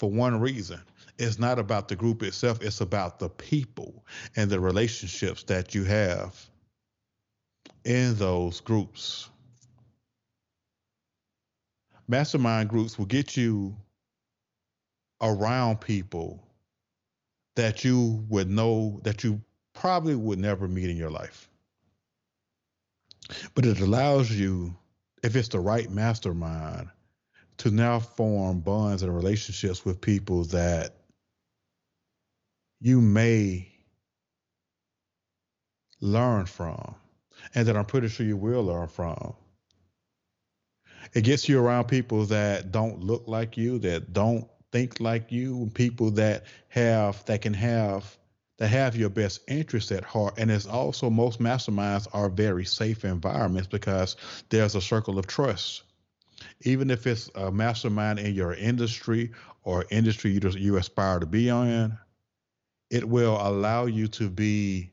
for 0.00 0.10
one 0.10 0.40
reason. 0.40 0.80
It's 1.18 1.38
not 1.38 1.58
about 1.58 1.88
the 1.88 1.94
group 1.94 2.22
itself, 2.22 2.62
it's 2.62 2.80
about 2.80 3.18
the 3.18 3.28
people 3.28 4.02
and 4.34 4.50
the 4.50 4.58
relationships 4.58 5.42
that 5.44 5.74
you 5.74 5.84
have 5.84 6.34
in 7.84 8.14
those 8.14 8.60
groups. 8.60 9.28
Mastermind 12.08 12.70
groups 12.70 12.98
will 12.98 13.04
get 13.04 13.36
you 13.36 13.76
around 15.20 15.82
people 15.82 16.42
that 17.56 17.84
you 17.84 18.24
would 18.30 18.48
know 18.48 19.00
that 19.02 19.22
you 19.22 19.38
probably 19.74 20.14
would 20.14 20.38
never 20.38 20.66
meet 20.66 20.88
in 20.88 20.96
your 20.96 21.10
life. 21.10 21.46
But 23.54 23.66
it 23.66 23.80
allows 23.80 24.30
you, 24.30 24.74
if 25.22 25.36
it's 25.36 25.48
the 25.48 25.60
right 25.60 25.90
mastermind, 25.90 26.88
to 27.60 27.70
now 27.70 28.00
form 28.00 28.60
bonds 28.60 29.02
and 29.02 29.14
relationships 29.14 29.84
with 29.84 30.00
people 30.00 30.44
that 30.44 30.94
you 32.80 33.02
may 33.02 33.70
learn 36.00 36.46
from 36.46 36.94
and 37.54 37.68
that 37.68 37.76
I'm 37.76 37.84
pretty 37.84 38.08
sure 38.08 38.24
you 38.24 38.38
will 38.38 38.64
learn 38.64 38.88
from. 38.88 39.34
It 41.12 41.20
gets 41.24 41.50
you 41.50 41.60
around 41.60 41.84
people 41.84 42.24
that 42.26 42.72
don't 42.72 43.00
look 43.00 43.28
like 43.28 43.58
you, 43.58 43.78
that 43.80 44.14
don't 44.14 44.48
think 44.72 44.98
like 44.98 45.30
you, 45.30 45.70
people 45.74 46.12
that 46.12 46.44
have 46.68 47.22
that 47.26 47.42
can 47.42 47.52
have 47.52 48.16
that 48.56 48.68
have 48.68 48.96
your 48.96 49.10
best 49.10 49.40
interest 49.48 49.92
at 49.92 50.04
heart. 50.04 50.38
And 50.38 50.50
it's 50.50 50.66
also 50.66 51.10
most 51.10 51.40
masterminds 51.40 52.08
are 52.14 52.30
very 52.30 52.64
safe 52.64 53.04
environments 53.04 53.68
because 53.68 54.16
there's 54.48 54.74
a 54.74 54.80
circle 54.80 55.18
of 55.18 55.26
trust. 55.26 55.82
Even 56.62 56.90
if 56.90 57.06
it's 57.06 57.30
a 57.34 57.50
mastermind 57.50 58.18
in 58.18 58.34
your 58.34 58.54
industry 58.54 59.30
or 59.64 59.86
industry 59.90 60.32
you, 60.32 60.40
you 60.50 60.76
aspire 60.76 61.18
to 61.18 61.26
be 61.26 61.50
on, 61.50 61.98
it 62.90 63.08
will 63.08 63.38
allow 63.40 63.86
you 63.86 64.08
to 64.08 64.28
be 64.28 64.90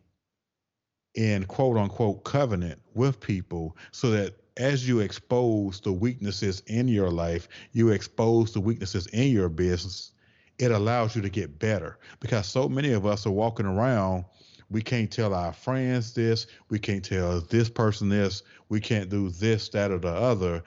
in 1.16 1.44
quote 1.46 1.78
unquote 1.78 2.24
covenant 2.24 2.80
with 2.94 3.20
people 3.20 3.76
so 3.92 4.12
that 4.12 4.36
as 4.58 4.88
you 4.88 5.00
expose 5.00 5.80
the 5.82 5.92
weaknesses 5.92 6.62
in 6.68 6.88
your 6.88 7.10
life, 7.10 7.48
you 7.74 7.90
expose 7.90 8.54
the 8.54 8.60
weaknesses 8.60 9.08
in 9.08 9.32
your 9.32 9.50
business, 9.50 10.12
it 10.60 10.72
allows 10.72 11.16
you 11.16 11.22
to 11.22 11.30
get 11.30 11.60
better. 11.60 12.00
Because 12.20 12.48
so 12.48 12.68
many 12.68 12.92
of 12.94 13.06
us 13.06 13.26
are 13.26 13.32
walking 13.32 13.66
around 13.66 14.26
we 14.70 14.82
can't 14.82 15.12
tell 15.12 15.34
our 15.34 15.54
friends 15.54 16.14
this 16.14 16.48
we 16.70 16.80
can't 16.80 17.04
tell 17.04 17.40
this 17.42 17.70
person 17.70 18.10
this 18.10 18.44
we 18.70 18.80
can't 18.80 19.10
do 19.10 19.30
this 19.30 19.70
that 19.70 19.92
or 19.92 20.00
the 20.00 20.12
other 20.12 20.64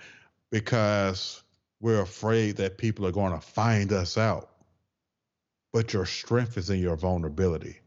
because 0.51 1.43
we're 1.81 2.03
afraid 2.03 2.57
that 2.57 2.79
people 2.79 3.07
are 3.07 3.13
going 3.13 3.33
to 3.33 3.41
find 3.41 3.93
us 3.93 4.19
out. 4.19 4.51
But 5.73 5.93
your 5.93 6.07
strength 6.07 6.57
is 6.57 6.71
in 6.71 6.81
your 6.81 6.97
vulnerability. 6.97 7.79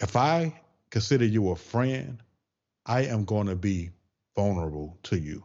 If 0.00 0.16
i 0.16 0.60
consider 0.90 1.26
you 1.26 1.50
a 1.50 1.56
friend 1.56 2.22
i 2.86 3.02
am 3.02 3.24
going 3.24 3.46
to 3.46 3.54
be 3.54 3.90
vulnerable 4.34 4.96
to 5.02 5.18
you. 5.18 5.44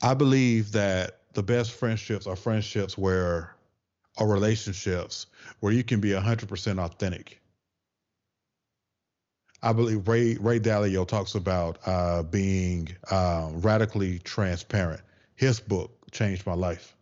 I 0.00 0.14
believe 0.14 0.72
that 0.72 1.20
the 1.34 1.42
best 1.42 1.72
friendships 1.72 2.26
are 2.26 2.36
friendships 2.36 2.96
where 2.96 3.54
are 4.18 4.26
relationships 4.26 5.26
where 5.60 5.72
you 5.72 5.84
can 5.84 6.00
be 6.00 6.10
100% 6.10 6.78
authentic. 6.78 7.41
I 9.62 9.72
believe 9.72 10.08
Ray 10.08 10.34
Ray 10.34 10.58
Dalio 10.58 11.06
talks 11.06 11.34
about 11.34 11.78
uh, 11.86 12.22
being 12.24 12.88
uh, 13.10 13.50
radically 13.52 14.18
transparent. 14.20 15.00
His 15.36 15.60
book 15.60 15.92
changed 16.10 16.46
my 16.46 16.54
life. 16.54 16.96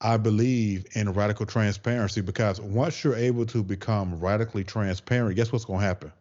I 0.00 0.16
believe 0.16 0.86
in 0.94 1.12
radical 1.12 1.44
transparency 1.44 2.22
because 2.22 2.58
once 2.58 3.04
you're 3.04 3.16
able 3.16 3.44
to 3.46 3.62
become 3.62 4.18
radically 4.18 4.64
transparent, 4.64 5.36
guess 5.36 5.52
what's 5.52 5.66
going 5.66 5.80
to 5.80 5.86
happen? 5.86 6.12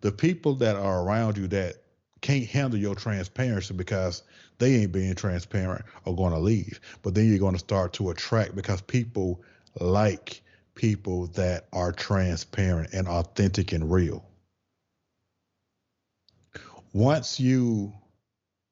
The 0.00 0.10
people 0.10 0.56
that 0.56 0.74
are 0.74 1.04
around 1.04 1.38
you 1.38 1.46
that 1.48 1.76
can't 2.20 2.46
handle 2.46 2.78
your 2.78 2.96
transparency 2.96 3.74
because 3.74 4.24
they 4.58 4.74
ain't 4.74 4.90
being 4.90 5.14
transparent 5.14 5.84
are 6.06 6.14
going 6.14 6.32
to 6.32 6.40
leave. 6.40 6.80
But 7.02 7.14
then 7.14 7.28
you're 7.28 7.38
going 7.38 7.52
to 7.52 7.60
start 7.60 7.92
to 7.94 8.10
attract 8.10 8.56
because 8.56 8.80
people 8.80 9.40
like 9.78 10.42
people 10.78 11.26
that 11.26 11.66
are 11.72 11.90
transparent 11.90 12.92
and 12.92 13.08
authentic 13.08 13.72
and 13.72 13.90
real. 13.90 14.24
Once 16.92 17.40
you 17.40 17.92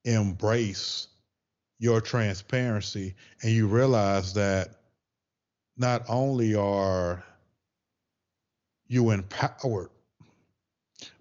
embrace 0.05 1.09
your 1.81 2.01
transparency 2.01 3.13
and 3.43 3.51
you 3.51 3.67
realize 3.67 4.33
that 4.35 4.69
not 5.77 6.05
only 6.09 6.55
are 6.55 7.25
you 8.87 9.11
empowered 9.11 9.91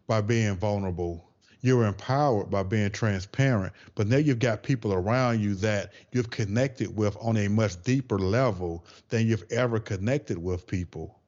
by 0.06 0.22
being 0.22 0.56
vulnerable 0.56 1.28
you're 1.66 1.86
empowered 1.86 2.50
by 2.50 2.64
being 2.64 2.92
transparent. 2.92 3.74
But 3.96 4.08
now 4.08 4.18
you've 4.18 4.40
got 4.40 4.64
people 4.64 4.94
around 4.94 5.42
you 5.42 5.56
that 5.56 5.94
you've 6.12 6.30
connected 6.30 6.96
with 6.96 7.18
on 7.20 7.38
a 7.38 7.48
much 7.48 7.82
deeper 7.84 8.20
level 8.20 8.86
than 9.10 9.28
you've 9.28 9.46
ever 9.52 9.80
connected 9.80 10.38
with 10.38 10.68
people. 10.68 11.20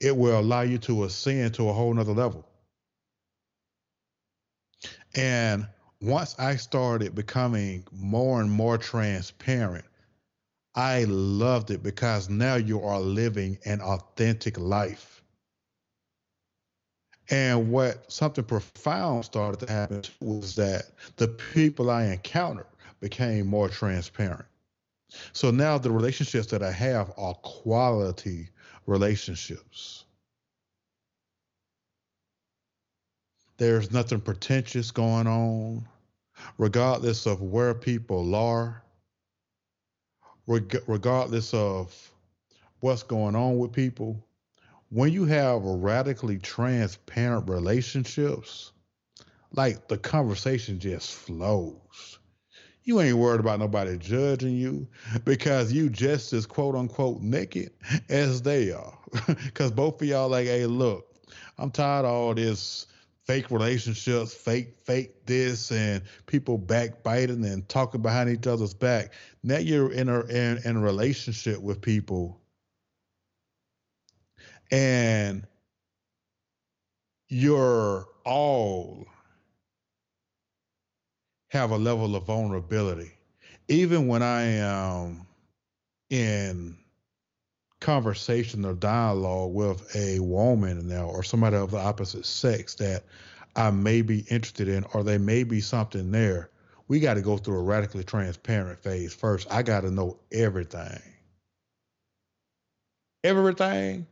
It 0.00 0.16
will 0.16 0.38
allow 0.38 0.62
you 0.62 0.78
to 0.78 1.04
ascend 1.04 1.54
to 1.54 1.68
a 1.68 1.72
whole 1.72 1.92
nother 1.94 2.12
level. 2.12 2.46
And 5.14 5.66
once 6.00 6.38
I 6.38 6.56
started 6.56 7.14
becoming 7.14 7.84
more 7.92 8.40
and 8.40 8.50
more 8.50 8.78
transparent, 8.78 9.84
I 10.74 11.04
loved 11.04 11.70
it 11.70 11.82
because 11.82 12.28
now 12.28 12.54
you 12.54 12.82
are 12.82 13.00
living 13.00 13.58
an 13.64 13.80
authentic 13.80 14.58
life. 14.58 15.17
And 17.30 17.70
what 17.70 18.10
something 18.10 18.44
profound 18.44 19.24
started 19.24 19.66
to 19.66 19.72
happen 19.72 20.02
was 20.20 20.54
that 20.56 20.92
the 21.16 21.28
people 21.28 21.90
I 21.90 22.04
encountered 22.04 22.66
became 23.00 23.46
more 23.46 23.68
transparent. 23.68 24.46
So 25.32 25.50
now 25.50 25.78
the 25.78 25.90
relationships 25.90 26.46
that 26.48 26.62
I 26.62 26.72
have 26.72 27.12
are 27.16 27.34
quality 27.34 28.48
relationships. 28.86 30.04
There's 33.58 33.90
nothing 33.90 34.20
pretentious 34.20 34.90
going 34.90 35.26
on, 35.26 35.86
regardless 36.58 37.26
of 37.26 37.42
where 37.42 37.74
people 37.74 38.34
are, 38.34 38.82
regardless 40.46 41.52
of 41.52 42.12
what's 42.80 43.02
going 43.02 43.34
on 43.34 43.58
with 43.58 43.72
people 43.72 44.22
when 44.90 45.12
you 45.12 45.24
have 45.26 45.62
radically 45.62 46.38
transparent 46.38 47.48
relationships, 47.48 48.72
like 49.52 49.88
the 49.88 49.98
conversation 49.98 50.78
just 50.78 51.12
flows. 51.12 52.18
You 52.84 53.00
ain't 53.02 53.18
worried 53.18 53.40
about 53.40 53.58
nobody 53.58 53.98
judging 53.98 54.56
you 54.56 54.88
because 55.24 55.70
you 55.72 55.90
just 55.90 56.32
as 56.32 56.46
quote 56.46 56.74
unquote 56.74 57.20
naked 57.20 57.70
as 58.08 58.40
they 58.42 58.72
are. 58.72 58.96
Because 59.44 59.70
both 59.70 60.00
of 60.00 60.08
y'all 60.08 60.28
like, 60.28 60.46
hey, 60.46 60.64
look, 60.64 61.06
I'm 61.58 61.70
tired 61.70 62.06
of 62.06 62.12
all 62.12 62.34
this 62.34 62.86
fake 63.24 63.50
relationships, 63.50 64.32
fake, 64.32 64.74
fake 64.84 65.26
this, 65.26 65.70
and 65.70 66.02
people 66.24 66.56
backbiting 66.56 67.44
and 67.44 67.68
talking 67.68 68.00
behind 68.00 68.30
each 68.30 68.46
other's 68.46 68.72
back. 68.72 69.12
Now 69.42 69.58
you're 69.58 69.92
in 69.92 70.08
a 70.08 70.20
in, 70.20 70.60
in 70.64 70.76
a 70.76 70.80
relationship 70.80 71.60
with 71.60 71.82
people 71.82 72.40
and 74.70 75.46
you're 77.28 78.06
all 78.24 79.06
have 81.50 81.70
a 81.70 81.78
level 81.78 82.14
of 82.14 82.24
vulnerability. 82.24 83.12
Even 83.68 84.06
when 84.06 84.22
I 84.22 84.42
am 84.42 85.26
in 86.10 86.76
conversation 87.80 88.64
or 88.64 88.74
dialogue 88.74 89.52
with 89.52 89.94
a 89.94 90.18
woman 90.20 90.88
now 90.88 91.04
or 91.06 91.22
somebody 91.22 91.56
of 91.56 91.70
the 91.70 91.78
opposite 91.78 92.26
sex 92.26 92.74
that 92.76 93.04
I 93.56 93.70
may 93.70 94.02
be 94.02 94.20
interested 94.30 94.68
in, 94.68 94.84
or 94.94 95.02
there 95.02 95.18
may 95.18 95.42
be 95.42 95.60
something 95.60 96.10
there, 96.10 96.50
we 96.88 97.00
got 97.00 97.14
to 97.14 97.22
go 97.22 97.36
through 97.36 97.58
a 97.58 97.62
radically 97.62 98.04
transparent 98.04 98.82
phase 98.82 99.14
first. 99.14 99.46
I 99.50 99.62
got 99.62 99.82
to 99.82 99.90
know 99.90 100.18
everything. 100.32 101.00
Everything 103.24 104.06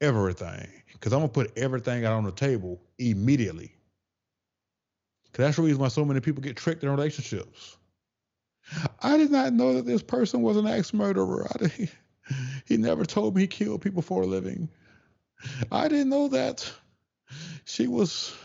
everything 0.00 0.66
because 0.92 1.12
I'm 1.12 1.20
gonna 1.20 1.28
put 1.28 1.56
everything 1.56 2.04
out 2.04 2.14
on 2.14 2.24
the 2.24 2.32
table 2.32 2.80
immediately. 2.98 3.72
Because 5.26 5.44
that's 5.44 5.56
the 5.56 5.62
reason 5.62 5.78
why 5.78 5.88
so 5.88 6.04
many 6.04 6.20
people 6.20 6.42
get 6.42 6.56
tricked 6.56 6.82
in 6.82 6.90
relationships. 6.90 7.76
I 9.00 9.16
did 9.16 9.30
not 9.30 9.52
know 9.52 9.74
that 9.74 9.86
this 9.86 10.02
person 10.02 10.42
was 10.42 10.56
an 10.56 10.66
axe 10.66 10.92
murderer. 10.92 11.48
He 12.66 12.76
never 12.76 13.06
told 13.06 13.34
me 13.34 13.40
he 13.40 13.46
killed 13.46 13.80
people 13.80 14.02
for 14.02 14.22
a 14.22 14.26
living. 14.26 14.68
I 15.72 15.88
didn't 15.88 16.10
know 16.10 16.28
that 16.28 16.70
she 17.64 17.86
was 17.86 18.36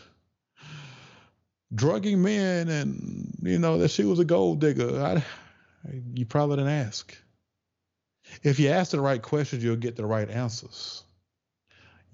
drugging 1.74 2.22
men 2.22 2.70
and 2.70 3.36
you 3.42 3.58
know 3.58 3.76
that 3.76 3.90
she 3.90 4.04
was 4.04 4.20
a 4.20 4.24
gold 4.24 4.60
digger. 4.60 5.02
I, 5.02 5.22
you 6.14 6.24
probably 6.24 6.56
didn't 6.56 6.72
ask. 6.72 7.14
If 8.42 8.58
you 8.58 8.70
ask 8.70 8.92
the 8.92 9.02
right 9.02 9.20
questions, 9.20 9.62
you'll 9.62 9.76
get 9.76 9.96
the 9.96 10.06
right 10.06 10.30
answers 10.30 11.04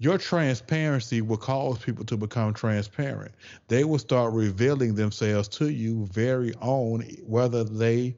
your 0.01 0.17
transparency 0.17 1.21
will 1.21 1.37
cause 1.37 1.77
people 1.77 2.03
to 2.03 2.17
become 2.17 2.55
transparent. 2.55 3.31
They 3.67 3.83
will 3.83 3.99
start 3.99 4.33
revealing 4.33 4.95
themselves 4.95 5.47
to 5.49 5.69
you 5.69 6.07
very 6.07 6.55
own, 6.59 7.01
whether 7.23 7.63
they 7.63 8.17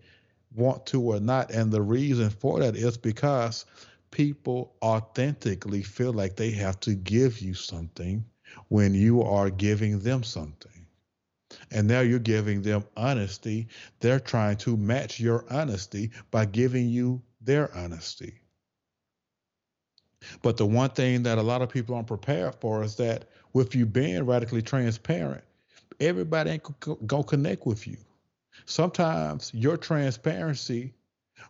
want 0.56 0.86
to 0.86 1.02
or 1.02 1.20
not. 1.20 1.52
And 1.52 1.74
the 1.74 1.82
reason 1.82 2.30
for 2.30 2.62
that 2.62 2.78
is 2.78 2.96
because 2.96 3.66
people 4.12 4.74
authentically 4.82 5.84
feel 5.84 6.14
like 6.14 6.38
they 6.38 6.52
have 6.52 6.80
to 6.82 6.96
give 6.96 7.42
you 7.42 7.54
something 7.54 8.24
when 8.70 8.94
you 8.94 9.22
are 9.22 9.50
giving 9.50 10.00
them 10.00 10.24
something. 10.24 10.86
And 11.70 11.86
now 11.86 12.00
you're 12.00 12.18
giving 12.18 12.62
them 12.62 12.86
honesty. 12.96 13.68
They're 14.00 14.22
trying 14.22 14.56
to 14.60 14.78
match 14.78 15.20
your 15.20 15.44
honesty 15.50 16.12
by 16.32 16.46
giving 16.46 16.88
you 16.88 17.22
their 17.42 17.76
honesty. 17.76 18.40
But 20.42 20.58
the 20.58 20.66
one 20.66 20.90
thing 20.90 21.24
that 21.24 21.38
a 21.38 21.44
lot 21.44 21.62
of 21.62 21.70
people 21.70 21.96
aren't 21.96 22.08
prepared 22.08 22.56
for 22.56 22.84
is 22.84 22.96
that 22.96 23.30
with 23.54 23.76
you 23.76 23.86
being 23.86 24.26
radically 24.26 24.62
transparent, 24.62 25.44
everybody 26.00 26.52
ain't 26.52 27.08
gonna 27.08 27.24
connect 27.24 27.66
with 27.66 27.88
you. 27.88 27.98
Sometimes 28.66 29.52
your 29.54 29.78
transparency 29.78 30.94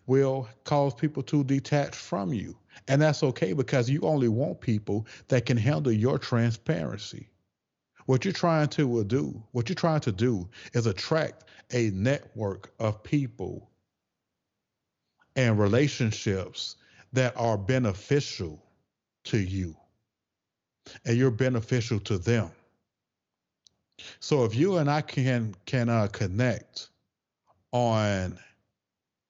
will 0.07 0.47
cause 0.63 0.93
people 0.93 1.23
to 1.23 1.43
detach 1.43 1.95
from 1.95 2.33
you. 2.33 2.57
And 2.87 3.01
that's 3.01 3.23
okay 3.23 3.53
because 3.53 3.89
you 3.89 4.01
only 4.01 4.27
want 4.27 4.59
people 4.59 5.05
that 5.27 5.45
can 5.45 5.57
handle 5.57 5.91
your 5.91 6.17
transparency. 6.17 7.29
What 8.05 8.25
you're 8.25 8.33
trying 8.33 8.67
to 8.69 8.99
uh, 8.99 9.03
do, 9.03 9.41
what 9.51 9.69
you're 9.69 9.75
trying 9.75 10.01
to 10.01 10.11
do 10.11 10.49
is 10.73 10.87
attract 10.87 11.45
a 11.71 11.89
network 11.91 12.73
of 12.79 13.01
people 13.03 13.69
and 15.35 15.57
relationships 15.57 16.75
that 17.13 17.33
are 17.37 17.57
beneficial 17.57 18.62
to 19.25 19.37
you 19.37 19.75
and 21.05 21.17
you're 21.17 21.31
beneficial 21.31 21.99
to 22.01 22.17
them. 22.17 22.51
So 24.19 24.43
if 24.43 24.55
you 24.55 24.77
and 24.77 24.89
I 24.89 25.01
can 25.01 25.55
can 25.65 25.89
uh, 25.89 26.07
connect 26.07 26.89
on 27.71 28.37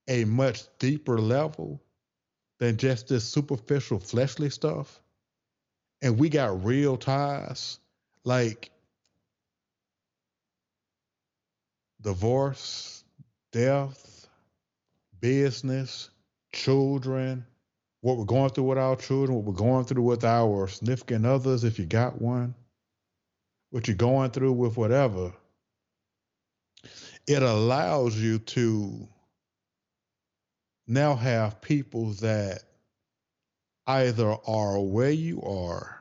a 0.08 0.26
much 0.26 0.64
deeper 0.80 1.20
level 1.20 1.82
than 2.60 2.78
just 2.78 3.08
this 3.08 3.24
superficial 3.24 4.00
fleshly 4.00 4.50
stuff, 4.50 5.02
and 6.02 6.18
we 6.18 6.30
got 6.30 6.64
real 6.64 6.98
ties, 6.98 7.80
like 8.24 8.72
divorce, 12.02 13.04
death, 13.52 14.28
business, 15.20 16.10
children, 16.52 17.46
what 18.04 18.18
we're 18.18 18.26
going 18.26 18.50
through 18.50 18.66
with 18.66 18.78
our 18.78 18.98
children, 18.98 19.34
what 19.38 19.46
we're 19.46 19.54
going 19.54 19.86
through 19.86 20.04
with 20.04 20.26
our 20.26 20.68
significant 20.68 21.26
others, 21.26 21.64
if 21.64 21.80
you 21.80 21.86
got 21.86 22.22
one, 22.22 22.54
what 23.70 23.88
you're 23.88 23.96
going 23.96 24.30
through 24.30 24.52
with 24.52 24.76
whatever, 24.76 25.32
it 27.28 27.42
allows 27.42 28.18
you 28.18 28.40
to 28.40 29.08
now 30.86 31.16
have 31.16 31.62
people 31.62 32.12
that 32.16 32.64
either 33.88 34.36
are 34.46 34.82
where 34.82 35.12
you 35.12 35.42
are, 35.42 35.98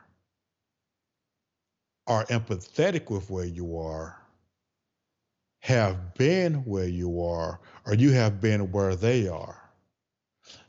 are 2.08 2.24
empathetic 2.26 3.10
with 3.10 3.30
where 3.30 3.44
you 3.44 3.78
are, 3.78 4.20
have 5.60 6.14
been 6.14 6.54
where 6.64 6.88
you 6.88 7.22
are, 7.22 7.60
or 7.86 7.94
you 7.94 8.10
have 8.10 8.40
been 8.40 8.72
where 8.72 8.96
they 8.96 9.28
are. 9.28 9.61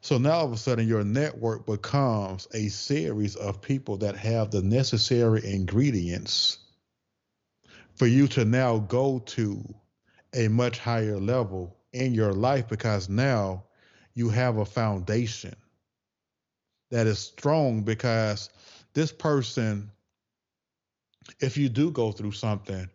So 0.01 0.17
now 0.17 0.31
all 0.31 0.45
of 0.45 0.53
a 0.53 0.57
sudden, 0.57 0.87
your 0.87 1.03
network 1.03 1.65
becomes 1.65 2.47
a 2.53 2.67
series 2.67 3.35
of 3.35 3.61
people 3.61 3.97
that 3.97 4.15
have 4.15 4.51
the 4.51 4.61
necessary 4.61 5.41
ingredients 5.45 6.59
for 7.95 8.07
you 8.07 8.27
to 8.29 8.45
now 8.45 8.79
go 8.79 9.19
to 9.19 9.63
a 10.33 10.47
much 10.47 10.79
higher 10.79 11.19
level 11.19 11.75
in 11.93 12.13
your 12.13 12.33
life 12.33 12.67
because 12.67 13.07
now 13.07 13.63
you 14.15 14.29
have 14.29 14.57
a 14.57 14.65
foundation 14.65 15.55
that 16.91 17.07
is 17.07 17.19
strong 17.19 17.81
because 17.81 18.49
this 18.93 19.11
person, 19.11 19.89
if 21.39 21.57
you 21.57 21.69
do 21.69 21.91
go 21.91 22.11
through 22.11 22.31
something, 22.31 22.89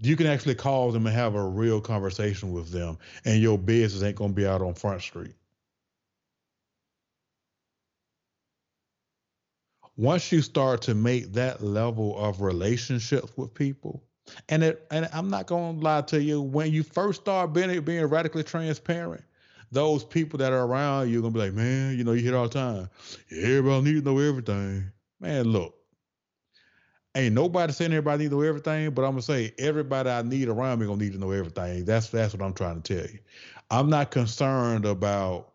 you 0.00 0.16
can 0.16 0.26
actually 0.26 0.54
call 0.54 0.92
them 0.92 1.06
and 1.06 1.16
have 1.16 1.34
a 1.34 1.42
real 1.42 1.80
conversation 1.80 2.52
with 2.52 2.70
them, 2.70 2.98
and 3.24 3.40
your 3.40 3.58
business 3.58 4.02
ain't 4.02 4.16
gonna 4.16 4.32
be 4.32 4.46
out 4.46 4.62
on 4.62 4.74
Front 4.74 5.02
Street. 5.02 5.34
Once 9.98 10.30
you 10.30 10.40
start 10.40 10.80
to 10.80 10.94
make 10.94 11.32
that 11.32 11.60
level 11.60 12.16
of 12.16 12.40
relationships 12.40 13.32
with 13.36 13.52
people, 13.52 14.00
and 14.48 14.62
it, 14.62 14.86
and 14.92 15.08
I'm 15.12 15.28
not 15.28 15.48
gonna 15.48 15.78
lie 15.78 16.02
to 16.02 16.22
you, 16.22 16.40
when 16.40 16.72
you 16.72 16.84
first 16.84 17.22
start 17.22 17.52
being 17.52 17.80
being 17.82 18.04
radically 18.04 18.44
transparent, 18.44 19.24
those 19.72 20.04
people 20.04 20.38
that 20.38 20.52
are 20.52 20.64
around 20.64 21.10
you 21.10 21.18
are 21.18 21.22
gonna 21.22 21.34
be 21.34 21.40
like, 21.40 21.52
man, 21.52 21.98
you 21.98 22.04
know, 22.04 22.12
you 22.12 22.22
hear 22.22 22.36
all 22.36 22.48
the 22.48 22.54
time, 22.54 22.88
everybody 23.30 23.84
need 23.84 24.04
to 24.04 24.12
know 24.12 24.18
everything. 24.20 24.90
Man, 25.18 25.46
look, 25.46 25.74
ain't 27.16 27.34
nobody 27.34 27.72
saying 27.72 27.92
everybody 27.92 28.22
need 28.22 28.30
to 28.30 28.36
know 28.36 28.42
everything, 28.42 28.90
but 28.92 29.02
I'm 29.02 29.12
gonna 29.12 29.22
say 29.22 29.52
everybody 29.58 30.10
I 30.10 30.22
need 30.22 30.48
around 30.48 30.78
me 30.78 30.86
gonna 30.86 31.02
need 31.02 31.12
to 31.14 31.18
know 31.18 31.32
everything. 31.32 31.84
That's 31.84 32.08
that's 32.10 32.34
what 32.34 32.42
I'm 32.46 32.54
trying 32.54 32.82
to 32.82 32.94
tell 32.94 33.10
you. 33.10 33.18
I'm 33.68 33.90
not 33.90 34.12
concerned 34.12 34.86
about 34.86 35.54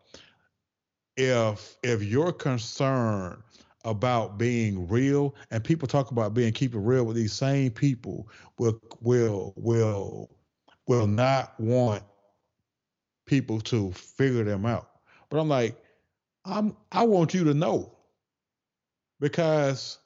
if 1.16 1.76
if 1.82 2.02
you're 2.02 2.32
concerned 2.32 3.38
about 3.84 4.38
being 4.38 4.88
real, 4.88 5.34
and 5.50 5.62
people 5.62 5.88
talk 5.88 6.10
about 6.10 6.34
being 6.34 6.52
keeping 6.52 6.84
real 6.84 7.04
with 7.04 7.16
these 7.16 7.32
same 7.32 7.70
people 7.70 8.28
will 8.58 8.80
will 9.00 9.52
will 9.56 10.30
will 10.86 11.06
not 11.06 11.58
want 11.60 12.02
people 13.26 13.60
to 13.60 13.92
figure 13.92 14.44
them 14.44 14.66
out. 14.66 14.90
But 15.28 15.40
I'm 15.40 15.48
like, 15.48 15.76
I'm 16.44 16.76
I 16.92 17.04
want 17.04 17.34
you 17.34 17.44
to 17.44 17.54
know 17.54 17.92
because 19.20 19.98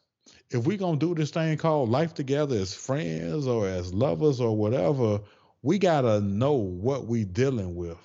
if 0.51 0.67
we're 0.67 0.79
gonna 0.79 0.99
do 0.99 1.15
this 1.15 1.31
thing 1.31 1.57
called 1.59 1.91
life 1.91 2.15
together 2.15 2.57
as 2.57 2.75
friends 2.75 3.47
or 3.47 3.69
as 3.69 3.93
lovers 3.93 4.41
or 4.41 4.57
whatever, 4.57 5.21
we 5.63 5.79
gotta 5.79 6.21
know 6.21 6.53
what 6.53 7.07
we 7.07 7.25
dealing 7.25 7.75
with. 7.75 7.99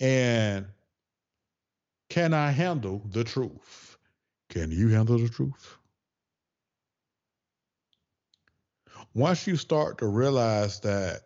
And 0.00 0.66
can 2.08 2.32
I 2.34 2.50
handle 2.50 3.02
the 3.10 3.24
truth? 3.24 3.93
Can 4.50 4.70
you 4.70 4.88
handle 4.88 5.18
the 5.18 5.28
truth? 5.28 5.78
Once 9.14 9.46
you 9.46 9.56
start 9.56 9.98
to 9.98 10.06
realize 10.06 10.80
that 10.80 11.22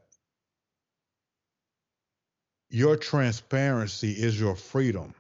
your 2.71 2.97
transparency 2.97 4.13
is 4.13 4.39
your 4.39 4.55
freedom, 4.55 5.15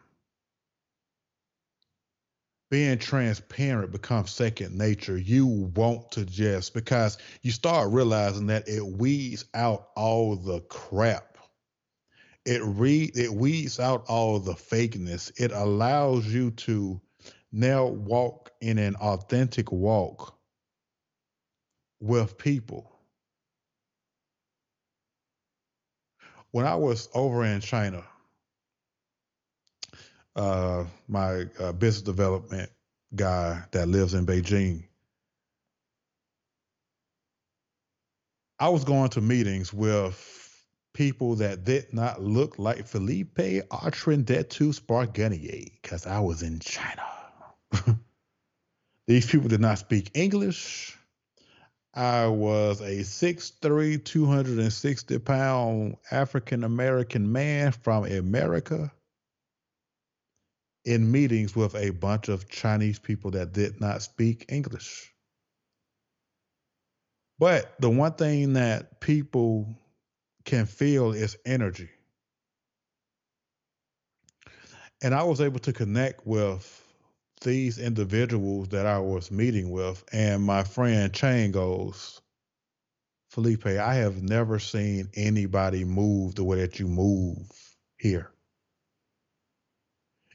being 2.70 2.98
transparent 2.98 3.90
becomes 3.92 4.30
second 4.30 4.76
nature. 4.76 5.16
You 5.16 5.46
want 5.46 6.10
to 6.12 6.24
just 6.26 6.74
because 6.74 7.16
you 7.42 7.50
start 7.50 7.90
realizing 7.90 8.46
that 8.48 8.68
it 8.68 8.84
weeds 8.84 9.46
out 9.54 9.88
all 9.96 10.36
the 10.36 10.60
crap. 10.60 11.38
It 12.44 12.62
re 12.62 13.10
it 13.14 13.32
weeds 13.32 13.80
out 13.80 14.04
all 14.08 14.38
the 14.38 14.52
fakeness. 14.52 15.32
It 15.40 15.52
allows 15.52 16.26
you 16.26 16.50
to 16.52 17.00
now 17.52 17.86
walk 17.86 18.50
in 18.60 18.78
an 18.78 18.96
authentic 18.96 19.72
walk 19.72 20.38
with 22.00 22.38
people. 22.38 22.92
When 26.50 26.66
I 26.66 26.76
was 26.76 27.08
over 27.14 27.44
in 27.44 27.60
China, 27.60 28.04
uh, 30.36 30.84
my 31.08 31.46
uh, 31.58 31.72
business 31.72 32.02
development 32.02 32.70
guy 33.14 33.62
that 33.72 33.88
lives 33.88 34.14
in 34.14 34.26
Beijing, 34.26 34.84
I 38.58 38.68
was 38.68 38.84
going 38.84 39.10
to 39.10 39.20
meetings 39.20 39.72
with 39.72 40.64
people 40.94 41.36
that 41.36 41.64
did 41.64 41.92
not 41.92 42.22
look 42.22 42.58
like 42.58 42.86
Felipe 42.86 43.36
Artrandetu 43.36 44.74
Sparganier 44.74 45.70
because 45.80 46.06
I 46.06 46.18
was 46.20 46.42
in 46.42 46.58
China. 46.58 47.17
These 49.06 49.30
people 49.30 49.48
did 49.48 49.60
not 49.60 49.78
speak 49.78 50.10
English. 50.14 50.96
I 51.94 52.26
was 52.26 52.80
a 52.80 52.98
6'3, 52.98 54.04
260 54.04 55.18
pound 55.18 55.96
African 56.10 56.64
American 56.64 57.32
man 57.32 57.72
from 57.72 58.04
America 58.04 58.92
in 60.84 61.10
meetings 61.10 61.56
with 61.56 61.74
a 61.74 61.90
bunch 61.90 62.28
of 62.28 62.48
Chinese 62.48 62.98
people 62.98 63.30
that 63.32 63.52
did 63.52 63.80
not 63.80 64.02
speak 64.02 64.46
English. 64.48 65.12
But 67.38 67.74
the 67.78 67.90
one 67.90 68.14
thing 68.14 68.54
that 68.54 69.00
people 69.00 69.68
can 70.44 70.66
feel 70.66 71.12
is 71.12 71.36
energy. 71.44 71.90
And 75.02 75.14
I 75.14 75.22
was 75.22 75.40
able 75.40 75.60
to 75.60 75.72
connect 75.72 76.26
with 76.26 76.87
these 77.40 77.78
individuals 77.78 78.68
that 78.68 78.86
I 78.86 78.98
was 78.98 79.30
meeting 79.30 79.70
with, 79.70 80.04
and 80.12 80.42
my 80.42 80.64
friend 80.64 81.12
Chang 81.12 81.52
goes, 81.52 82.20
Felipe, 83.30 83.66
I 83.66 83.94
have 83.94 84.22
never 84.22 84.58
seen 84.58 85.08
anybody 85.14 85.84
move 85.84 86.34
the 86.34 86.44
way 86.44 86.60
that 86.60 86.80
you 86.80 86.88
move 86.88 87.50
here. 87.98 88.30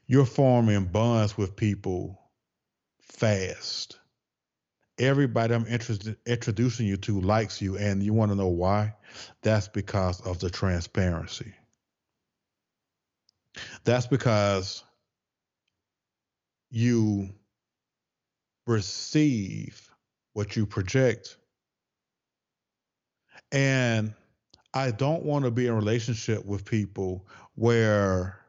You're 0.06 0.26
forming 0.26 0.86
bonds 0.86 1.38
with 1.38 1.56
people 1.56 2.22
fast. 3.02 4.00
Everybody 5.00 5.56
I'm 5.56 5.66
interested 5.66 6.18
introducing 6.26 6.86
you 6.86 6.98
to 6.98 7.20
likes 7.20 7.62
you, 7.62 7.78
and 7.78 8.04
you 8.04 8.14
want 8.14 8.32
to 8.32 8.36
know 8.36 8.48
why? 8.48 8.94
That's 9.42 9.68
because 9.68 10.22
of 10.22 10.40
the 10.40 10.52
transparency. 10.52 11.54
That's 13.84 14.08
because 14.08 14.84
you 16.74 17.30
receive 18.66 19.92
what 20.34 20.56
you 20.56 20.66
project. 20.66 21.38
And 23.52 24.16
I 24.74 24.90
don't 24.90 25.24
want 25.24 25.46
to 25.46 25.52
be 25.52 25.68
in 25.68 25.74
a 25.74 25.76
relationship 25.76 26.44
with 26.44 26.66
people 26.66 27.28
where 27.54 28.40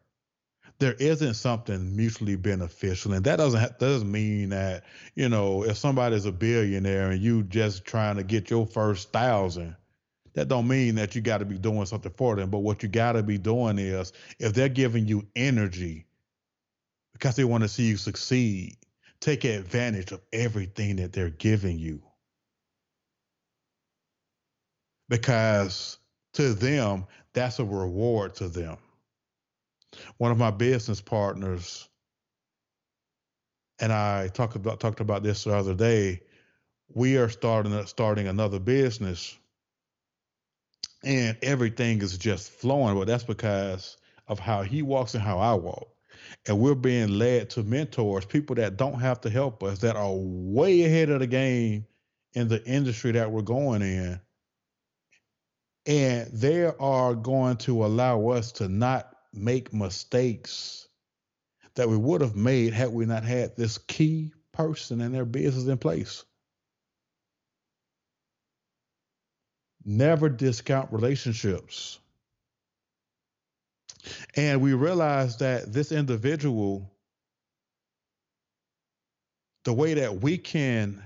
there 0.79 0.95
isn't 0.95 1.35
something 1.35 1.95
mutually 1.95 2.37
beneficial, 2.37 3.13
and 3.13 3.23
that 3.25 3.37
doesn't 3.37 3.61
ha- 3.61 3.77
doesn't 3.79 4.11
mean 4.11 4.49
that 4.49 4.85
you 5.15 5.29
know 5.29 5.63
if 5.63 5.77
somebody's 5.77 6.25
a 6.25 6.33
billionaire 6.33 7.11
and 7.11 7.21
you 7.21 7.43
just 7.43 7.85
trying 7.85 8.17
to 8.17 8.23
get 8.23 8.49
your 8.49 8.67
first 8.67 9.13
thousand, 9.13 9.77
that 10.33 10.49
don't 10.49 10.67
mean 10.67 10.95
that 10.95 11.15
you 11.15 11.21
got 11.21 11.39
to 11.39 11.45
be 11.45 11.59
doing 11.59 11.85
something 11.85 12.13
for 12.17 12.37
them. 12.37 12.49
But 12.49 12.61
what 12.61 12.83
you 12.83 12.89
got 12.89 13.13
to 13.13 13.23
be 13.23 13.37
doing 13.37 13.79
is 13.79 14.15
if 14.39 14.55
they're 14.55 14.71
giving 14.71 15.07
you 15.07 15.27
energy 15.37 16.07
because 17.15 17.37
they 17.37 17.45
want 17.45 17.63
to 17.63 17.69
see 17.69 17.85
you 17.85 17.97
succeed, 17.97 18.77
take 19.21 19.45
advantage 19.45 20.13
of 20.13 20.21
everything 20.33 20.97
that 20.97 21.15
they're 21.15 21.31
giving 21.31 21.79
you. 21.79 22.03
Because 25.09 25.99
to 26.35 26.53
them, 26.55 27.07
that's 27.33 27.59
a 27.59 27.65
reward 27.65 28.35
to 28.37 28.49
them. 28.49 28.77
One 30.19 30.33
of 30.33 30.39
my 30.39 30.51
business 30.51 31.01
partners 31.01 31.89
and 33.81 33.93
I 33.93 34.29
talked 34.29 34.57
about 34.57 34.81
talked 34.81 35.01
about 35.01 35.23
this 35.23 35.45
the 35.45 35.55
other 35.57 35.75
day. 35.75 36.21
We 36.95 37.17
are 37.17 37.29
starting 37.29 37.87
starting 37.87 38.29
another 38.29 38.59
business, 38.59 39.37
and 41.03 41.37
everything 41.43 42.01
is 42.03 42.17
just 42.19 42.51
flowing. 42.51 42.97
But 42.97 43.07
that's 43.07 43.25
because 43.25 43.97
of 44.29 44.39
how 44.39 44.63
he 44.63 44.83
walks 44.83 45.15
and 45.15 45.23
how 45.23 45.39
I 45.39 45.55
walk. 45.55 45.94
And 46.47 46.59
we're 46.59 46.75
being 46.75 47.19
led 47.19 47.51
to 47.51 47.63
mentors, 47.63 48.25
people 48.25 48.57
that 48.57 48.77
don't 48.77 49.01
have 49.01 49.21
to 49.23 49.31
help 49.31 49.63
us, 49.63 49.79
that 49.81 49.97
are 49.97 50.13
way 50.15 50.85
ahead 50.85 51.11
of 51.11 51.21
the 51.21 51.27
game 51.27 51.87
in 52.35 52.49
the 52.49 52.65
industry 52.65 53.13
that 53.13 53.31
we're 53.31 53.43
going 53.43 53.83
in 53.83 54.21
and 55.87 56.31
they 56.33 56.65
are 56.65 57.15
going 57.15 57.57
to 57.59 57.85
allow 57.85 58.29
us 58.29 58.53
to 58.53 58.69
not 58.69 59.15
make 59.33 59.73
mistakes 59.73 60.89
that 61.75 61.89
we 61.89 61.97
would 61.97 62.21
have 62.21 62.37
made 62.37 62.73
had 62.73 62.91
we 62.91 63.05
not 63.05 63.25
had 63.25 63.57
this 63.57 63.79
key 63.79 64.33
person 64.53 65.01
in 65.01 65.13
their 65.13 65.25
business 65.25 65.67
in 65.67 65.77
place. 65.77 66.25
Never 69.85 70.29
discount 70.29 70.93
relationships. 70.93 71.99
And 74.37 74.61
we 74.61 74.75
realize 74.75 75.39
that 75.39 75.73
this 75.73 75.93
individual, 75.93 76.93
the 79.65 79.73
way 79.73 79.95
that 79.95 80.21
we 80.21 80.39
can 80.39 81.03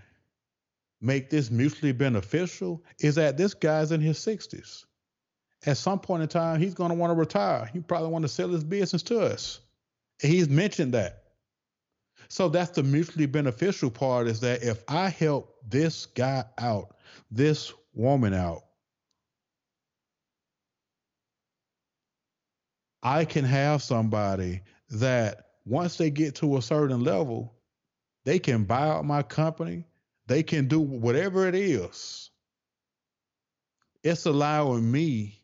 make 1.01 1.31
this 1.31 1.51
mutually 1.51 1.93
beneficial 1.93 2.83
is 3.01 3.15
that 3.15 3.37
this 3.37 3.55
guy's 3.55 3.93
in 3.93 4.01
his 4.01 4.19
60s. 4.19 4.85
At 5.67 5.77
some 5.77 5.99
point 5.99 6.23
in 6.23 6.29
time, 6.29 6.61
he's 6.61 6.75
going 6.75 6.91
to 6.91 6.97
want 6.97 7.11
to 7.11 7.15
retire. 7.15 7.69
He 7.73 7.81
probably 7.81 8.11
want 8.11 8.23
to 8.23 8.29
sell 8.29 8.49
his 8.49 8.65
business 8.65 9.03
to 9.05 9.21
us. 9.21 9.61
He's 10.21 10.49
mentioned 10.49 10.95
that. 10.95 11.25
So 12.29 12.49
that's 12.49 12.71
the 12.71 12.83
mutually 12.83 13.27
beneficial 13.27 13.91
part 13.91 14.27
is 14.27 14.41
that 14.41 14.63
if 14.63 14.83
I 14.89 15.09
help 15.09 15.57
this 15.67 16.07
guy 16.07 16.45
out, 16.59 16.97
this 17.31 17.73
woman 17.95 18.35
out, 18.35 18.65
I 23.09 23.25
can 23.25 23.47
have 23.47 23.83
somebody 23.83 24.61
that 24.91 25.47
once 25.65 25.97
they 25.97 26.11
get 26.11 26.35
to 26.37 26.59
a 26.59 26.63
certain 26.63 27.03
level, 27.03 27.55
they 28.27 28.39
can 28.39 28.65
buy 28.65 28.87
out 28.87 29.07
my 29.07 29.23
company, 29.23 29.87
they 30.27 30.43
can 30.43 30.69
do 30.69 30.79
whatever 30.79 31.49
it 31.49 31.55
is. 31.55 32.29
It's 34.03 34.27
allowing 34.27 34.93
me 34.93 35.41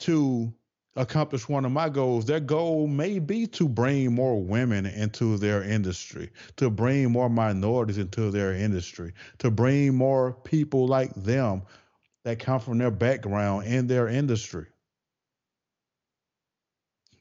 to 0.00 0.54
accomplish 0.94 1.48
one 1.48 1.64
of 1.64 1.72
my 1.72 1.88
goals. 1.88 2.24
Their 2.24 2.38
goal 2.38 2.86
may 2.86 3.18
be 3.18 3.48
to 3.48 3.68
bring 3.68 4.14
more 4.14 4.40
women 4.40 4.86
into 4.86 5.38
their 5.38 5.64
industry, 5.64 6.30
to 6.54 6.70
bring 6.70 7.10
more 7.10 7.28
minorities 7.28 7.98
into 7.98 8.30
their 8.30 8.54
industry, 8.54 9.12
to 9.38 9.50
bring 9.50 9.96
more 9.96 10.34
people 10.44 10.86
like 10.86 11.12
them 11.16 11.62
that 12.22 12.38
come 12.38 12.60
from 12.60 12.78
their 12.78 12.92
background 12.92 13.66
in 13.66 13.88
their 13.88 14.06
industry. 14.06 14.66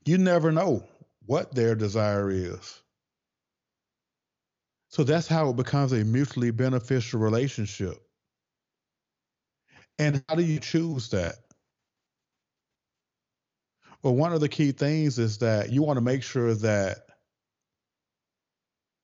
You 0.05 0.17
never 0.17 0.51
know 0.51 0.87
what 1.25 1.53
their 1.53 1.75
desire 1.75 2.31
is. 2.31 2.81
So 4.89 5.03
that's 5.03 5.27
how 5.27 5.49
it 5.49 5.55
becomes 5.55 5.91
a 5.91 6.03
mutually 6.03 6.51
beneficial 6.51 7.19
relationship. 7.19 7.97
And 9.99 10.23
how 10.27 10.35
do 10.35 10.43
you 10.43 10.59
choose 10.59 11.09
that? 11.09 11.35
Well, 14.01 14.15
one 14.15 14.33
of 14.33 14.39
the 14.41 14.49
key 14.49 14.71
things 14.71 15.19
is 15.19 15.37
that 15.39 15.71
you 15.71 15.83
want 15.83 15.97
to 15.97 16.01
make 16.01 16.23
sure 16.23 16.55
that 16.55 16.99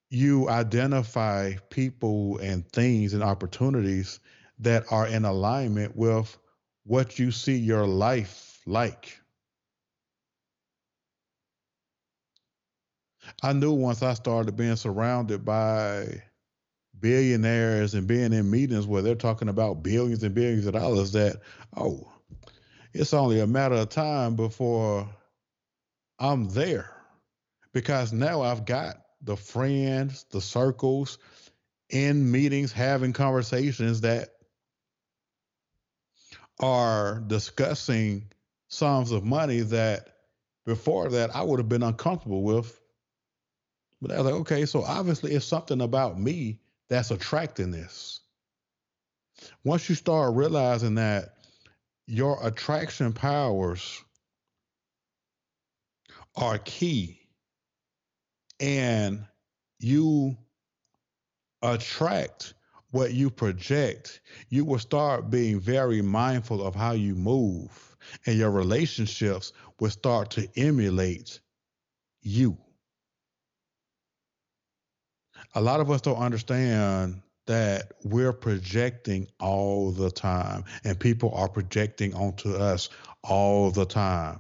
you 0.10 0.50
identify 0.50 1.54
people 1.70 2.38
and 2.38 2.68
things 2.72 3.14
and 3.14 3.22
opportunities 3.22 4.20
that 4.60 4.86
are 4.92 5.08
in 5.08 5.26
alignment 5.26 5.96
with 5.96 6.38
what 6.86 7.20
you 7.20 7.32
see 7.32 7.58
your 7.58 7.86
life 7.86 8.62
like. 8.66 9.20
I 13.42 13.54
knew 13.54 13.74
once 13.74 14.02
I 14.02 14.14
started 14.14 14.56
being 14.56 14.76
surrounded 14.76 15.46
by 15.46 16.24
billionaires 17.00 17.94
and 17.94 18.08
being 18.08 18.34
in 18.34 18.50
meetings 18.50 18.88
where 18.88 19.02
they're 19.02 19.16
talking 19.16 19.50
about 19.50 19.84
billions 19.84 20.24
and 20.24 20.34
billions 20.34 20.66
of 20.66 20.74
dollars 20.74 21.12
that, 21.12 21.42
oh, 21.76 22.12
it's 22.94 23.14
only 23.14 23.40
a 23.40 23.48
matter 23.48 23.76
of 23.76 23.90
time 23.90 24.36
before 24.36 25.10
I'm 26.20 26.50
there. 26.50 26.92
Because 27.74 28.14
now 28.14 28.42
I've 28.42 28.66
got 28.66 29.02
the 29.22 29.36
friends, 29.36 30.26
the 30.32 30.40
circles 30.40 31.18
in 31.90 32.32
meetings, 32.32 32.72
having 32.72 33.12
conversations 33.12 34.02
that 34.02 34.30
are 36.60 37.20
discussing 37.28 38.32
sums 38.70 39.12
of 39.12 39.24
money 39.24 39.60
that 39.60 40.08
before 40.66 41.10
that 41.10 41.36
I 41.36 41.44
would 41.44 41.60
have 41.60 41.70
been 41.70 41.84
uncomfortable 41.84 42.44
with 42.44 42.80
but 44.06 44.14
I 44.14 44.22
was 44.22 44.32
like, 44.32 44.42
okay, 44.42 44.66
so 44.68 44.84
obviously 44.84 45.32
it's 45.34 45.46
something 45.46 45.82
about 45.82 46.20
me 46.20 46.60
that's 46.90 47.10
attracting 47.10 47.72
this. 47.72 48.20
Once 49.64 49.90
you 49.90 49.96
start 49.96 50.36
realizing 50.36 50.94
that 50.96 51.38
your 52.06 52.38
attraction 52.46 53.14
powers 53.14 54.04
are 56.36 56.60
key 56.60 57.20
and 58.60 59.26
you 59.80 60.38
attract 61.64 62.54
what 62.92 63.12
you 63.12 63.32
project, 63.32 64.22
you 64.50 64.66
will 64.66 64.78
start 64.78 65.32
being 65.32 65.60
very 65.60 66.04
mindful 66.04 66.64
of 66.64 66.76
how 66.76 66.92
you 66.92 67.16
move, 67.16 67.98
and 68.28 68.38
your 68.38 68.52
relationships 68.52 69.52
will 69.80 69.90
start 69.90 70.30
to 70.30 70.48
emulate 70.56 71.40
you 72.22 72.56
a 75.54 75.62
lot 75.62 75.80
of 75.80 75.90
us 75.92 76.02
don't 76.02 76.18
understand 76.18 77.22
that 77.48 77.94
we're 78.04 78.34
projecting 78.34 79.28
all 79.40 79.92
the 79.92 80.10
time 80.12 80.64
and 80.84 81.00
people 81.00 81.32
are 81.34 81.50
projecting 81.50 82.14
onto 82.14 82.54
us 82.54 82.90
all 83.24 83.72
the 83.72 83.86
time 83.86 84.40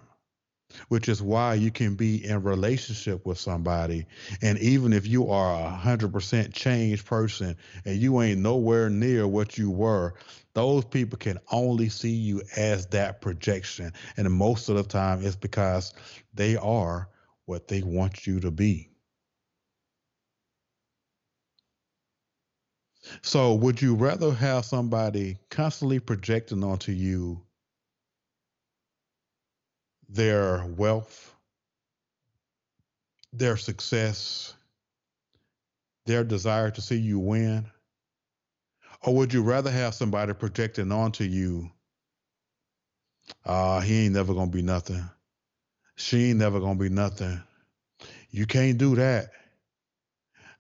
which 0.89 1.07
is 1.07 1.21
why 1.21 1.53
you 1.53 1.71
can 1.71 1.95
be 1.95 2.25
in 2.25 2.43
relationship 2.43 3.25
with 3.25 3.37
somebody 3.37 4.05
and 4.41 4.57
even 4.59 4.91
if 4.91 5.07
you 5.07 5.29
are 5.29 5.53
a 5.53 5.69
hundred 5.69 6.11
percent 6.11 6.53
changed 6.53 7.05
person 7.05 7.55
and 7.85 7.97
you 7.97 8.21
ain't 8.21 8.39
nowhere 8.41 8.89
near 8.89 9.27
what 9.27 9.57
you 9.57 9.69
were 9.71 10.13
those 10.53 10.83
people 10.85 11.17
can 11.17 11.37
only 11.51 11.89
see 11.89 12.09
you 12.09 12.41
as 12.57 12.87
that 12.87 13.21
projection 13.21 13.93
and 14.17 14.31
most 14.31 14.69
of 14.69 14.75
the 14.75 14.83
time 14.83 15.23
it's 15.23 15.35
because 15.35 15.93
they 16.33 16.55
are 16.57 17.07
what 17.45 17.67
they 17.67 17.81
want 17.81 18.25
you 18.25 18.39
to 18.39 18.51
be 18.51 18.89
So, 23.21 23.53
would 23.55 23.81
you 23.81 23.95
rather 23.95 24.33
have 24.33 24.65
somebody 24.65 25.37
constantly 25.49 25.99
projecting 25.99 26.63
onto 26.63 26.91
you 26.91 27.41
their 30.09 30.65
wealth, 30.65 31.33
their 33.33 33.57
success, 33.57 34.53
their 36.05 36.23
desire 36.23 36.71
to 36.71 36.81
see 36.81 36.97
you 36.97 37.19
win? 37.19 37.65
Or 39.03 39.13
would 39.15 39.33
you 39.33 39.43
rather 39.43 39.69
have 39.69 39.93
somebody 39.93 40.33
projecting 40.33 40.91
onto 40.91 41.25
you, 41.25 41.69
ah, 43.45 43.77
uh, 43.77 43.81
he 43.81 44.05
ain't 44.05 44.15
never 44.15 44.33
gonna 44.33 44.51
be 44.51 44.63
nothing. 44.63 45.07
She 45.95 46.29
ain't 46.29 46.39
never 46.39 46.59
gonna 46.59 46.79
be 46.79 46.89
nothing. 46.89 47.41
You 48.31 48.45
can't 48.45 48.77
do 48.77 48.95
that. 48.95 49.31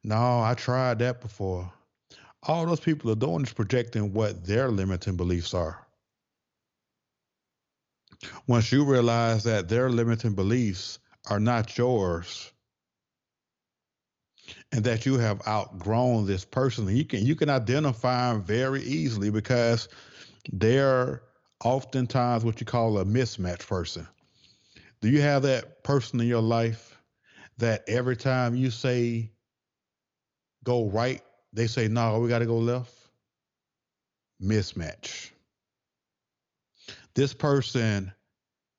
No, 0.03 0.41
I 0.41 0.53
tried 0.53 0.99
that 0.99 1.21
before 1.21 1.73
all 2.47 2.65
those 2.65 2.79
people 2.79 3.11
are 3.11 3.15
doing 3.15 3.43
is 3.43 3.53
projecting 3.53 4.13
what 4.13 4.45
their 4.45 4.69
limiting 4.69 5.15
beliefs 5.15 5.53
are. 5.53 5.85
Once 8.47 8.71
you 8.71 8.83
realize 8.85 9.43
that 9.43 9.67
their 9.67 9.89
limiting 9.89 10.33
beliefs 10.33 10.99
are 11.29 11.39
not 11.39 11.77
yours 11.77 12.51
and 14.71 14.83
that 14.83 15.05
you 15.05 15.17
have 15.17 15.45
outgrown 15.47 16.25
this 16.25 16.45
person, 16.45 16.87
you 16.95 17.05
can 17.05 17.25
you 17.25 17.35
can 17.35 17.49
identify 17.49 18.31
them 18.31 18.43
very 18.43 18.81
easily 18.83 19.29
because 19.29 19.89
they're 20.53 21.23
oftentimes 21.63 22.45
what 22.45 22.59
you 22.59 22.65
call 22.65 22.99
a 22.99 23.05
mismatch 23.05 23.67
person. 23.67 24.07
Do 25.01 25.09
you 25.09 25.21
have 25.21 25.43
that 25.43 25.83
person 25.83 26.19
in 26.19 26.27
your 26.27 26.41
life 26.41 26.97
that 27.57 27.83
every 27.87 28.15
time 28.15 28.55
you 28.55 28.69
say 28.69 29.31
go 30.63 30.89
right, 30.89 31.21
they 31.55 31.67
say 31.67 31.87
no, 31.87 32.19
we 32.19 32.29
got 32.29 32.39
to 32.39 32.45
go 32.45 32.57
left? 32.57 32.93
Mismatch. 34.41 35.31
This 37.15 37.33
person 37.33 38.11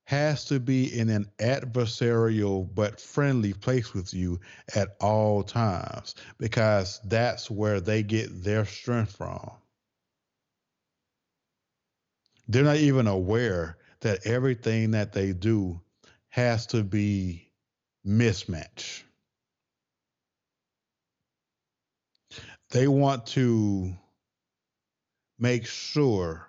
has 0.04 0.44
to 0.44 0.60
be 0.60 0.96
in 0.96 1.08
an 1.08 1.26
adversarial 1.38 2.68
but 2.74 3.00
friendly 3.00 3.52
place 3.52 3.92
with 3.92 4.14
you 4.14 4.38
at 4.74 4.94
all 5.00 5.42
times 5.42 6.14
because 6.38 7.00
that's 7.04 7.50
where 7.50 7.80
they 7.80 8.02
get 8.02 8.44
their 8.44 8.64
strength 8.64 9.16
from. 9.16 9.50
They're 12.46 12.62
not 12.62 12.76
even 12.76 13.08
aware 13.08 13.78
that 14.00 14.24
everything 14.26 14.92
that 14.92 15.12
they 15.12 15.32
do 15.32 15.80
has 16.28 16.66
to 16.66 16.84
be 16.84 17.50
mismatch. 18.06 19.02
They 22.70 22.88
want 22.88 23.26
to 23.28 23.94
make 25.38 25.66
sure 25.66 26.48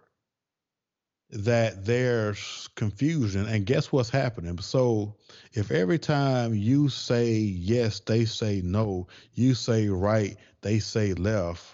that 1.30 1.86
there's 1.86 2.70
confusion. 2.76 3.46
And 3.46 3.66
guess 3.66 3.92
what's 3.92 4.10
happening? 4.10 4.58
So 4.60 5.16
if 5.54 5.72
every 5.72 6.00
time 6.00 6.54
you 6.54 6.90
say 6.90 7.34
yes, 7.34 8.00
they 8.00 8.26
say 8.26 8.62
no, 8.64 9.08
you 9.34 9.54
say 9.54 9.90
right, 9.90 10.38
they 10.62 10.80
say 10.80 11.14
left, 11.14 11.66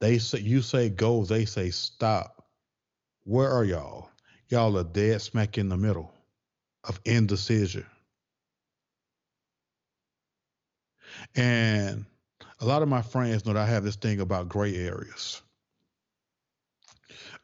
they 0.00 0.18
say 0.18 0.40
you 0.40 0.62
say 0.62 0.88
go, 0.90 1.24
they 1.24 1.44
say 1.44 1.70
stop. 1.70 2.46
Where 3.24 3.50
are 3.50 3.64
y'all? 3.64 4.10
Y'all 4.48 4.76
are 4.78 4.84
dead 4.84 5.22
smack 5.22 5.58
in 5.58 5.68
the 5.68 5.76
middle 5.76 6.12
of 6.84 7.00
indecision. 7.04 7.86
And 11.34 12.06
a 12.60 12.66
lot 12.66 12.82
of 12.82 12.88
my 12.88 13.02
friends 13.02 13.46
know 13.46 13.52
that 13.52 13.62
I 13.62 13.66
have 13.66 13.84
this 13.84 13.96
thing 13.96 14.20
about 14.20 14.48
gray 14.48 14.76
areas 14.76 15.42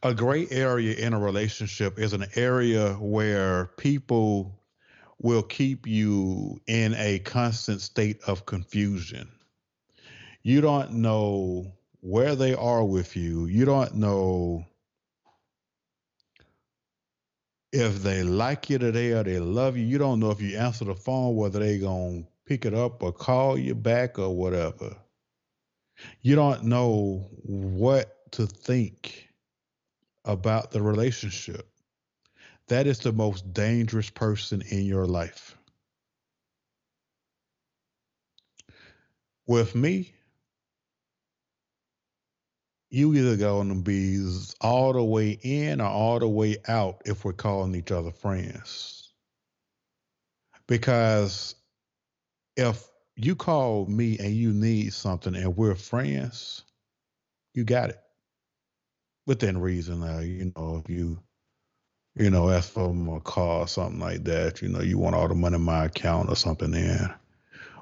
a 0.03 0.15
gray 0.15 0.47
area 0.51 0.95
in 0.95 1.13
a 1.13 1.19
relationship 1.19 1.99
is 1.99 2.13
an 2.13 2.27
area 2.35 2.93
where 2.95 3.67
people 3.77 4.63
will 5.19 5.43
keep 5.43 5.87
you 5.87 6.61
in 6.67 6.95
a 6.95 7.19
constant 7.21 7.81
state 7.81 8.21
of 8.27 8.47
confusion. 8.47 9.29
You 10.43 10.61
don't 10.61 10.93
know 10.93 11.73
where 12.01 12.37
they 12.37 12.55
are 12.55 12.85
with 12.85 13.17
you. 13.17 13.47
You 13.47 13.65
don't 13.65 13.95
know 13.97 14.65
if 17.73 18.03
they 18.03 18.23
like 18.23 18.71
you 18.71 18.79
today 18.79 19.13
or 19.13 19.25
they 19.25 19.41
love 19.41 19.77
you. 19.77 19.85
You 19.85 19.99
don't 19.99 20.21
know 20.21 20.31
if 20.31 20.41
you 20.41 20.57
answer 20.57 20.85
the 20.85 20.95
phone 20.95 21.35
whether 21.35 21.59
they 21.59 21.79
going 21.79 22.25
to 22.25 22.29
pick 22.45 22.65
it 22.65 22.75
up 22.75 23.03
or 23.03 23.13
call 23.13 23.59
you 23.59 23.75
back 23.75 24.19
or 24.19 24.37
whatever. 24.37 24.95
You 26.23 26.37
don't 26.37 26.65
know 26.65 27.29
what 27.43 28.33
to 28.33 28.47
think 28.47 29.29
about 30.25 30.71
the 30.71 30.83
relationship. 30.83 31.69
That 32.69 32.87
is 32.87 32.99
the 32.99 33.13
most 33.13 33.53
dangerous 33.53 34.11
person 34.11 34.63
in 34.71 34.85
your 34.85 35.07
life. 35.07 35.57
With 39.47 39.75
me, 39.75 40.13
you 42.91 43.15
either 43.15 43.37
going 43.37 43.69
to 43.69 43.75
be 43.75 44.21
all 44.61 44.93
the 44.93 45.05
way 45.05 45.39
in 45.43 45.81
or 45.81 45.89
all 45.89 46.19
the 46.19 46.29
way 46.29 46.57
out 46.69 47.03
if 47.05 47.25
we're 47.25 47.33
calling 47.33 47.75
each 47.75 47.93
other 47.93 48.11
friends. 48.11 49.13
Because 50.67 51.55
if 52.57 52.85
you 53.17 53.35
call 53.35 53.87
me 53.87 54.19
and 54.19 54.35
you 54.35 54.53
need 54.53 54.93
something 54.93 55.35
and 55.35 55.57
we're 55.57 55.75
friends, 55.75 56.65
you 57.55 57.65
got 57.65 57.91
it 57.91 57.99
within 59.27 59.59
reason. 59.59 60.03
Uh, 60.03 60.21
you 60.21 60.53
know, 60.57 60.83
if 60.85 60.91
you 60.91 61.19
you 62.15 62.31
know 62.31 62.51
ask 62.51 62.71
for 62.71 63.17
a 63.17 63.21
car 63.21 63.61
or 63.61 63.69
something 63.69 64.01
like 64.01 64.25
that, 64.25 64.61
you 64.61 64.69
know, 64.69 64.81
you 64.81 64.99
want 64.99 65.17
all 65.17 65.29
the 65.29 65.35
money 65.35 65.57
in 65.57 65.63
my 65.63 65.87
account 65.87 66.29
or 66.29 66.37
something, 66.37 66.71
then 66.71 67.13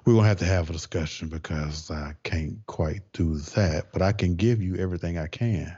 we're 0.05 0.15
gonna 0.15 0.29
have 0.29 0.39
to 0.39 0.45
have 0.45 0.71
a 0.71 0.73
discussion 0.73 1.29
because 1.29 1.91
I 1.91 2.15
can't 2.23 2.59
quite 2.67 3.01
do 3.13 3.37
that, 3.39 3.93
but 3.93 4.03
I 4.03 4.13
can 4.13 4.37
give 4.37 4.63
you 4.63 4.77
everything 4.77 5.19
I 5.19 5.27
can. 5.27 5.77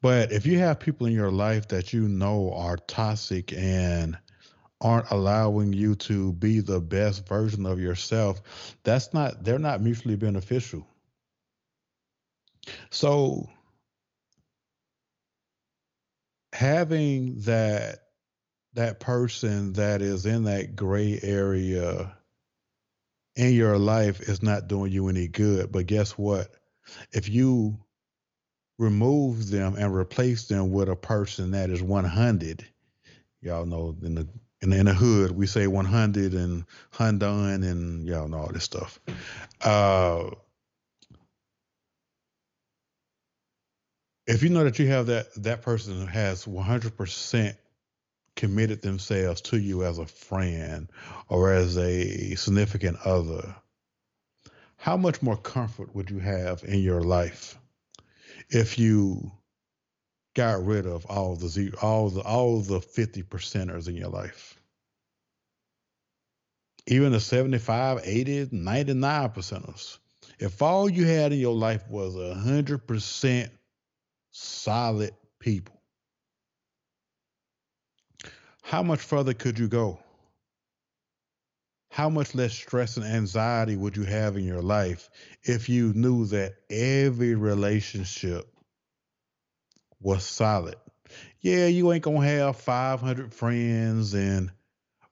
But 0.00 0.32
if 0.32 0.46
you 0.46 0.58
have 0.60 0.78
people 0.78 1.06
in 1.08 1.12
your 1.12 1.32
life 1.32 1.68
that 1.68 1.92
you 1.92 2.08
know 2.08 2.52
are 2.54 2.76
toxic 2.76 3.52
and 3.52 4.16
aren't 4.80 5.10
allowing 5.10 5.72
you 5.72 5.94
to 5.96 6.32
be 6.34 6.60
the 6.60 6.80
best 6.80 7.26
version 7.26 7.66
of 7.66 7.80
yourself, 7.80 8.76
that's 8.84 9.12
not 9.12 9.44
they're 9.44 9.58
not 9.58 9.80
mutually 9.80 10.16
beneficial. 10.16 10.86
So 12.90 13.48
having 16.52 17.40
that 17.40 18.00
that 18.74 19.00
person 19.00 19.72
that 19.74 20.02
is 20.02 20.26
in 20.26 20.44
that 20.44 20.76
gray 20.76 21.18
area 21.22 22.12
in 23.34 23.54
your 23.54 23.78
life 23.78 24.20
is 24.20 24.42
not 24.42 24.68
doing 24.68 24.92
you 24.92 25.08
any 25.08 25.28
good. 25.28 25.72
But 25.72 25.86
guess 25.86 26.12
what? 26.12 26.48
If 27.12 27.28
you 27.28 27.78
remove 28.78 29.50
them 29.50 29.74
and 29.76 29.94
replace 29.94 30.46
them 30.46 30.70
with 30.70 30.88
a 30.88 30.96
person 30.96 31.52
that 31.52 31.70
is 31.70 31.82
100, 31.82 32.64
y'all 33.40 33.66
know 33.66 33.96
in 34.02 34.14
the 34.14 34.28
the, 34.60 34.76
in 34.76 34.86
the 34.86 34.94
hood 34.94 35.30
we 35.30 35.46
say 35.46 35.66
100 35.66 36.34
and 36.34 36.64
Hundun 36.92 37.68
and 37.68 38.06
y'all 38.06 38.28
know 38.28 38.38
all 38.38 38.52
this 38.52 38.64
stuff. 38.64 39.00
Uh, 39.62 40.30
if 44.26 44.42
you 44.42 44.50
know 44.50 44.64
that 44.64 44.78
you 44.78 44.86
have 44.88 45.06
that 45.06 45.34
that 45.42 45.62
person 45.62 46.06
has 46.06 46.44
100% 46.44 47.56
committed 48.36 48.82
themselves 48.82 49.40
to 49.40 49.58
you 49.58 49.84
as 49.84 49.98
a 49.98 50.06
friend 50.06 50.88
or 51.28 51.52
as 51.52 51.76
a 51.76 52.34
significant 52.36 52.96
other 53.04 53.54
how 54.76 54.96
much 54.96 55.20
more 55.22 55.36
comfort 55.36 55.92
would 55.94 56.08
you 56.08 56.20
have 56.20 56.62
in 56.62 56.78
your 56.78 57.00
life 57.00 57.58
if 58.48 58.78
you 58.78 59.32
got 60.34 60.64
rid 60.64 60.86
of 60.86 61.04
all 61.06 61.34
the 61.34 61.72
all 61.82 62.08
the 62.10 62.20
all 62.20 62.60
the 62.60 62.80
50 62.80 63.24
percenters 63.24 63.88
in 63.88 63.96
your 63.96 64.08
life 64.08 64.57
even 66.88 67.12
the 67.12 67.20
75 67.20 68.00
80 68.04 68.48
99 68.52 69.28
percenters 69.30 69.98
if 70.38 70.62
all 70.62 70.88
you 70.88 71.04
had 71.06 71.32
in 71.32 71.38
your 71.38 71.54
life 71.54 71.88
was 71.88 72.16
a 72.16 72.34
hundred 72.34 72.86
percent 72.86 73.50
solid 74.30 75.12
people. 75.40 75.74
How 78.62 78.82
much 78.82 79.00
further 79.00 79.34
could 79.34 79.58
you 79.58 79.68
go? 79.68 79.98
How 81.90 82.08
much 82.08 82.34
less 82.34 82.52
stress 82.52 82.96
and 82.96 83.06
anxiety 83.06 83.76
would 83.76 83.96
you 83.96 84.04
have 84.04 84.36
in 84.36 84.44
your 84.44 84.62
life 84.62 85.08
if 85.42 85.68
you 85.68 85.92
knew 85.94 86.26
that 86.26 86.54
every 86.70 87.34
relationship 87.34 88.46
was 90.00 90.22
solid? 90.22 90.76
Yeah, 91.40 91.66
you 91.66 91.90
ain't 91.92 92.04
going 92.04 92.20
to 92.20 92.26
have 92.26 92.56
500 92.56 93.32
friends 93.32 94.14
and 94.14 94.50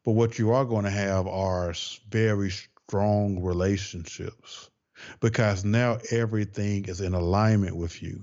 but 0.07 0.13
what 0.13 0.39
you 0.39 0.53
are 0.53 0.65
going 0.65 0.85
to 0.85 0.91
have 0.91 1.27
are 1.27 1.75
very 2.09 2.51
strong 2.51 3.43
relationships 3.43 4.71
because 5.19 5.65
now 5.65 5.99
everything 6.13 6.85
is 6.85 7.01
in 7.01 7.13
alignment 7.13 7.77
with 7.77 8.01
you. 8.01 8.23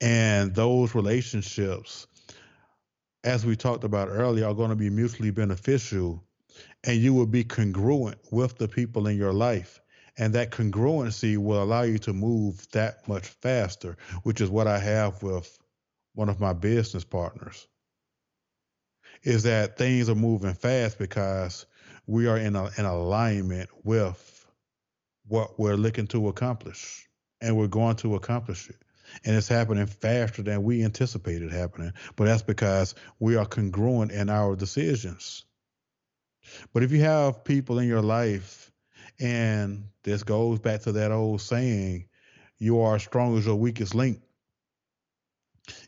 And 0.00 0.54
those 0.54 0.94
relationships, 0.94 2.06
as 3.24 3.44
we 3.44 3.56
talked 3.56 3.82
about 3.82 4.08
earlier, 4.08 4.46
are 4.46 4.54
going 4.54 4.70
to 4.70 4.76
be 4.76 4.88
mutually 4.88 5.32
beneficial. 5.32 6.22
And 6.84 6.96
you 6.96 7.12
will 7.12 7.26
be 7.26 7.42
congruent 7.42 8.18
with 8.30 8.56
the 8.56 8.68
people 8.68 9.08
in 9.08 9.16
your 9.16 9.32
life. 9.32 9.80
And 10.16 10.32
that 10.34 10.52
congruency 10.52 11.36
will 11.36 11.62
allow 11.64 11.82
you 11.82 11.98
to 11.98 12.12
move 12.12 12.64
that 12.70 13.06
much 13.08 13.26
faster, 13.26 13.96
which 14.22 14.40
is 14.40 14.50
what 14.50 14.68
I 14.68 14.78
have 14.78 15.20
with 15.20 15.58
one 16.14 16.28
of 16.28 16.38
my 16.38 16.52
business 16.52 17.02
partners. 17.02 17.66
Is 19.26 19.42
that 19.42 19.76
things 19.76 20.08
are 20.08 20.14
moving 20.14 20.54
fast 20.54 20.98
because 20.98 21.66
we 22.06 22.28
are 22.28 22.38
in, 22.38 22.56
a, 22.56 22.70
in 22.78 22.86
alignment 22.86 23.68
with 23.84 24.46
what 25.26 25.58
we're 25.58 25.76
looking 25.76 26.06
to 26.08 26.28
accomplish 26.28 27.08
and 27.40 27.56
we're 27.56 27.66
going 27.66 27.96
to 27.96 28.14
accomplish 28.14 28.70
it. 28.70 28.76
and 29.24 29.36
it's 29.36 29.48
happening 29.48 29.86
faster 29.86 30.42
than 30.42 30.62
we 30.62 30.84
anticipated 30.84 31.52
happening. 31.52 31.92
But 32.16 32.26
that's 32.26 32.42
because 32.42 32.94
we 33.18 33.36
are 33.36 33.46
congruent 33.46 34.12
in 34.12 34.30
our 34.30 34.56
decisions. 34.56 35.44
But 36.72 36.82
if 36.82 36.92
you 36.92 37.00
have 37.00 37.44
people 37.44 37.78
in 37.78 37.88
your 37.88 38.02
life, 38.02 38.70
and 39.18 39.84
this 40.04 40.22
goes 40.22 40.58
back 40.58 40.82
to 40.82 40.92
that 40.92 41.12
old 41.12 41.40
saying, 41.40 42.08
you 42.58 42.80
are 42.80 42.96
as 42.96 43.02
strong 43.02 43.36
as 43.36 43.46
your 43.46 43.56
weakest 43.56 43.94
link. 43.94 44.20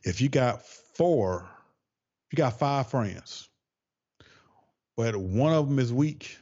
If 0.03 0.21
you 0.21 0.29
got 0.29 0.65
four, 0.65 1.49
you 2.31 2.37
got 2.37 2.59
five 2.59 2.89
friends, 2.89 3.49
but 4.97 5.17
one 5.17 5.53
of 5.53 5.69
them 5.69 5.79
is 5.79 5.93
weak, 5.93 6.37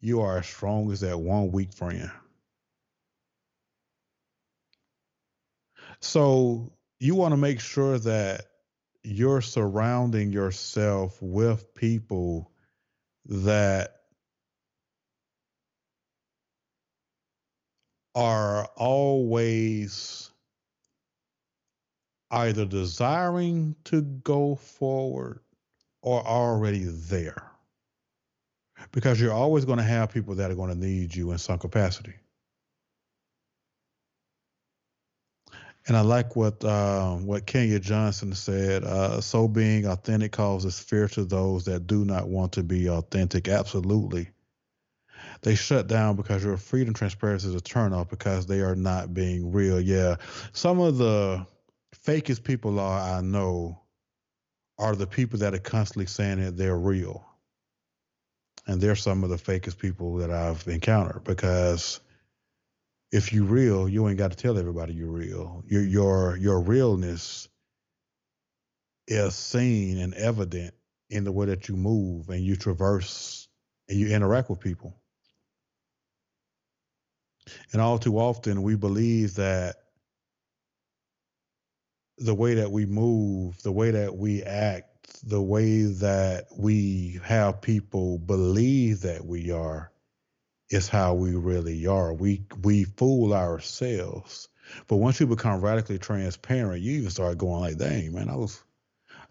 you 0.00 0.20
are 0.20 0.38
as 0.38 0.46
strong 0.46 0.90
as 0.92 1.00
that 1.00 1.18
one 1.18 1.52
weak 1.52 1.72
friend. 1.72 2.10
So 6.00 6.72
you 6.98 7.14
want 7.14 7.32
to 7.32 7.36
make 7.36 7.60
sure 7.60 7.98
that 7.98 8.46
you're 9.02 9.40
surrounding 9.40 10.32
yourself 10.32 11.20
with 11.20 11.74
people 11.74 12.50
that 13.26 13.96
are 18.14 18.66
always 18.76 20.29
either 22.30 22.64
desiring 22.64 23.74
to 23.84 24.02
go 24.02 24.54
forward 24.54 25.40
or 26.02 26.26
already 26.26 26.84
there. 26.84 27.42
Because 28.92 29.20
you're 29.20 29.32
always 29.32 29.64
going 29.64 29.78
to 29.78 29.84
have 29.84 30.12
people 30.12 30.34
that 30.36 30.50
are 30.50 30.54
going 30.54 30.70
to 30.70 30.78
need 30.78 31.14
you 31.14 31.32
in 31.32 31.38
some 31.38 31.58
capacity. 31.58 32.14
And 35.86 35.96
I 35.96 36.02
like 36.02 36.36
what 36.36 36.64
uh, 36.64 37.16
what 37.16 37.46
Kenya 37.46 37.80
Johnson 37.80 38.34
said. 38.34 38.84
Uh, 38.84 39.20
so 39.20 39.48
being 39.48 39.86
authentic 39.86 40.32
causes 40.32 40.78
fear 40.78 41.08
to 41.08 41.24
those 41.24 41.64
that 41.64 41.86
do 41.86 42.04
not 42.04 42.28
want 42.28 42.52
to 42.52 42.62
be 42.62 42.88
authentic. 42.88 43.48
Absolutely. 43.48 44.28
They 45.42 45.54
shut 45.54 45.86
down 45.86 46.16
because 46.16 46.44
your 46.44 46.56
freedom 46.58 46.92
transparency 46.92 47.48
is 47.48 47.54
a 47.54 47.60
turnoff 47.60 48.10
because 48.10 48.46
they 48.46 48.60
are 48.60 48.76
not 48.76 49.14
being 49.14 49.52
real. 49.52 49.80
Yeah. 49.80 50.16
Some 50.52 50.80
of 50.80 50.98
the 50.98 51.46
fakest 51.96 52.44
people 52.44 52.78
are 52.80 53.18
I 53.18 53.20
know 53.20 53.80
are 54.78 54.96
the 54.96 55.06
people 55.06 55.38
that 55.40 55.54
are 55.54 55.58
constantly 55.58 56.06
saying 56.06 56.42
that 56.42 56.56
they're 56.56 56.78
real. 56.78 57.26
And 58.66 58.80
they're 58.80 58.96
some 58.96 59.24
of 59.24 59.30
the 59.30 59.36
fakest 59.36 59.78
people 59.78 60.16
that 60.16 60.30
I've 60.30 60.66
encountered 60.68 61.24
because 61.24 62.00
if 63.12 63.32
you're 63.32 63.44
real, 63.44 63.88
you 63.88 64.08
ain't 64.08 64.18
got 64.18 64.30
to 64.30 64.36
tell 64.36 64.58
everybody 64.58 64.94
you're 64.94 65.10
real. 65.10 65.64
Your 65.66 65.82
your 65.82 66.36
your 66.36 66.60
realness 66.60 67.48
is 69.08 69.34
seen 69.34 69.98
and 69.98 70.14
evident 70.14 70.74
in 71.08 71.24
the 71.24 71.32
way 71.32 71.46
that 71.46 71.68
you 71.68 71.76
move 71.76 72.28
and 72.28 72.44
you 72.44 72.54
traverse 72.54 73.48
and 73.88 73.98
you 73.98 74.08
interact 74.08 74.48
with 74.48 74.60
people. 74.60 74.96
And 77.72 77.82
all 77.82 77.98
too 77.98 78.18
often 78.18 78.62
we 78.62 78.76
believe 78.76 79.34
that 79.34 79.76
the 82.20 82.34
way 82.34 82.54
that 82.54 82.70
we 82.70 82.86
move, 82.86 83.62
the 83.62 83.72
way 83.72 83.90
that 83.90 84.16
we 84.16 84.42
act, 84.42 85.28
the 85.28 85.40
way 85.40 85.82
that 85.84 86.46
we 86.56 87.18
have 87.24 87.62
people 87.62 88.18
believe 88.18 89.00
that 89.00 89.24
we 89.24 89.50
are 89.50 89.90
is 90.68 90.88
how 90.88 91.14
we 91.14 91.34
really 91.34 91.86
are. 91.86 92.12
We 92.12 92.44
we 92.62 92.84
fool 92.84 93.34
ourselves. 93.34 94.48
But 94.86 94.96
once 94.96 95.18
you 95.18 95.26
become 95.26 95.60
radically 95.60 95.98
transparent, 95.98 96.82
you 96.82 96.98
even 96.98 97.10
start 97.10 97.38
going 97.38 97.60
like, 97.60 97.78
"Dang, 97.78 98.12
man, 98.12 98.28
I 98.28 98.36
was 98.36 98.62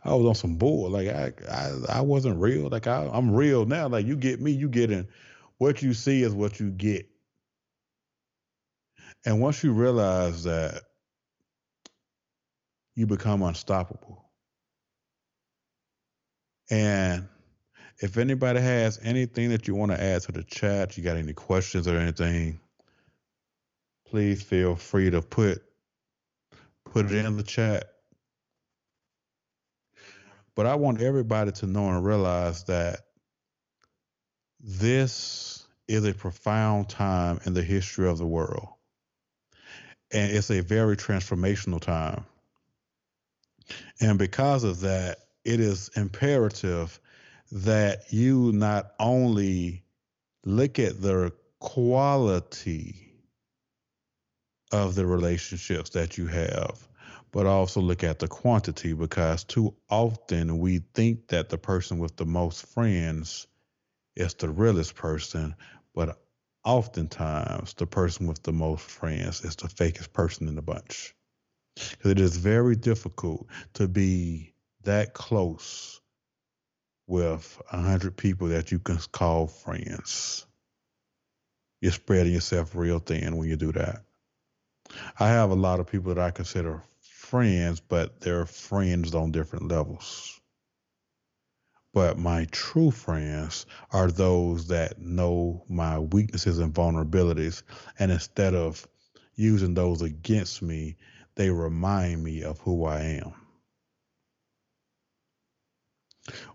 I 0.03 0.16
was 0.16 0.26
on 0.26 0.36
some 0.36 0.56
bull. 0.56 0.90
Like 0.90 1.07
I 1.10 1.32
I, 1.49 1.99
I 1.99 2.02
wasn't 2.02 2.40
real. 2.41 2.70
Like 2.70 2.88
I, 2.88 3.07
I'm 3.14 3.32
real 3.32 3.66
now. 3.66 3.88
Like 3.88 4.06
you 4.06 4.16
get 4.16 4.41
me, 4.41 4.52
you 4.52 4.68
get 4.68 4.91
in. 4.91 5.07
What 5.60 5.82
you 5.82 5.94
see 5.94 6.24
is 6.24 6.34
what 6.34 6.60
you 6.60 6.72
get. 6.72 7.07
And 9.26 9.41
once 9.41 9.64
you 9.64 9.74
realize 9.74 10.44
that, 10.45 10.84
you 12.99 13.07
become 13.07 13.41
unstoppable. 13.41 14.26
And 16.69 17.30
if 17.99 18.17
anybody 18.17 18.59
has 18.59 18.99
anything 19.01 19.49
that 19.49 19.67
you 19.67 19.76
want 19.76 19.91
to 19.91 20.01
add 20.01 20.21
to 20.23 20.34
the 20.34 20.43
chat, 20.43 20.97
you 20.97 21.03
got 21.03 21.15
any 21.15 21.34
questions 21.34 21.88
or 21.88 21.97
anything, 21.97 22.59
please 24.07 24.43
feel 24.43 24.76
free 24.76 25.09
to 25.09 25.21
put 25.21 25.63
put 26.91 27.05
it 27.05 27.26
in 27.26 27.38
the 27.38 27.43
chat. 27.43 27.85
But 30.55 30.65
I 30.65 30.76
want 30.76 31.01
everybody 31.01 31.53
to 31.53 31.67
know 31.67 31.88
and 31.88 32.03
realize 32.03 32.65
that 32.65 32.99
this 34.59 35.65
is 35.88 36.03
a 36.05 36.13
profound 36.13 36.89
time 36.89 37.39
in 37.45 37.53
the 37.53 37.63
history 37.63 38.09
of 38.09 38.17
the 38.17 38.27
world. 38.27 38.67
And 40.11 40.31
it's 40.35 40.49
a 40.49 40.61
very 40.61 40.97
transformational 40.97 41.80
time. 41.80 42.26
And 44.02 44.18
because 44.18 44.64
of 44.64 44.82
that, 44.82 45.20
it 45.46 45.60
is 45.60 45.90
imperative 45.96 47.00
that 47.52 48.12
you 48.12 48.52
not 48.52 48.91
only 49.00 49.84
look 50.46 50.80
at 50.80 51.02
the 51.02 51.34
quality 51.60 52.96
of 54.72 54.96
the 54.96 55.06
relationships 55.06 55.90
that 55.91 56.18
you 56.18 56.28
have, 56.28 56.88
but 57.32 57.46
also 57.46 57.80
look 57.82 58.04
at 58.04 58.20
the 58.20 58.28
quantity 58.28 58.94
because 58.94 59.44
too 59.44 59.74
often 59.90 60.60
we 60.60 60.80
think 60.94 61.28
that 61.28 61.50
the 61.50 61.58
person 61.58 62.00
with 62.00 62.16
the 62.16 62.26
most 62.26 62.66
friends 62.68 63.48
is 64.16 64.34
the 64.36 64.50
realest 64.50 64.96
person, 64.96 65.56
but 65.94 66.20
oftentimes 66.64 67.74
the 67.76 67.88
person 67.88 68.28
with 68.28 68.41
the 68.44 68.52
most 68.52 68.84
friends 68.84 69.44
is 69.44 69.56
the 69.56 69.68
fakest 69.68 70.12
person 70.14 70.48
in 70.48 70.56
the 70.56 70.62
bunch. 70.62 71.16
Because 71.76 72.12
it 72.12 72.20
is 72.20 72.38
very 72.38 72.76
difficult 72.76 73.48
to 73.74 73.88
be 73.88 74.54
that 74.84 75.14
close 75.14 76.02
with 77.08 77.62
a 77.72 77.82
hundred 77.82 78.16
people 78.16 78.48
that 78.50 78.72
you 78.72 78.80
can 78.80 78.98
call 79.12 79.48
friends. 79.48 80.46
You're 81.82 81.91
spreading 81.91 82.34
yourself 82.34 82.76
real 82.76 83.00
thin 83.00 83.38
when 83.38 83.50
you 83.50 83.56
do 83.56 83.72
that. 83.72 84.04
I 85.20 85.30
have 85.30 85.52
a 85.52 85.56
lot 85.56 85.80
of 85.80 85.88
people 85.88 86.14
that 86.14 86.24
I 86.24 86.32
consider 86.32 86.84
friends, 87.02 87.80
but 87.80 88.22
they're 88.22 88.46
friends 88.46 89.16
on 89.16 89.32
different 89.32 89.68
levels. 89.68 90.40
But 91.94 92.18
my 92.18 92.46
true 92.52 92.91
friends 92.91 93.66
are 93.91 94.12
those 94.12 94.68
that 94.68 95.00
know 95.00 95.64
my 95.68 96.00
weaknesses 96.00 96.60
and 96.60 96.74
vulnerabilities. 96.74 97.64
And 97.98 98.12
instead 98.12 98.54
of 98.54 98.88
using 99.36 99.74
those 99.74 100.02
against 100.02 100.62
me, 100.62 100.98
they 101.40 101.49
remind 101.49 102.22
me 102.22 102.44
of 102.44 102.60
who 102.60 102.84
I 102.84 103.22
am. 103.24 103.34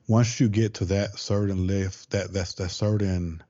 Once 0.06 0.38
you 0.38 0.50
get 0.50 0.74
to 0.74 0.84
that 0.84 1.18
certain 1.18 1.66
lift, 1.66 2.10
that 2.10 2.34
that's 2.34 2.52
that 2.56 2.68
certain 2.68 3.42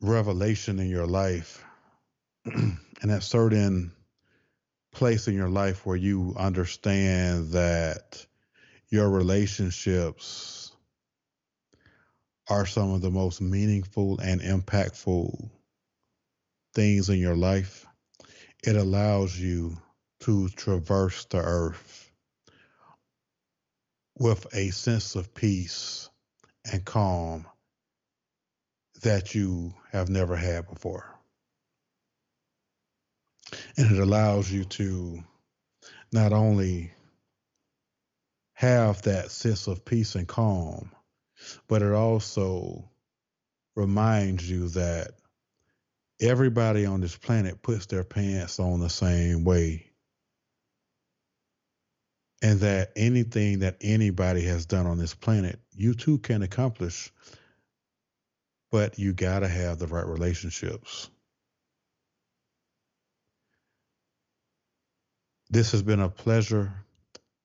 revelation 0.00 0.80
in 0.80 0.88
your 0.88 1.06
life, 1.06 1.64
and 2.44 2.80
that 3.04 3.22
certain 3.22 3.92
place 4.90 5.28
in 5.28 5.34
your 5.34 5.48
life 5.48 5.86
where 5.86 5.94
you 5.94 6.34
understand 6.36 7.52
that 7.52 8.26
your 8.88 9.08
relationships 9.08 10.72
are 12.48 12.66
some 12.66 12.90
of 12.90 13.02
the 13.02 13.10
most 13.12 13.40
meaningful 13.40 14.18
and 14.18 14.40
impactful 14.40 15.48
things 16.74 17.08
in 17.08 17.20
your 17.20 17.36
life, 17.36 17.86
it 18.62 18.76
allows 18.76 19.38
you 19.38 19.76
to 20.20 20.48
traverse 20.50 21.24
the 21.26 21.38
earth 21.38 22.10
with 24.18 24.46
a 24.54 24.70
sense 24.70 25.14
of 25.14 25.34
peace 25.34 26.10
and 26.70 26.84
calm 26.84 27.46
that 29.02 29.34
you 29.34 29.72
have 29.92 30.10
never 30.10 30.36
had 30.36 30.68
before. 30.68 31.06
And 33.76 33.90
it 33.90 33.98
allows 33.98 34.52
you 34.52 34.64
to 34.64 35.24
not 36.12 36.32
only 36.32 36.92
have 38.52 39.00
that 39.02 39.30
sense 39.30 39.66
of 39.66 39.86
peace 39.86 40.14
and 40.14 40.28
calm, 40.28 40.90
but 41.66 41.80
it 41.80 41.92
also 41.92 42.90
reminds 43.74 44.48
you 44.48 44.68
that 44.68 45.12
everybody 46.20 46.86
on 46.86 47.00
this 47.00 47.16
planet 47.16 47.62
puts 47.62 47.86
their 47.86 48.04
pants 48.04 48.60
on 48.60 48.80
the 48.80 48.90
same 48.90 49.44
way 49.44 49.86
and 52.42 52.60
that 52.60 52.92
anything 52.96 53.60
that 53.60 53.76
anybody 53.80 54.42
has 54.42 54.66
done 54.66 54.86
on 54.86 54.98
this 54.98 55.14
planet, 55.14 55.58
you 55.74 55.94
too 55.94 56.18
can 56.18 56.42
accomplish. 56.42 57.12
But 58.70 58.98
you 58.98 59.12
got 59.12 59.40
to 59.40 59.48
have 59.48 59.78
the 59.78 59.86
right 59.88 60.06
relationships. 60.06 61.10
This 65.50 65.72
has 65.72 65.82
been 65.82 66.00
a 66.00 66.08
pleasure. 66.08 66.72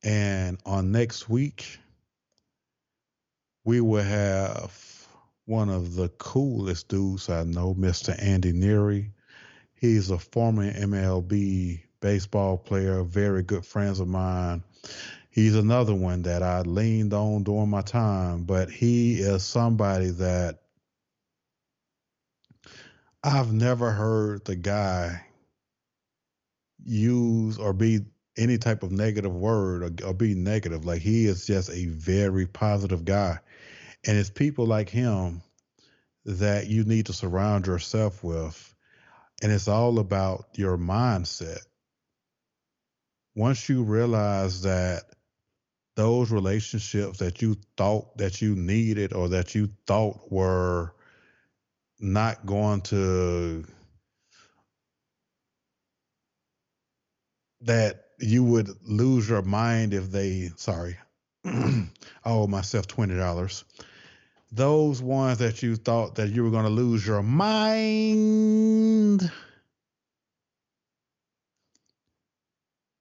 And 0.03 0.59
on 0.65 0.91
next 0.91 1.27
week, 1.29 1.79
we 3.65 3.81
will 3.81 4.03
have 4.03 4.71
one 5.45 5.69
of 5.69 5.95
the 5.95 6.09
coolest 6.09 6.87
dudes 6.87 7.29
I 7.29 7.43
know, 7.43 7.75
Mr. 7.75 8.15
Andy 8.21 8.51
Neary. 8.51 9.11
He's 9.75 10.09
a 10.09 10.17
former 10.17 10.71
MLB 10.71 11.81
baseball 11.99 12.57
player, 12.57 13.03
very 13.03 13.43
good 13.43 13.65
friends 13.65 13.99
of 13.99 14.07
mine. 14.07 14.63
He's 15.29 15.55
another 15.55 15.93
one 15.93 16.21
that 16.23 16.41
I 16.41 16.61
leaned 16.61 17.13
on 17.13 17.43
during 17.43 17.69
my 17.69 17.81
time, 17.81 18.43
but 18.43 18.69
he 18.69 19.15
is 19.15 19.43
somebody 19.43 20.11
that 20.11 20.61
I've 23.23 23.51
never 23.51 23.91
heard 23.91 24.45
the 24.45 24.55
guy 24.55 25.25
use 26.83 27.57
or 27.57 27.73
be 27.73 28.01
any 28.37 28.57
type 28.57 28.83
of 28.83 28.91
negative 28.91 29.33
word 29.33 29.83
or, 29.83 30.07
or, 30.07 30.13
be 30.13 30.35
negative. 30.35 30.85
Like 30.85 31.01
he 31.01 31.25
is 31.25 31.45
just 31.45 31.69
a 31.69 31.85
very 31.87 32.45
positive 32.45 33.03
guy. 33.03 33.39
And 34.07 34.17
it's 34.17 34.29
people 34.29 34.65
like 34.65 34.89
him 34.89 35.41
that 36.25 36.67
you 36.67 36.83
need 36.83 37.07
to 37.07 37.13
surround 37.13 37.67
yourself 37.67 38.23
with. 38.23 38.73
And 39.41 39.51
it's 39.51 39.67
all 39.67 39.99
about 39.99 40.47
your 40.55 40.77
mindset. 40.77 41.59
Once 43.35 43.67
you 43.67 43.83
realize 43.83 44.61
that 44.61 45.03
those 45.95 46.31
relationships 46.31 47.19
that 47.19 47.41
you 47.41 47.57
thought 47.77 48.17
that 48.17 48.41
you 48.41 48.55
needed 48.55 49.13
or 49.13 49.29
that 49.29 49.55
you 49.55 49.69
thought 49.87 50.31
were 50.31 50.93
not 51.99 52.45
going 52.45 52.81
to 52.81 53.65
that 57.61 58.05
you 58.19 58.43
would 58.43 58.69
lose 58.83 59.27
your 59.29 59.41
mind 59.41 59.93
if 59.93 60.11
they 60.11 60.51
sorry 60.57 60.97
i 61.45 61.87
owe 62.25 62.47
myself 62.47 62.87
$20 62.87 63.63
those 64.51 65.01
ones 65.01 65.39
that 65.39 65.63
you 65.63 65.75
thought 65.75 66.15
that 66.15 66.29
you 66.29 66.43
were 66.43 66.51
going 66.51 66.63
to 66.63 66.69
lose 66.69 67.05
your 67.05 67.23
mind 67.23 67.61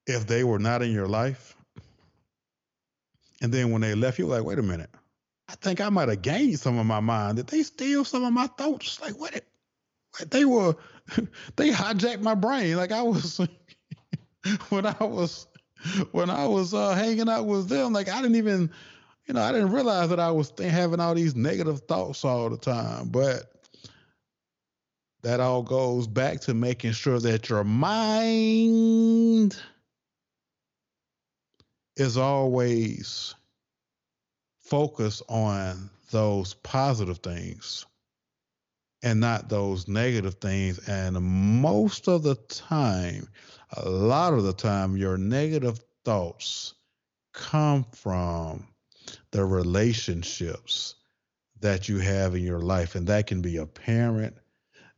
if 0.06 0.26
they 0.26 0.44
were 0.44 0.58
not 0.58 0.82
in 0.82 0.92
your 0.92 1.08
life 1.08 1.56
and 3.40 3.52
then 3.52 3.70
when 3.70 3.80
they 3.82 3.94
left 3.94 4.18
you 4.18 4.26
like 4.26 4.42
wait 4.44 4.58
a 4.58 4.62
minute 4.62 4.90
I 5.48 5.54
think 5.56 5.80
I 5.80 5.88
might 5.88 6.08
have 6.08 6.22
gained 6.22 6.58
some 6.58 6.78
of 6.78 6.86
my 6.86 7.00
mind. 7.00 7.36
Did 7.36 7.48
they 7.48 7.62
steal 7.62 8.04
some 8.04 8.24
of 8.24 8.32
my 8.32 8.46
thoughts? 8.46 9.00
Like 9.00 9.18
what? 9.18 9.34
It, 9.36 9.46
they 10.30 10.44
were, 10.44 10.74
they 11.56 11.70
hijacked 11.70 12.22
my 12.22 12.34
brain. 12.34 12.76
Like 12.76 12.92
I 12.92 13.02
was 13.02 13.40
when 14.70 14.86
I 14.86 14.96
was 15.00 15.46
when 16.12 16.30
I 16.30 16.46
was 16.46 16.72
uh, 16.72 16.94
hanging 16.94 17.28
out 17.28 17.46
with 17.46 17.68
them. 17.68 17.92
Like 17.92 18.08
I 18.08 18.22
didn't 18.22 18.36
even, 18.36 18.70
you 19.26 19.34
know, 19.34 19.42
I 19.42 19.52
didn't 19.52 19.72
realize 19.72 20.10
that 20.10 20.20
I 20.20 20.30
was 20.30 20.52
having 20.58 21.00
all 21.00 21.14
these 21.14 21.34
negative 21.34 21.80
thoughts 21.82 22.24
all 22.24 22.50
the 22.50 22.58
time. 22.58 23.08
But 23.08 23.50
that 25.22 25.40
all 25.40 25.62
goes 25.62 26.06
back 26.06 26.40
to 26.42 26.52
making 26.52 26.92
sure 26.92 27.18
that 27.18 27.48
your 27.48 27.64
mind 27.64 29.56
is 31.96 32.16
always 32.18 33.34
focused 34.58 35.22
on 35.28 35.88
those 36.10 36.54
positive 36.54 37.18
things 37.18 37.86
and 39.02 39.20
not 39.20 39.48
those 39.48 39.88
negative 39.88 40.34
things. 40.34 40.78
And 40.88 41.16
most 41.22 42.08
of 42.08 42.22
the 42.22 42.34
time, 42.34 43.28
a 43.76 43.88
lot 43.88 44.34
of 44.34 44.42
the 44.42 44.52
time, 44.52 44.96
your 44.96 45.16
negative 45.16 45.80
thoughts 46.04 46.74
come 47.32 47.84
from 47.92 48.66
the 49.30 49.44
relationships 49.44 50.96
that 51.60 51.88
you 51.88 51.98
have 51.98 52.34
in 52.34 52.42
your 52.42 52.60
life. 52.60 52.94
And 52.94 53.06
that 53.06 53.26
can 53.26 53.40
be 53.40 53.56
a 53.58 53.66
parent, 53.66 54.36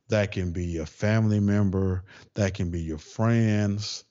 that 0.08 0.32
can 0.32 0.52
be 0.52 0.78
a 0.78 0.86
family 0.86 1.40
member, 1.40 2.04
that 2.34 2.54
can 2.54 2.70
be 2.70 2.80
your 2.80 2.98
friends, 2.98 4.04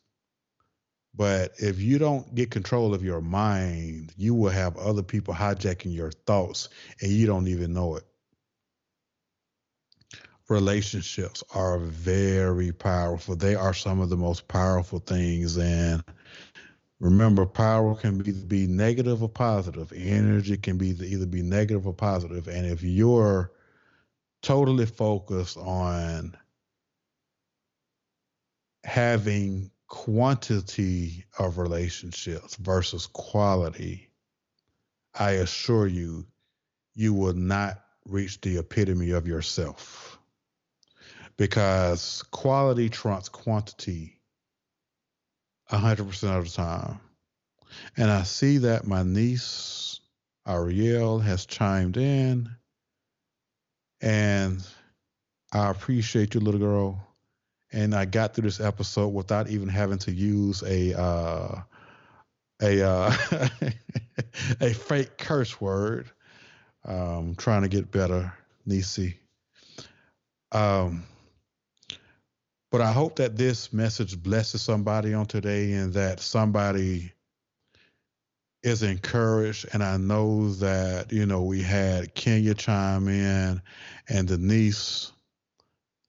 but 1.15 1.53
if 1.57 1.79
you 1.79 1.97
don't 1.97 2.35
get 2.35 2.51
control 2.51 2.93
of 2.93 3.03
your 3.03 3.21
mind, 3.21 4.13
you 4.17 4.33
will 4.33 4.49
have 4.49 4.75
other 4.77 5.03
people 5.03 5.33
hijacking 5.33 5.93
your 5.93 6.11
thoughts 6.11 6.69
and 7.01 7.11
you 7.11 7.25
don't 7.25 7.47
even 7.47 7.73
know 7.73 7.95
it. 7.95 8.03
Relationships 10.49 11.43
are 11.53 11.79
very 11.79 12.71
powerful. 12.71 13.35
They 13.35 13.55
are 13.55 13.73
some 13.73 14.01
of 14.01 14.09
the 14.09 14.17
most 14.17 14.47
powerful 14.47 14.99
things. 14.99 15.57
And 15.57 16.03
remember, 17.05 17.45
power 17.45 17.93
can 17.95 18.17
be, 18.17 18.31
be 18.31 18.65
negative 18.65 19.21
or 19.21 19.29
positive. 19.29 19.93
Energy 19.95 20.57
can 20.57 20.77
be 20.77 20.89
either 20.89 21.27
be 21.27 21.43
negative 21.43 21.85
or 21.85 21.93
positive. 21.93 22.47
And 22.47 22.65
if 22.65 22.81
you're 22.81 23.51
totally 24.41 24.87
focused 24.87 25.57
on 25.57 26.35
having 28.83 29.69
quantity 29.87 31.25
of 31.37 31.59
relationships 31.59 32.55
versus 32.55 33.05
quality, 33.05 34.09
I 35.13 35.31
assure 35.33 35.87
you, 35.87 36.25
you 36.95 37.13
will 37.13 37.33
not 37.33 37.81
reach 38.07 38.41
the 38.41 38.57
epitome 38.57 39.11
of 39.11 39.27
yourself 39.27 40.17
because 41.37 42.23
quality 42.31 42.89
trumps 42.89 43.29
quantity 43.29 44.19
100% 45.71 46.37
of 46.37 46.45
the 46.45 46.51
time. 46.51 46.99
And 47.97 48.09
I 48.09 48.23
see 48.23 48.59
that 48.59 48.87
my 48.87 49.03
niece, 49.03 49.99
Ariel, 50.47 51.19
has 51.19 51.45
chimed 51.45 51.97
in. 51.97 52.49
And 54.01 54.65
I 55.51 55.69
appreciate 55.69 56.33
you, 56.33 56.39
little 56.39 56.59
girl 56.59 57.05
and 57.75 57.93
I 57.93 58.05
got 58.05 58.33
through 58.33 58.43
this 58.43 58.61
episode 58.61 59.09
without 59.09 59.49
even 59.49 59.67
having 59.67 59.97
to 59.99 60.11
use 60.11 60.63
a 60.63 60.99
uh, 60.99 61.61
a 62.61 62.81
uh, 62.87 63.15
a 64.61 64.73
fake 64.73 65.17
curse 65.17 65.59
word. 65.59 66.09
Um, 66.85 67.35
trying 67.35 67.63
to 67.63 67.67
get 67.67 67.91
better, 67.91 68.31
Nisi. 68.65 69.17
Um, 70.51 71.03
but 72.75 72.83
I 72.83 72.91
hope 72.91 73.15
that 73.15 73.37
this 73.37 73.71
message 73.71 74.21
blesses 74.21 74.61
somebody 74.61 75.13
on 75.13 75.27
today, 75.27 75.71
and 75.71 75.93
that 75.93 76.19
somebody 76.19 77.13
is 78.63 78.83
encouraged. 78.83 79.67
And 79.71 79.81
I 79.81 79.95
know 79.95 80.49
that 80.55 81.13
you 81.13 81.25
know 81.25 81.43
we 81.43 81.61
had 81.61 82.13
Kenya 82.15 82.53
chime 82.53 83.07
in, 83.07 83.61
and 84.09 84.27
Denise 84.27 85.13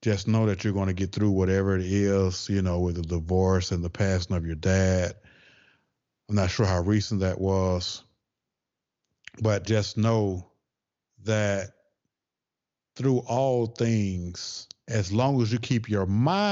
just 0.02 0.26
know 0.26 0.46
that 0.46 0.64
you're 0.64 0.72
going 0.72 0.88
to 0.88 0.92
get 0.92 1.12
through 1.12 1.30
whatever 1.30 1.76
it 1.76 1.86
is, 1.86 2.48
you 2.48 2.62
know, 2.62 2.80
with 2.80 2.96
the 2.96 3.02
divorce 3.02 3.70
and 3.70 3.84
the 3.84 3.88
passing 3.88 4.34
of 4.34 4.44
your 4.44 4.56
dad. 4.56 5.14
I'm 6.28 6.34
not 6.34 6.50
sure 6.50 6.66
how 6.66 6.80
recent 6.80 7.20
that 7.20 7.40
was, 7.40 8.02
but 9.40 9.64
just 9.64 9.96
know 9.96 10.50
that 11.22 11.68
through 12.96 13.18
all 13.18 13.66
things, 13.66 14.66
as 14.88 15.12
long 15.12 15.42
as 15.42 15.52
you 15.52 15.58
keep 15.58 15.88
your 15.88 16.06
mind 16.06 16.48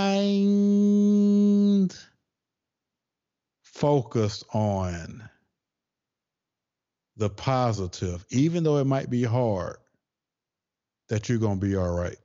focused 3.62 4.44
on 4.52 5.28
the 7.16 7.30
positive, 7.30 8.24
even 8.30 8.64
though 8.64 8.78
it 8.78 8.86
might 8.86 9.08
be 9.08 9.22
hard, 9.22 9.76
that 11.08 11.28
you're 11.28 11.38
going 11.38 11.60
to 11.60 11.66
be 11.66 11.76
all 11.76 11.94
right. 11.94 12.16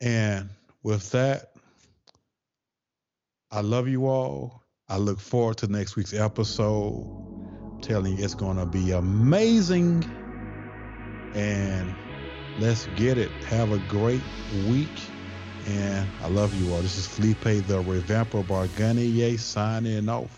And 0.00 0.48
with 0.82 1.10
that, 1.12 1.52
I 3.50 3.60
love 3.60 3.88
you 3.88 4.06
all. 4.06 4.62
I 4.88 4.96
look 4.96 5.20
forward 5.20 5.58
to 5.58 5.66
next 5.66 5.96
week's 5.96 6.14
episode. 6.14 7.04
I'm 7.74 7.80
telling 7.80 8.16
you, 8.16 8.24
it's 8.24 8.34
going 8.34 8.56
to 8.56 8.66
be 8.66 8.92
amazing. 8.92 10.04
And 11.34 11.94
let's 12.58 12.86
get 12.96 13.18
it. 13.18 13.30
Have 13.44 13.72
a 13.72 13.78
great 13.88 14.22
week. 14.68 14.88
And 15.66 16.08
I 16.22 16.28
love 16.28 16.54
you 16.54 16.72
all. 16.72 16.80
This 16.80 16.96
is 16.96 17.06
Felipe 17.06 17.66
the 17.66 17.80
Revamper 17.80 18.42
Barganier 18.42 19.38
signing 19.38 20.08
off. 20.08 20.37